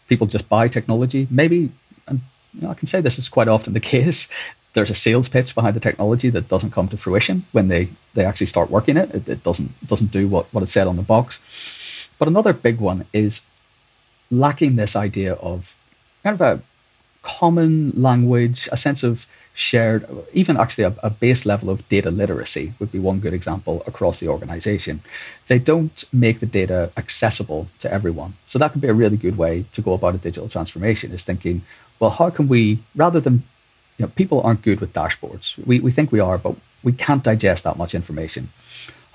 people 0.08 0.28
just 0.28 0.50
buy 0.50 0.68
technology. 0.68 1.28
Maybe, 1.32 1.72
and 2.08 2.22
you 2.54 2.62
know, 2.62 2.70
I 2.70 2.74
can 2.74 2.88
say 2.88 3.00
this 3.00 3.18
is 3.18 3.30
quite 3.30 3.48
often 3.48 3.74
the 3.74 3.80
case. 3.96 4.28
There's 4.76 4.92
a 4.92 4.96
sales 4.96 5.28
pitch 5.28 5.56
behind 5.56 5.76
the 5.76 5.80
technology 5.80 6.30
that 6.30 6.48
doesn't 6.48 6.72
come 6.72 6.88
to 6.90 6.98
fruition 6.98 7.46
when 7.52 7.70
they, 7.70 7.90
they 8.14 8.26
actually 8.26 8.48
start 8.48 8.70
working 8.70 8.98
it. 8.98 9.10
It, 9.10 9.28
it 9.28 9.44
doesn't 9.44 9.72
doesn't 9.88 10.12
do 10.12 10.28
what, 10.28 10.46
what 10.54 10.64
it 10.64 10.68
said 10.68 10.86
on 10.86 10.98
the 10.98 11.02
box. 11.02 12.10
But 12.20 12.28
another 12.28 12.54
big 12.54 12.80
one 12.80 13.06
is 13.12 13.42
lacking 14.30 14.76
this 14.76 14.96
idea 14.96 15.34
of 15.34 15.76
kind 16.24 16.40
of 16.40 16.42
a 16.42 16.62
common 17.26 17.92
language, 17.96 18.70
a 18.72 18.78
sense 18.78 19.02
of 19.04 19.26
shared, 19.56 20.06
even 20.34 20.58
actually 20.58 20.84
a, 20.84 20.94
a, 21.02 21.10
base 21.10 21.46
level 21.46 21.70
of 21.70 21.88
data 21.90 22.12
literacy 22.12 22.74
would 22.78 22.92
be 22.92 23.00
one 23.00 23.20
good 23.20 23.34
example 23.34 23.82
across 23.88 24.20
the 24.20 24.28
organization. 24.28 25.02
They 25.48 25.58
don't 25.58 26.04
make 26.14 26.40
the 26.40 26.46
data 26.46 26.92
accessible 26.98 27.68
to 27.80 27.92
everyone. 27.92 28.36
So 28.46 28.60
that 28.60 28.74
could 28.74 28.82
be 28.82 28.90
a 28.90 28.94
really 28.94 29.18
good 29.18 29.38
way 29.38 29.66
to 29.72 29.82
go 29.82 29.94
about 29.94 30.16
a 30.16 30.20
digital 30.20 30.50
transformation 30.50 31.12
is 31.12 31.24
thinking, 31.24 31.64
well, 32.00 32.12
how 32.12 32.30
can 32.30 32.48
we, 32.48 32.80
rather 32.96 33.20
than, 33.20 33.44
you 33.98 34.06
know, 34.06 34.12
people 34.16 34.42
aren't 34.42 34.62
good 34.62 34.80
with 34.80 34.94
dashboards. 34.94 35.58
We, 35.66 35.80
we 35.80 35.92
think 35.92 36.12
we 36.12 36.20
are, 36.20 36.38
but 36.38 36.56
we 36.84 36.92
can't 36.92 37.24
digest 37.24 37.64
that 37.64 37.78
much 37.78 37.96
information 37.96 38.50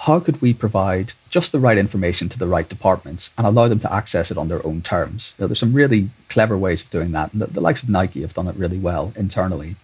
how 0.00 0.18
could 0.18 0.40
we 0.40 0.54
provide 0.54 1.12
just 1.28 1.52
the 1.52 1.60
right 1.60 1.76
information 1.76 2.26
to 2.30 2.38
the 2.38 2.46
right 2.46 2.70
departments 2.70 3.34
and 3.36 3.46
allow 3.46 3.68
them 3.68 3.80
to 3.80 3.92
access 3.92 4.30
it 4.30 4.38
on 4.38 4.48
their 4.48 4.64
own 4.66 4.80
terms? 4.80 5.34
You 5.36 5.42
know, 5.42 5.48
there's 5.48 5.58
some 5.58 5.74
really 5.74 6.08
clever 6.30 6.56
ways 6.56 6.82
of 6.82 6.88
doing 6.88 7.12
that. 7.12 7.30
The, 7.34 7.46
the, 7.48 7.60
likes 7.60 7.82
of 7.82 7.90
Nike 7.90 8.22
have 8.22 8.32
done 8.32 8.48
it 8.48 8.56
really 8.56 8.78
well 8.78 9.12
internally. 9.14 9.76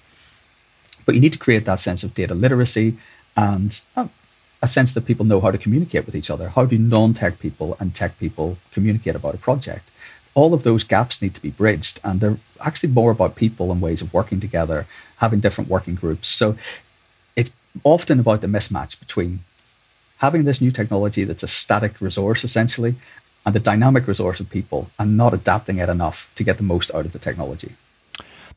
But 1.04 1.16
you 1.16 1.20
need 1.20 1.34
to 1.34 1.38
create 1.38 1.66
that 1.66 1.80
sense 1.80 2.02
of 2.02 2.14
data 2.14 2.34
literacy 2.34 2.96
and 3.36 3.78
uh, 3.94 4.08
a 4.62 4.66
sense 4.66 4.94
that 4.94 5.04
people 5.04 5.26
know 5.26 5.42
how 5.42 5.50
to 5.50 5.58
communicate 5.58 6.06
with 6.06 6.16
each 6.16 6.30
other. 6.30 6.48
How 6.48 6.64
do 6.64 6.78
non 6.78 7.12
tech 7.12 7.38
people 7.38 7.76
and 7.78 7.94
tech 7.94 8.18
people 8.18 8.56
communicate 8.72 9.16
about 9.16 9.34
a 9.34 9.38
project? 9.38 9.90
All 10.36 10.54
of 10.54 10.62
those 10.62 10.84
gaps 10.84 11.20
need 11.20 11.34
to 11.34 11.42
be 11.42 11.50
bridged, 11.50 11.98
and 12.04 12.20
they're 12.20 12.38
actually 12.60 12.90
more 12.90 13.10
about 13.10 13.34
people 13.34 13.72
and 13.72 13.82
ways 13.82 14.02
of 14.02 14.14
working 14.14 14.38
together, 14.38 14.86
having 15.16 15.40
different 15.40 15.68
working 15.68 15.96
groups. 15.96 16.28
So 16.28 16.56
it's 17.34 17.50
often 17.82 18.20
about 18.20 18.40
the 18.42 18.46
mismatch 18.46 19.00
between 19.00 19.40
having 20.18 20.44
this 20.44 20.60
new 20.60 20.70
technology 20.70 21.24
that's 21.24 21.42
a 21.42 21.48
static 21.48 22.00
resource 22.00 22.44
essentially 22.44 22.94
and 23.44 23.54
the 23.54 23.60
dynamic 23.60 24.06
resource 24.06 24.40
of 24.40 24.50
people 24.50 24.90
and 24.98 25.16
not 25.16 25.34
adapting 25.34 25.78
it 25.78 25.88
enough 25.88 26.30
to 26.34 26.44
get 26.44 26.56
the 26.56 26.62
most 26.62 26.94
out 26.94 27.06
of 27.06 27.12
the 27.12 27.18
technology. 27.18 27.74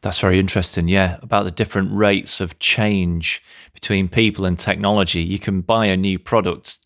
That's 0.02 0.20
very 0.20 0.39
interesting. 0.39 0.88
Yeah, 0.88 1.18
about 1.22 1.44
the 1.44 1.52
different 1.52 1.92
rates 1.92 2.39
of 2.39 2.58
change 2.60 3.42
between 3.74 4.08
people 4.08 4.46
and 4.46 4.58
technology. 4.58 5.22
You 5.22 5.39
can 5.39 5.62
buy 5.62 5.88
a 5.88 5.98
new 5.98 6.18
product 6.18 6.78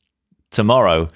tomorrow, 0.50 1.08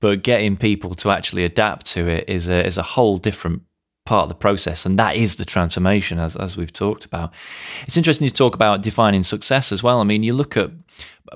but 0.00 0.22
getting 0.22 0.56
people 0.56 0.94
to 0.96 1.10
actually 1.10 1.44
adapt 1.44 1.86
to 1.86 2.08
it 2.08 2.28
is 2.28 2.48
a 2.48 2.64
is 2.66 2.78
a 2.78 2.82
whole 2.82 3.18
different 3.18 3.62
part 4.06 4.24
of 4.24 4.28
the 4.28 4.34
process, 4.34 4.84
and 4.84 4.98
that 4.98 5.14
is 5.14 5.36
the 5.36 5.44
transformation, 5.44 6.18
as 6.18 6.34
as 6.36 6.56
we've 6.56 6.72
talked 6.72 7.04
about. 7.04 7.32
It's 7.82 7.96
interesting 7.96 8.26
to 8.26 8.34
talk 8.34 8.54
about 8.54 8.82
defining 8.82 9.22
success 9.22 9.72
as 9.72 9.82
well. 9.82 10.00
I 10.00 10.04
mean, 10.04 10.22
you 10.22 10.34
look 10.34 10.56
at 10.56 10.70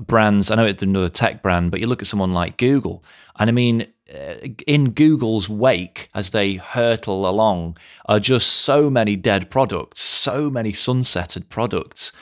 brands. 0.07 0.51
I 0.51 0.57
know 0.57 0.67
it's 0.67 0.83
another 0.83 1.09
tech 1.09 1.43
brand, 1.43 1.71
but 1.71 1.81
you 1.81 1.87
look 1.87 2.03
at 2.03 2.09
someone 2.09 2.33
like 2.33 2.57
Google, 2.57 3.05
and 3.39 3.49
I 3.49 3.53
mean, 3.53 3.87
uh, 4.13 4.35
in 4.67 4.91
Google's 4.91 5.49
wake 5.49 6.09
as 6.15 6.31
they 6.31 6.55
hurtle 6.55 7.29
along 7.29 7.77
are 8.07 8.19
just 8.19 8.49
so 8.49 8.91
many 8.91 9.15
dead 9.15 9.51
products, 9.51 10.01
so 10.01 10.51
many 10.51 10.73
sunsetted 10.73 11.49
products 11.51 12.13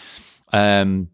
um, 0.52 1.08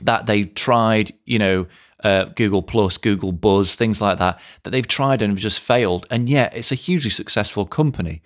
that 0.00 0.26
they've 0.26 0.52
tried. 0.54 1.14
You 1.24 1.38
know. 1.38 1.66
Uh, 2.04 2.26
Google 2.36 2.62
Plus, 2.62 2.98
Google 2.98 3.32
Buzz, 3.32 3.74
things 3.74 4.00
like 4.00 4.18
that, 4.18 4.38
that 4.62 4.70
they've 4.70 4.86
tried 4.86 5.22
and 5.22 5.32
have 5.32 5.40
just 5.40 5.58
failed. 5.58 6.06
And 6.10 6.28
yet 6.28 6.54
it's 6.54 6.70
a 6.70 6.76
hugely 6.76 7.10
successful 7.10 7.66
company. 7.66 8.22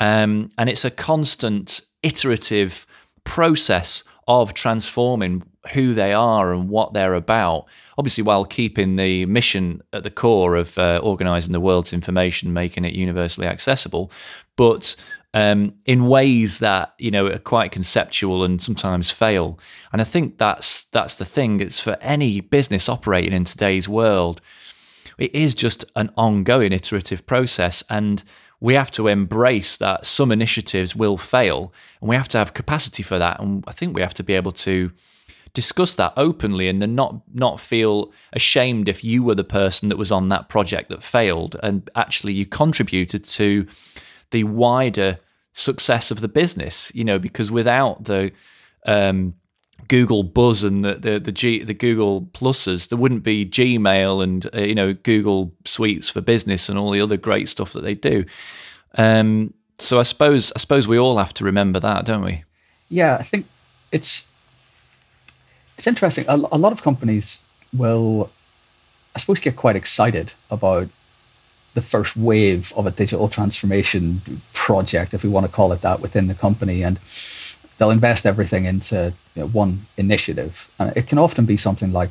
Um, 0.00 0.50
and 0.58 0.68
it's 0.68 0.84
a 0.84 0.90
constant 0.90 1.80
iterative 2.02 2.86
process 3.24 4.04
of 4.26 4.54
transforming 4.54 5.42
who 5.72 5.92
they 5.92 6.12
are 6.12 6.52
and 6.52 6.68
what 6.68 6.92
they're 6.92 7.14
about, 7.14 7.66
obviously 7.98 8.24
while 8.24 8.44
keeping 8.44 8.96
the 8.96 9.26
mission 9.26 9.82
at 9.92 10.02
the 10.02 10.10
core 10.10 10.56
of 10.56 10.78
uh, 10.78 11.00
organizing 11.02 11.52
the 11.52 11.60
world's 11.60 11.92
information, 11.92 12.52
making 12.52 12.84
it 12.84 12.94
universally 12.94 13.46
accessible, 13.46 14.10
but 14.56 14.96
um, 15.34 15.74
in 15.84 16.06
ways 16.06 16.58
that 16.58 16.94
you 16.98 17.10
know 17.10 17.26
are 17.26 17.38
quite 17.38 17.72
conceptual 17.72 18.44
and 18.44 18.60
sometimes 18.60 19.10
fail. 19.10 19.58
And 19.92 20.00
I 20.00 20.04
think 20.04 20.38
that's 20.38 20.84
that's 20.84 21.16
the 21.16 21.24
thing. 21.24 21.60
It's 21.60 21.80
for 21.80 21.96
any 22.00 22.40
business 22.40 22.88
operating 22.88 23.32
in 23.32 23.44
today's 23.44 23.88
world, 23.88 24.40
it 25.18 25.34
is 25.34 25.54
just 25.54 25.84
an 25.96 26.10
ongoing 26.16 26.72
iterative 26.72 27.26
process, 27.26 27.84
and 27.88 28.24
we 28.60 28.74
have 28.74 28.90
to 28.90 29.08
embrace 29.08 29.76
that 29.78 30.06
some 30.06 30.30
initiatives 30.30 30.94
will 30.94 31.16
fail 31.16 31.72
and 32.00 32.10
we 32.10 32.16
have 32.16 32.28
to 32.28 32.38
have 32.38 32.52
capacity 32.52 33.02
for 33.02 33.18
that 33.18 33.40
and 33.40 33.64
i 33.66 33.72
think 33.72 33.96
we 33.96 34.02
have 34.02 34.14
to 34.14 34.22
be 34.22 34.34
able 34.34 34.52
to 34.52 34.92
discuss 35.52 35.94
that 35.96 36.12
openly 36.16 36.68
and 36.68 36.80
then 36.80 36.94
not 36.94 37.22
not 37.34 37.58
feel 37.58 38.12
ashamed 38.32 38.88
if 38.88 39.02
you 39.02 39.22
were 39.22 39.34
the 39.34 39.42
person 39.42 39.88
that 39.88 39.98
was 39.98 40.12
on 40.12 40.28
that 40.28 40.48
project 40.48 40.88
that 40.90 41.02
failed 41.02 41.56
and 41.62 41.90
actually 41.96 42.32
you 42.32 42.46
contributed 42.46 43.24
to 43.24 43.66
the 44.30 44.44
wider 44.44 45.18
success 45.52 46.10
of 46.10 46.20
the 46.20 46.28
business 46.28 46.92
you 46.94 47.04
know 47.04 47.18
because 47.18 47.50
without 47.50 48.04
the 48.04 48.30
um, 48.86 49.34
Google 49.88 50.22
Buzz 50.22 50.62
and 50.62 50.84
the 50.84 50.94
the 50.94 51.18
the, 51.18 51.32
G, 51.32 51.64
the 51.64 51.74
Google 51.74 52.22
Pluses, 52.32 52.88
there 52.88 52.98
wouldn't 52.98 53.22
be 53.22 53.44
Gmail 53.44 54.22
and 54.22 54.46
uh, 54.54 54.60
you 54.60 54.74
know 54.74 54.94
Google 54.94 55.52
Suites 55.64 56.08
for 56.08 56.20
Business 56.20 56.68
and 56.68 56.78
all 56.78 56.90
the 56.90 57.00
other 57.00 57.16
great 57.16 57.48
stuff 57.48 57.72
that 57.72 57.82
they 57.82 57.94
do. 57.94 58.24
Um, 58.94 59.52
so 59.78 59.98
I 59.98 60.02
suppose 60.02 60.52
I 60.54 60.58
suppose 60.58 60.86
we 60.86 60.98
all 60.98 61.18
have 61.18 61.34
to 61.34 61.44
remember 61.44 61.80
that, 61.80 62.04
don't 62.04 62.22
we? 62.22 62.44
Yeah, 62.88 63.16
I 63.18 63.22
think 63.22 63.46
it's 63.90 64.26
it's 65.76 65.86
interesting. 65.86 66.24
A, 66.28 66.34
a 66.34 66.58
lot 66.58 66.72
of 66.72 66.82
companies 66.82 67.40
will, 67.72 68.30
I 69.16 69.18
suppose, 69.18 69.40
get 69.40 69.56
quite 69.56 69.76
excited 69.76 70.34
about 70.50 70.88
the 71.74 71.82
first 71.82 72.16
wave 72.16 72.72
of 72.76 72.86
a 72.86 72.90
digital 72.90 73.28
transformation 73.28 74.42
project, 74.52 75.14
if 75.14 75.22
we 75.22 75.30
want 75.30 75.46
to 75.46 75.52
call 75.52 75.72
it 75.72 75.82
that, 75.82 76.00
within 76.00 76.26
the 76.26 76.34
company, 76.34 76.82
and 76.82 76.98
they'll 77.78 77.90
invest 77.90 78.26
everything 78.26 78.64
into 78.64 79.14
you 79.34 79.42
know, 79.42 79.48
one 79.48 79.86
initiative. 79.96 80.68
And 80.78 80.94
it 80.96 81.06
can 81.06 81.18
often 81.18 81.46
be 81.46 81.56
something 81.56 81.92
like 81.92 82.10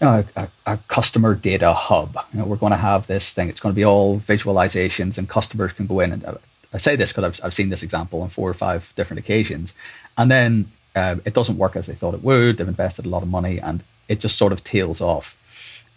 you 0.00 0.06
know, 0.06 0.24
a, 0.36 0.48
a, 0.66 0.76
customer 0.88 1.34
data 1.34 1.72
hub. 1.72 2.16
You 2.32 2.40
know, 2.40 2.46
we're 2.46 2.56
going 2.56 2.70
to 2.72 2.76
have 2.76 3.06
this 3.08 3.32
thing. 3.32 3.48
It's 3.48 3.58
going 3.58 3.74
to 3.74 3.76
be 3.76 3.84
all 3.84 4.20
visualizations, 4.20 5.18
and 5.18 5.28
customers 5.28 5.72
can 5.72 5.86
go 5.86 6.00
in. 6.00 6.12
And 6.12 6.24
uh, 6.24 6.34
I 6.72 6.78
say 6.78 6.94
this 6.94 7.12
because 7.12 7.40
I've, 7.40 7.46
I've 7.46 7.54
seen 7.54 7.70
this 7.70 7.82
example 7.82 8.22
on 8.22 8.28
four 8.28 8.48
or 8.48 8.54
five 8.54 8.92
different 8.94 9.18
occasions. 9.18 9.74
And 10.16 10.30
then 10.30 10.70
uh, 10.94 11.16
it 11.24 11.34
doesn't 11.34 11.58
work 11.58 11.74
as 11.74 11.86
they 11.86 11.94
thought 11.94 12.14
it 12.14 12.22
would. 12.22 12.58
They've 12.58 12.68
invested 12.68 13.06
a 13.06 13.08
lot 13.08 13.22
of 13.22 13.28
money, 13.28 13.58
and 13.58 13.82
it 14.06 14.20
just 14.20 14.38
sort 14.38 14.52
of 14.52 14.62
tails 14.62 15.00
off. 15.00 15.36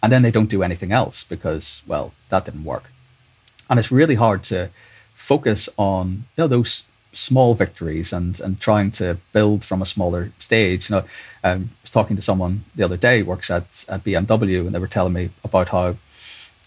And 0.02 0.12
then 0.12 0.22
they 0.22 0.30
don't 0.30 0.50
do 0.50 0.62
anything 0.62 0.92
else 0.92 1.24
because, 1.24 1.82
well, 1.86 2.12
that 2.28 2.44
didn't 2.44 2.64
work. 2.64 2.90
And 3.70 3.78
it's 3.78 3.92
really 3.92 4.16
hard 4.16 4.42
to 4.44 4.70
focus 5.14 5.68
on 5.76 6.24
you 6.36 6.42
know 6.42 6.48
those 6.48 6.84
small 7.12 7.54
victories 7.54 8.12
and 8.12 8.40
and 8.40 8.58
trying 8.58 8.90
to 8.90 9.18
build 9.32 9.64
from 9.64 9.80
a 9.80 9.86
smaller 9.86 10.32
stage. 10.38 10.90
You 10.90 10.96
know, 10.96 11.04
um, 11.44 11.70
I 11.72 11.82
was 11.82 11.90
talking 11.90 12.16
to 12.16 12.22
someone 12.22 12.64
the 12.74 12.82
other 12.82 12.96
day 12.96 13.22
works 13.22 13.50
at 13.50 13.84
at 13.88 14.04
BMW, 14.04 14.66
and 14.66 14.74
they 14.74 14.78
were 14.78 14.88
telling 14.88 15.12
me 15.12 15.30
about 15.44 15.68
how 15.68 15.88
you 15.88 15.96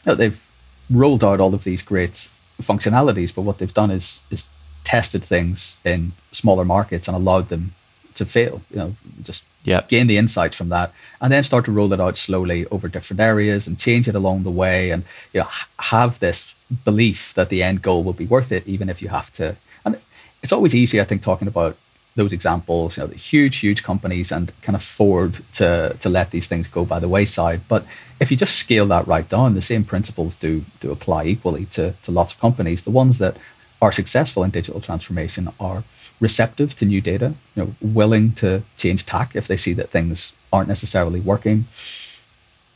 know, 0.06 0.16
they've 0.16 0.42
rolled 0.90 1.24
out 1.24 1.40
all 1.40 1.54
of 1.54 1.64
these 1.64 1.82
great 1.82 2.30
functionalities, 2.62 3.34
but 3.36 3.42
what 3.42 3.58
they've 3.58 3.74
done 3.74 3.92
is 3.92 4.22
is 4.32 4.46
tested 4.84 5.24
things 5.24 5.78
in 5.84 6.14
smaller 6.32 6.64
markets 6.64 7.08
and 7.08 7.18
allowed 7.18 7.50
them 7.50 7.74
to 8.16 8.26
fail. 8.26 8.62
You 8.72 8.78
know, 8.78 8.96
just 9.22 9.46
yep. 9.64 9.88
gain 9.88 10.08
the 10.08 10.18
insights 10.18 10.58
from 10.58 10.70
that, 10.70 10.92
and 11.22 11.32
then 11.32 11.44
start 11.44 11.66
to 11.66 11.72
roll 11.72 11.94
it 11.94 12.00
out 12.00 12.18
slowly 12.18 12.66
over 12.68 12.88
different 12.88 13.20
areas 13.20 13.68
and 13.68 13.78
change 13.78 14.08
it 14.08 14.16
along 14.16 14.44
the 14.44 14.52
way, 14.52 14.92
and 14.92 15.04
you 15.34 15.42
know, 15.42 15.48
have 15.80 16.20
this 16.20 16.56
belief 16.84 17.34
that 17.34 17.50
the 17.50 17.62
end 17.62 17.82
goal 17.82 18.04
will 18.04 18.14
be 18.14 18.26
worth 18.26 18.52
it, 18.52 18.68
even 18.68 18.90
if 18.90 19.02
you 19.02 19.10
have 19.10 19.32
to. 19.34 19.56
And 19.84 20.00
it's 20.42 20.54
always 20.54 20.76
easy, 20.76 21.00
I 21.00 21.06
think, 21.06 21.22
talking 21.22 21.48
about 21.48 21.78
those 22.16 22.32
examples, 22.32 22.96
you 22.96 23.04
know, 23.04 23.08
the 23.08 23.16
huge, 23.16 23.58
huge 23.58 23.84
companies 23.84 24.32
and 24.32 24.52
can 24.62 24.74
afford 24.74 25.44
to 25.54 25.96
to 26.00 26.10
let 26.10 26.32
these 26.32 26.48
things 26.48 26.68
go 26.68 26.86
by 26.86 27.00
the 27.00 27.10
wayside. 27.10 27.62
But 27.68 27.86
if 28.20 28.32
you 28.32 28.38
just 28.38 28.56
scale 28.56 28.88
that 28.88 29.08
right 29.08 29.28
down, 29.28 29.54
the 29.54 29.62
same 29.62 29.84
principles 29.84 30.36
do 30.36 30.64
do 30.80 30.92
apply 30.92 31.26
equally 31.26 31.66
to 31.66 31.94
to 32.04 32.12
lots 32.12 32.34
of 32.34 32.40
companies. 32.40 32.84
The 32.84 32.92
ones 32.92 33.18
that 33.20 33.38
are 33.82 33.92
successful 33.92 34.44
in 34.44 34.52
digital 34.52 34.80
transformation 34.80 35.50
are 35.60 35.84
receptive 36.30 36.70
to 36.76 36.84
new 36.86 37.02
data, 37.12 37.30
you 37.54 37.58
know, 37.62 37.70
willing 38.00 38.26
to 38.42 38.50
change 38.78 39.06
tack 39.06 39.30
if 39.36 39.46
they 39.48 39.60
see 39.66 39.74
that 39.80 39.92
things 39.96 40.34
aren't 40.52 40.72
necessarily 40.76 41.20
working. 41.20 41.60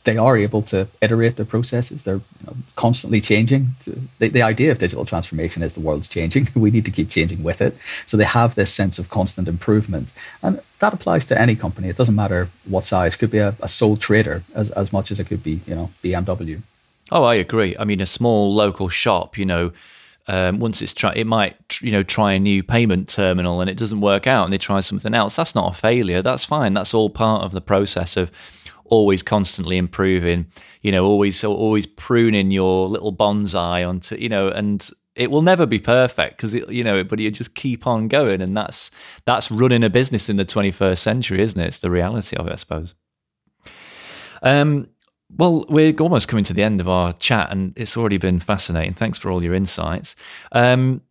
They 0.04 0.16
are 0.16 0.36
able 0.46 0.62
to 0.72 0.78
iterate 1.06 1.34
their 1.36 1.50
processes. 1.54 2.04
They're 2.04 2.22
you 2.40 2.46
know, 2.46 2.56
constantly 2.84 3.20
changing. 3.20 3.62
The, 4.20 4.28
the 4.28 4.44
idea 4.52 4.70
of 4.72 4.78
digital 4.78 5.04
transformation 5.04 5.62
is 5.62 5.72
the 5.74 5.86
world's 5.88 6.08
changing. 6.16 6.48
we 6.66 6.70
need 6.70 6.86
to 6.90 6.96
keep 6.98 7.10
changing 7.10 7.42
with 7.42 7.60
it. 7.60 7.72
So 8.06 8.16
they 8.16 8.30
have 8.40 8.54
this 8.54 8.72
sense 8.80 8.98
of 9.00 9.10
constant 9.18 9.46
improvement. 9.48 10.08
And 10.42 10.60
that 10.78 10.94
applies 10.94 11.24
to 11.26 11.40
any 11.44 11.56
company. 11.64 11.88
It 11.88 11.96
doesn't 11.96 12.22
matter 12.24 12.48
what 12.74 12.84
size. 12.84 13.14
It 13.14 13.18
could 13.18 13.34
be 13.38 13.44
a, 13.48 13.54
a 13.60 13.68
sole 13.68 13.96
trader 13.96 14.42
as, 14.54 14.70
as 14.82 14.92
much 14.92 15.10
as 15.10 15.18
it 15.20 15.26
could 15.30 15.42
be, 15.42 15.60
you 15.66 15.74
know, 15.74 15.90
BMW. 16.02 16.62
Oh, 17.10 17.24
I 17.24 17.34
agree. 17.34 17.76
I 17.78 17.84
mean, 17.84 18.00
a 18.00 18.06
small 18.06 18.54
local 18.54 18.88
shop, 18.88 19.36
you 19.36 19.44
know, 19.44 19.72
um, 20.30 20.60
once 20.60 20.80
it's 20.80 20.94
try, 20.94 21.12
it 21.14 21.26
might 21.26 21.80
you 21.82 21.90
know 21.90 22.04
try 22.04 22.34
a 22.34 22.38
new 22.38 22.62
payment 22.62 23.08
terminal 23.08 23.60
and 23.60 23.68
it 23.68 23.76
doesn't 23.76 24.00
work 24.00 24.28
out, 24.28 24.44
and 24.44 24.52
they 24.52 24.58
try 24.58 24.78
something 24.78 25.12
else. 25.12 25.34
That's 25.34 25.56
not 25.56 25.74
a 25.74 25.76
failure. 25.76 26.22
That's 26.22 26.44
fine. 26.44 26.72
That's 26.72 26.94
all 26.94 27.10
part 27.10 27.42
of 27.42 27.50
the 27.50 27.60
process 27.60 28.16
of 28.16 28.30
always 28.84 29.24
constantly 29.24 29.76
improving. 29.76 30.46
You 30.82 30.92
know, 30.92 31.04
always 31.04 31.42
always 31.42 31.86
pruning 31.86 32.52
your 32.52 32.88
little 32.88 33.12
bonsai 33.12 33.86
onto 33.86 34.16
you 34.18 34.28
know, 34.28 34.46
and 34.46 34.88
it 35.16 35.32
will 35.32 35.42
never 35.42 35.66
be 35.66 35.80
perfect 35.80 36.36
because 36.36 36.54
you 36.54 36.84
know, 36.84 37.02
but 37.02 37.18
you 37.18 37.28
just 37.32 37.56
keep 37.56 37.84
on 37.84 38.06
going, 38.06 38.40
and 38.40 38.56
that's 38.56 38.92
that's 39.24 39.50
running 39.50 39.82
a 39.82 39.90
business 39.90 40.28
in 40.28 40.36
the 40.36 40.44
21st 40.44 40.98
century, 40.98 41.42
isn't 41.42 41.58
it? 41.58 41.66
It's 41.66 41.78
the 41.78 41.90
reality 41.90 42.36
of 42.36 42.46
it, 42.46 42.52
I 42.52 42.56
suppose. 42.56 42.94
Um, 44.42 44.90
well, 45.36 45.64
we're 45.68 45.94
almost 46.00 46.28
coming 46.28 46.44
to 46.44 46.52
the 46.52 46.62
end 46.62 46.80
of 46.80 46.88
our 46.88 47.12
chat, 47.14 47.50
and 47.50 47.72
it's 47.76 47.96
already 47.96 48.18
been 48.18 48.38
fascinating. 48.38 48.94
Thanks 48.94 49.18
for 49.18 49.30
all 49.30 49.42
your 49.42 49.54
insights. 49.54 50.16
Um, 50.52 51.02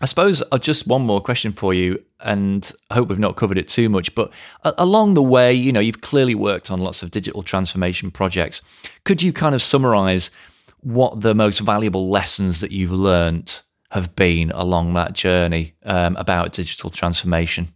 I 0.00 0.06
suppose 0.06 0.42
just 0.60 0.88
one 0.88 1.02
more 1.02 1.20
question 1.20 1.52
for 1.52 1.72
you, 1.72 2.02
and 2.20 2.70
I 2.90 2.94
hope 2.94 3.08
we've 3.08 3.18
not 3.20 3.36
covered 3.36 3.56
it 3.56 3.68
too 3.68 3.88
much. 3.88 4.14
But 4.16 4.32
along 4.64 5.14
the 5.14 5.22
way, 5.22 5.52
you 5.52 5.70
know, 5.70 5.80
you've 5.80 6.00
clearly 6.00 6.34
worked 6.34 6.70
on 6.72 6.80
lots 6.80 7.04
of 7.04 7.12
digital 7.12 7.44
transformation 7.44 8.10
projects. 8.10 8.62
Could 9.04 9.22
you 9.22 9.32
kind 9.32 9.54
of 9.54 9.62
summarize 9.62 10.30
what 10.80 11.20
the 11.20 11.34
most 11.34 11.60
valuable 11.60 12.08
lessons 12.08 12.60
that 12.60 12.72
you've 12.72 12.90
learned 12.90 13.60
have 13.92 14.16
been 14.16 14.50
along 14.52 14.94
that 14.94 15.12
journey 15.12 15.74
um, 15.84 16.16
about 16.16 16.52
digital 16.52 16.90
transformation? 16.90 17.68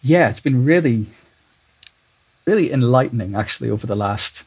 Yeah, 0.00 0.28
it's 0.28 0.40
been 0.40 0.64
really, 0.64 1.06
really 2.44 2.72
enlightening 2.72 3.34
actually 3.34 3.68
over 3.68 3.86
the 3.86 3.96
last 3.96 4.44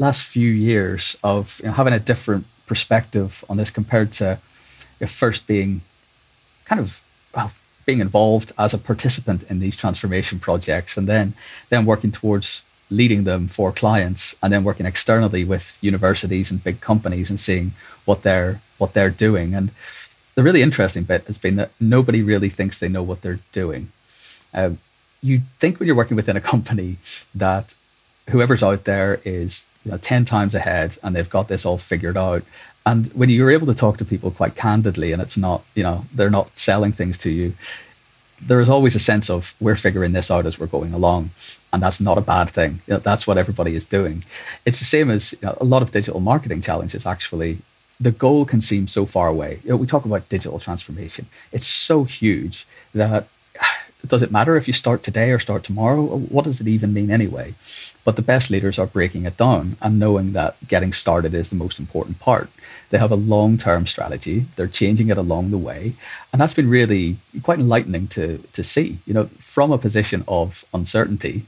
last 0.00 0.22
few 0.22 0.50
years 0.50 1.16
of 1.22 1.60
you 1.60 1.66
know, 1.66 1.72
having 1.72 1.92
a 1.92 2.00
different 2.00 2.46
perspective 2.66 3.44
on 3.48 3.56
this 3.56 3.70
compared 3.70 4.12
to 4.12 4.38
first 5.06 5.46
being 5.46 5.82
kind 6.64 6.80
of 6.80 7.00
well 7.34 7.52
being 7.86 8.00
involved 8.00 8.52
as 8.58 8.74
a 8.74 8.78
participant 8.78 9.42
in 9.44 9.58
these 9.58 9.76
transformation 9.76 10.38
projects 10.38 10.96
and 10.96 11.08
then 11.08 11.34
then 11.70 11.84
working 11.84 12.12
towards 12.12 12.62
leading 12.90 13.24
them 13.24 13.48
for 13.48 13.72
clients 13.72 14.34
and 14.42 14.52
then 14.52 14.64
working 14.64 14.86
externally 14.86 15.44
with 15.44 15.78
universities 15.80 16.50
and 16.50 16.62
big 16.62 16.80
companies 16.80 17.30
and 17.30 17.38
seeing 17.38 17.72
what 18.04 18.22
they're 18.22 18.60
what 18.78 18.94
they're 18.94 19.10
doing. 19.10 19.54
And 19.54 19.70
the 20.34 20.42
really 20.42 20.62
interesting 20.62 21.04
bit 21.04 21.24
has 21.26 21.38
been 21.38 21.56
that 21.56 21.70
nobody 21.78 22.22
really 22.22 22.50
thinks 22.50 22.78
they 22.78 22.88
know 22.88 23.02
what 23.02 23.22
they're 23.22 23.40
doing. 23.52 23.92
Um, 24.52 24.78
you 25.22 25.42
think 25.60 25.78
when 25.78 25.86
you're 25.86 25.96
working 25.96 26.16
within 26.16 26.36
a 26.36 26.40
company 26.40 26.96
that 27.34 27.74
whoever's 28.30 28.62
out 28.62 28.84
there 28.84 29.20
is 29.24 29.66
you 29.84 29.90
know, 29.90 29.98
10 29.98 30.24
times 30.24 30.54
ahead 30.54 30.98
and 31.02 31.14
they've 31.14 31.30
got 31.30 31.48
this 31.48 31.64
all 31.64 31.78
figured 31.78 32.16
out. 32.16 32.42
And 32.86 33.08
when 33.12 33.30
you're 33.30 33.50
able 33.50 33.66
to 33.66 33.74
talk 33.74 33.98
to 33.98 34.04
people 34.04 34.30
quite 34.30 34.56
candidly 34.56 35.12
and 35.12 35.20
it's 35.20 35.36
not, 35.36 35.64
you 35.74 35.82
know, 35.82 36.06
they're 36.12 36.30
not 36.30 36.56
selling 36.56 36.92
things 36.92 37.18
to 37.18 37.30
you, 37.30 37.54
there 38.40 38.60
is 38.60 38.70
always 38.70 38.94
a 38.94 38.98
sense 38.98 39.28
of 39.28 39.54
we're 39.60 39.76
figuring 39.76 40.12
this 40.12 40.30
out 40.30 40.46
as 40.46 40.58
we're 40.58 40.66
going 40.66 40.94
along. 40.94 41.30
And 41.72 41.82
that's 41.82 42.00
not 42.00 42.18
a 42.18 42.22
bad 42.22 42.50
thing. 42.50 42.80
You 42.86 42.94
know, 42.94 43.00
that's 43.00 43.26
what 43.26 43.38
everybody 43.38 43.76
is 43.76 43.86
doing. 43.86 44.24
It's 44.64 44.78
the 44.78 44.84
same 44.84 45.10
as 45.10 45.32
you 45.34 45.46
know, 45.46 45.58
a 45.60 45.64
lot 45.64 45.82
of 45.82 45.92
digital 45.92 46.20
marketing 46.20 46.62
challenges, 46.62 47.06
actually. 47.06 47.58
The 48.00 48.10
goal 48.10 48.46
can 48.46 48.62
seem 48.62 48.86
so 48.86 49.04
far 49.04 49.28
away. 49.28 49.60
You 49.62 49.70
know, 49.70 49.76
we 49.76 49.86
talk 49.86 50.06
about 50.06 50.28
digital 50.30 50.58
transformation. 50.58 51.26
It's 51.52 51.66
so 51.66 52.04
huge 52.04 52.66
that 52.94 53.28
does 54.06 54.22
it 54.22 54.32
matter 54.32 54.56
if 54.56 54.66
you 54.66 54.72
start 54.72 55.02
today 55.02 55.30
or 55.30 55.38
start 55.38 55.64
tomorrow? 55.64 56.02
What 56.02 56.44
does 56.44 56.60
it 56.60 56.68
even 56.68 56.92
mean 56.92 57.10
anyway? 57.10 57.54
But 58.04 58.16
the 58.16 58.22
best 58.22 58.50
leaders 58.50 58.78
are 58.78 58.86
breaking 58.86 59.26
it 59.26 59.36
down 59.36 59.76
and 59.80 59.98
knowing 59.98 60.32
that 60.32 60.56
getting 60.66 60.92
started 60.92 61.34
is 61.34 61.50
the 61.50 61.56
most 61.56 61.78
important 61.78 62.18
part. 62.18 62.48
They 62.88 62.98
have 62.98 63.12
a 63.12 63.16
long 63.16 63.58
term 63.58 63.86
strategy, 63.86 64.46
they're 64.56 64.66
changing 64.66 65.08
it 65.08 65.18
along 65.18 65.50
the 65.50 65.58
way. 65.58 65.94
And 66.32 66.40
that's 66.40 66.54
been 66.54 66.70
really 66.70 67.18
quite 67.42 67.58
enlightening 67.58 68.08
to, 68.08 68.38
to 68.52 68.64
see. 68.64 68.98
You 69.06 69.14
know, 69.14 69.26
from 69.38 69.70
a 69.70 69.78
position 69.78 70.24
of 70.26 70.64
uncertainty, 70.72 71.46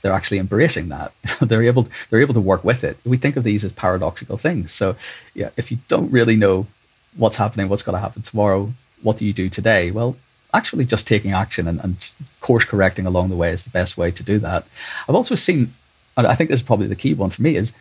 they're 0.00 0.12
actually 0.12 0.38
embracing 0.38 0.88
that. 0.90 1.12
they're 1.40 1.64
able 1.64 1.88
they're 2.08 2.20
able 2.20 2.34
to 2.34 2.40
work 2.40 2.62
with 2.64 2.84
it. 2.84 2.98
We 3.04 3.16
think 3.16 3.36
of 3.36 3.44
these 3.44 3.64
as 3.64 3.72
paradoxical 3.72 4.38
things. 4.38 4.72
So 4.72 4.96
yeah, 5.34 5.50
if 5.56 5.70
you 5.70 5.78
don't 5.88 6.12
really 6.12 6.36
know 6.36 6.68
what's 7.16 7.36
happening, 7.36 7.68
what's 7.68 7.82
going 7.82 7.94
to 7.94 8.00
happen 8.00 8.22
tomorrow, 8.22 8.72
what 9.02 9.16
do 9.16 9.26
you 9.26 9.32
do 9.32 9.48
today? 9.48 9.90
Well, 9.90 10.16
actually 10.54 10.84
just 10.84 11.06
taking 11.06 11.32
action 11.32 11.68
and, 11.68 11.80
and 11.80 12.12
course 12.40 12.64
correcting 12.64 13.06
along 13.06 13.28
the 13.28 13.36
way 13.36 13.50
is 13.50 13.64
the 13.64 13.70
best 13.70 13.98
way 13.98 14.10
to 14.10 14.22
do 14.22 14.38
that. 14.38 14.66
I've 15.08 15.14
also 15.14 15.34
seen 15.34 15.74
and 16.18 16.26
I 16.26 16.34
think 16.34 16.50
this 16.50 16.60
is 16.60 16.66
probably 16.66 16.88
the 16.88 16.96
key 16.96 17.14
one 17.14 17.30
for 17.30 17.42
me 17.42 17.54
is 17.54 17.72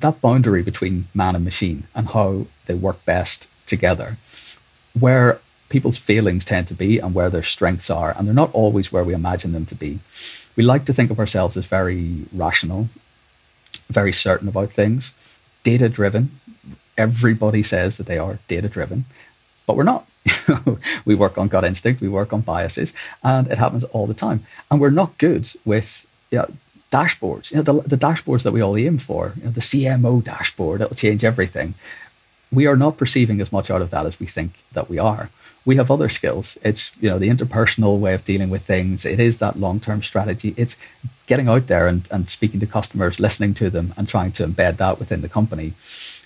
that 0.00 0.20
boundary 0.20 0.62
between 0.62 1.08
man 1.14 1.34
and 1.34 1.44
machine 1.44 1.88
and 1.94 2.08
how 2.08 2.46
they 2.66 2.74
work 2.74 3.02
best 3.06 3.48
together, 3.66 4.18
where 4.98 5.40
people's 5.70 5.96
feelings 5.96 6.44
tend 6.44 6.68
to 6.68 6.74
be 6.74 6.98
and 6.98 7.14
where 7.14 7.30
their 7.30 7.42
strengths 7.42 7.88
are, 7.88 8.14
and 8.16 8.28
they're 8.28 8.34
not 8.34 8.52
always 8.52 8.92
where 8.92 9.02
we 9.02 9.14
imagine 9.14 9.52
them 9.52 9.64
to 9.66 9.74
be. 9.74 10.00
We 10.56 10.62
like 10.62 10.84
to 10.84 10.92
think 10.92 11.10
of 11.10 11.18
ourselves 11.18 11.56
as 11.56 11.64
very 11.64 12.26
rational, 12.32 12.90
very 13.88 14.12
certain 14.12 14.46
about 14.46 14.70
things, 14.70 15.14
data 15.62 15.88
driven. 15.88 16.38
Everybody 16.98 17.62
says 17.62 17.96
that 17.96 18.06
they 18.06 18.18
are 18.18 18.40
data 18.46 18.68
driven, 18.68 19.06
but 19.66 19.74
we're 19.74 19.84
not. 19.84 20.06
we 21.04 21.14
work 21.14 21.38
on 21.38 21.48
gut 21.48 21.64
instinct, 21.64 22.00
we 22.00 22.08
work 22.08 22.32
on 22.32 22.40
biases, 22.40 22.92
and 23.22 23.46
it 23.48 23.58
happens 23.58 23.84
all 23.84 24.06
the 24.06 24.14
time. 24.14 24.44
And 24.70 24.80
we're 24.80 24.90
not 24.90 25.18
good 25.18 25.50
with 25.64 26.06
you 26.30 26.38
know, 26.38 26.50
dashboards, 26.90 27.50
you 27.50 27.56
know, 27.56 27.62
the, 27.62 27.88
the 27.88 27.96
dashboards 27.96 28.42
that 28.44 28.52
we 28.52 28.60
all 28.60 28.76
aim 28.76 28.98
for, 28.98 29.32
you 29.36 29.44
know, 29.44 29.50
the 29.50 29.60
CMO 29.60 30.22
dashboard, 30.22 30.80
it'll 30.80 30.96
change 30.96 31.24
everything. 31.24 31.74
We 32.52 32.66
are 32.66 32.76
not 32.76 32.96
perceiving 32.96 33.40
as 33.40 33.52
much 33.52 33.70
out 33.70 33.82
of 33.82 33.90
that 33.90 34.06
as 34.06 34.20
we 34.20 34.26
think 34.26 34.62
that 34.72 34.88
we 34.88 34.98
are. 34.98 35.30
We 35.64 35.76
have 35.76 35.90
other 35.90 36.08
skills. 36.08 36.58
It's, 36.62 36.92
you 37.00 37.08
know, 37.08 37.18
the 37.18 37.30
interpersonal 37.30 37.98
way 37.98 38.14
of 38.14 38.24
dealing 38.24 38.50
with 38.50 38.62
things. 38.62 39.04
It 39.04 39.18
is 39.18 39.38
that 39.38 39.58
long-term 39.58 40.02
strategy. 40.02 40.54
It's 40.56 40.76
getting 41.26 41.48
out 41.48 41.66
there 41.66 41.88
and, 41.88 42.06
and 42.10 42.28
speaking 42.28 42.60
to 42.60 42.66
customers, 42.66 43.18
listening 43.18 43.54
to 43.54 43.70
them 43.70 43.94
and 43.96 44.06
trying 44.06 44.30
to 44.32 44.46
embed 44.46 44.76
that 44.76 44.98
within 44.98 45.22
the 45.22 45.28
company. 45.28 45.72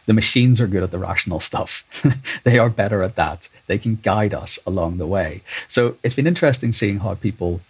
The 0.09 0.15
machines 0.15 0.59
are 0.59 0.67
good 0.67 0.83
at 0.83 0.91
the 0.91 0.99
rational 0.99 1.39
stuff. 1.39 1.85
they 2.43 2.59
are 2.59 2.71
better 2.71 3.03
at 3.03 3.17
that. 3.17 3.51
They 3.67 3.77
can 3.77 3.97
guide 3.97 4.33
us 4.33 4.59
along 4.67 4.97
the 4.97 5.07
way. 5.07 5.43
So 5.69 5.99
it's 6.03 6.15
been 6.15 6.27
interesting 6.27 6.73
seeing 6.73 7.01
how 7.01 7.15
people 7.17 7.61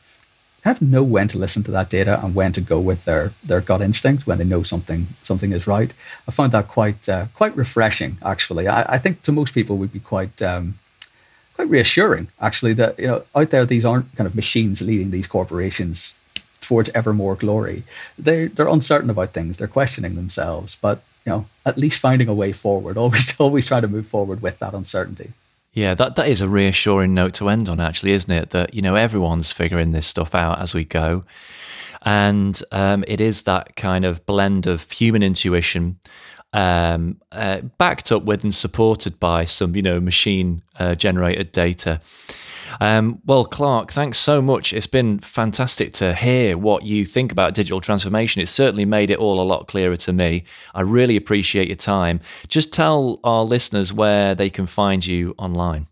kind 0.63 0.77
of 0.77 0.81
know 0.81 1.03
when 1.03 1.27
to 1.27 1.37
listen 1.37 1.65
to 1.65 1.73
that 1.73 1.91
data 1.91 2.25
and 2.25 2.37
when 2.37 2.53
to 2.53 2.61
go 2.61 2.79
with 2.79 3.07
their 3.07 3.33
their 3.43 3.61
gut 3.61 3.83
instinct 3.83 4.29
when 4.29 4.39
they 4.39 4.45
know 4.45 4.63
something 4.63 5.09
something 5.21 5.51
is 5.51 5.67
right. 5.67 5.93
I 6.29 6.31
find 6.31 6.53
that 6.53 6.69
quite 6.69 7.09
uh, 7.09 7.27
quite 7.35 7.57
refreshing. 7.57 8.19
Actually, 8.23 8.69
I, 8.69 8.83
I, 8.95 8.99
think 8.99 9.23
to 9.23 9.33
most 9.33 9.53
people 9.53 9.77
would 9.79 9.93
be 9.93 9.99
quite 9.99 10.41
um, 10.41 10.79
quite 11.57 11.69
reassuring. 11.69 12.29
Actually, 12.41 12.75
that 12.75 13.01
you 13.01 13.09
know 13.09 13.25
out 13.35 13.51
there 13.51 13.67
these 13.67 13.85
aren't 13.85 14.15
kind 14.15 14.29
of 14.29 14.37
machines 14.37 14.81
leading 14.81 15.11
these 15.11 15.27
corporations 15.27 16.15
towards 16.61 16.89
ever 16.95 17.13
more 17.13 17.35
glory. 17.35 17.83
They 18.17 18.47
they're 18.47 18.69
uncertain 18.69 19.11
about 19.11 19.33
things. 19.33 19.57
They're 19.57 19.67
questioning 19.67 20.15
themselves, 20.15 20.79
but 20.81 21.03
you 21.25 21.33
know 21.33 21.47
at 21.65 21.79
least 21.79 22.01
finding 22.01 22.29
a 22.29 22.35
way 22.35 22.53
forward. 22.53 22.97
Always 23.05 23.39
always 23.41 23.67
try 23.67 23.81
to 23.81 23.89
move 23.89 24.07
forward 24.07 24.43
with 24.43 24.59
that 24.59 24.75
uncertainty. 24.75 25.33
Yeah, 25.73 25.95
that, 25.95 26.17
that 26.17 26.29
is 26.29 26.41
a 26.41 26.49
reassuring 26.49 27.15
note 27.15 27.35
to 27.35 27.49
end 27.49 27.69
on, 27.69 27.79
actually, 27.79 28.13
isn't 28.13 28.31
it? 28.31 28.51
That, 28.51 28.75
you 28.75 28.83
know, 28.83 28.97
everyone's 28.97 29.53
figuring 29.53 29.93
this 29.93 30.07
stuff 30.07 30.35
out 30.35 30.61
as 30.61 30.75
we 30.75 30.85
go. 30.85 31.25
And 32.03 32.61
um, 32.73 33.05
it 33.07 33.21
is 33.21 33.43
that 33.45 33.77
kind 33.77 34.05
of 34.05 34.25
blend 34.27 34.67
of 34.67 34.91
human 34.91 35.23
intuition 35.23 35.99
um, 36.53 37.21
uh, 37.33 37.61
backed 37.77 38.11
up 38.11 38.25
with 38.25 38.43
and 38.43 38.55
supported 38.55 39.21
by 39.21 39.45
some, 39.45 39.77
you 39.77 39.83
know, 39.83 40.01
machine 40.01 40.63
uh, 40.79 40.95
generated 40.95 41.53
data. 41.53 42.01
Um, 42.81 43.21
well, 43.25 43.45
Clark, 43.45 43.93
thanks 43.93 44.19
so 44.19 44.41
much. 44.43 44.73
It's 44.73 44.87
been 44.87 45.19
fantastic 45.19 45.93
to 45.95 46.15
hear 46.15 46.57
what 46.57 46.85
you 46.85 47.05
think 47.05 47.33
about 47.33 47.55
digital 47.55 47.81
transformation. 47.81 48.43
It's 48.43 48.51
certainly 48.51 48.85
made 48.85 49.11
it 49.11 49.19
all 49.19 49.41
a 49.41 49.45
lot 49.45 49.69
clearer 49.69 49.97
to 49.97 50.13
me. 50.13 50.45
I 50.75 50.83
really 50.83 51.17
appreciate 51.17 51.69
your 51.69 51.77
time. 51.77 52.21
Just 52.49 52.73
tell 52.73 53.21
our 53.25 53.45
listeners 53.45 53.93
where 53.93 54.35
they 54.35 54.51
can 54.51 54.67
find 54.67 55.07
you 55.07 55.35
online. 55.39 55.87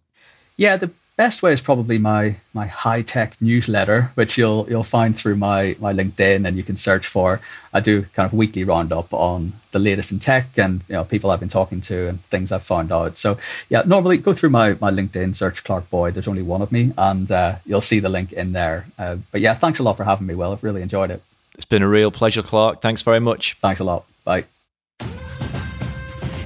Yeah, 0.56 0.76
the 0.76 0.90
best 1.16 1.42
way 1.42 1.52
is 1.52 1.60
probably 1.60 1.98
my 1.98 2.36
my 2.52 2.66
high 2.66 3.02
tech 3.02 3.36
newsletter, 3.40 4.10
which 4.14 4.38
you'll 4.38 4.66
you'll 4.68 4.84
find 4.84 5.16
through 5.16 5.36
my 5.36 5.76
my 5.80 5.92
LinkedIn, 5.92 6.46
and 6.46 6.56
you 6.56 6.62
can 6.62 6.76
search 6.76 7.06
for. 7.06 7.40
I 7.72 7.80
do 7.80 8.02
kind 8.14 8.26
of 8.26 8.32
weekly 8.32 8.64
roundup 8.64 9.12
on 9.12 9.54
the 9.72 9.78
latest 9.78 10.12
in 10.12 10.18
tech 10.18 10.46
and 10.56 10.82
you 10.88 10.94
know 10.94 11.04
people 11.04 11.30
I've 11.30 11.40
been 11.40 11.48
talking 11.48 11.80
to 11.82 12.08
and 12.08 12.24
things 12.24 12.52
I've 12.52 12.62
found 12.62 12.92
out. 12.92 13.16
So 13.16 13.38
yeah, 13.68 13.82
normally 13.86 14.18
go 14.18 14.32
through 14.32 14.50
my 14.50 14.76
my 14.80 14.90
LinkedIn, 14.90 15.34
search 15.34 15.64
Clark 15.64 15.90
Boyd. 15.90 16.14
There's 16.14 16.28
only 16.28 16.42
one 16.42 16.62
of 16.62 16.70
me, 16.70 16.92
and 16.96 17.30
uh, 17.30 17.56
you'll 17.64 17.80
see 17.80 18.00
the 18.00 18.08
link 18.08 18.32
in 18.32 18.52
there. 18.52 18.86
Uh, 18.98 19.16
but 19.32 19.40
yeah, 19.40 19.54
thanks 19.54 19.78
a 19.78 19.82
lot 19.82 19.96
for 19.96 20.04
having 20.04 20.26
me. 20.26 20.34
Will 20.34 20.52
I've 20.52 20.64
really 20.64 20.82
enjoyed 20.82 21.10
it. 21.10 21.22
It's 21.54 21.64
been 21.64 21.82
a 21.82 21.88
real 21.88 22.10
pleasure, 22.10 22.42
Clark. 22.42 22.82
Thanks 22.82 23.02
very 23.02 23.20
much. 23.20 23.56
Thanks 23.62 23.80
a 23.80 23.84
lot. 23.84 24.04
Bye. 24.24 24.44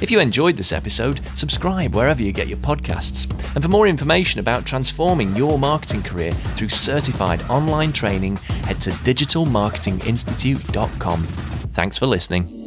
If 0.01 0.11
you 0.11 0.18
enjoyed 0.18 0.57
this 0.57 0.72
episode, 0.72 1.20
subscribe 1.36 1.94
wherever 1.94 2.22
you 2.22 2.32
get 2.32 2.48
your 2.48 2.57
podcasts. 2.59 3.30
And 3.55 3.62
for 3.62 3.68
more 3.68 3.86
information 3.86 4.40
about 4.40 4.64
transforming 4.64 5.36
your 5.36 5.59
marketing 5.59 6.03
career 6.03 6.32
through 6.32 6.70
certified 6.70 7.42
online 7.51 7.92
training, 7.92 8.36
head 8.64 8.80
to 8.82 8.90
digitalmarketinginstitute.com. 8.90 11.22
Thanks 11.22 11.98
for 11.98 12.07
listening. 12.07 12.59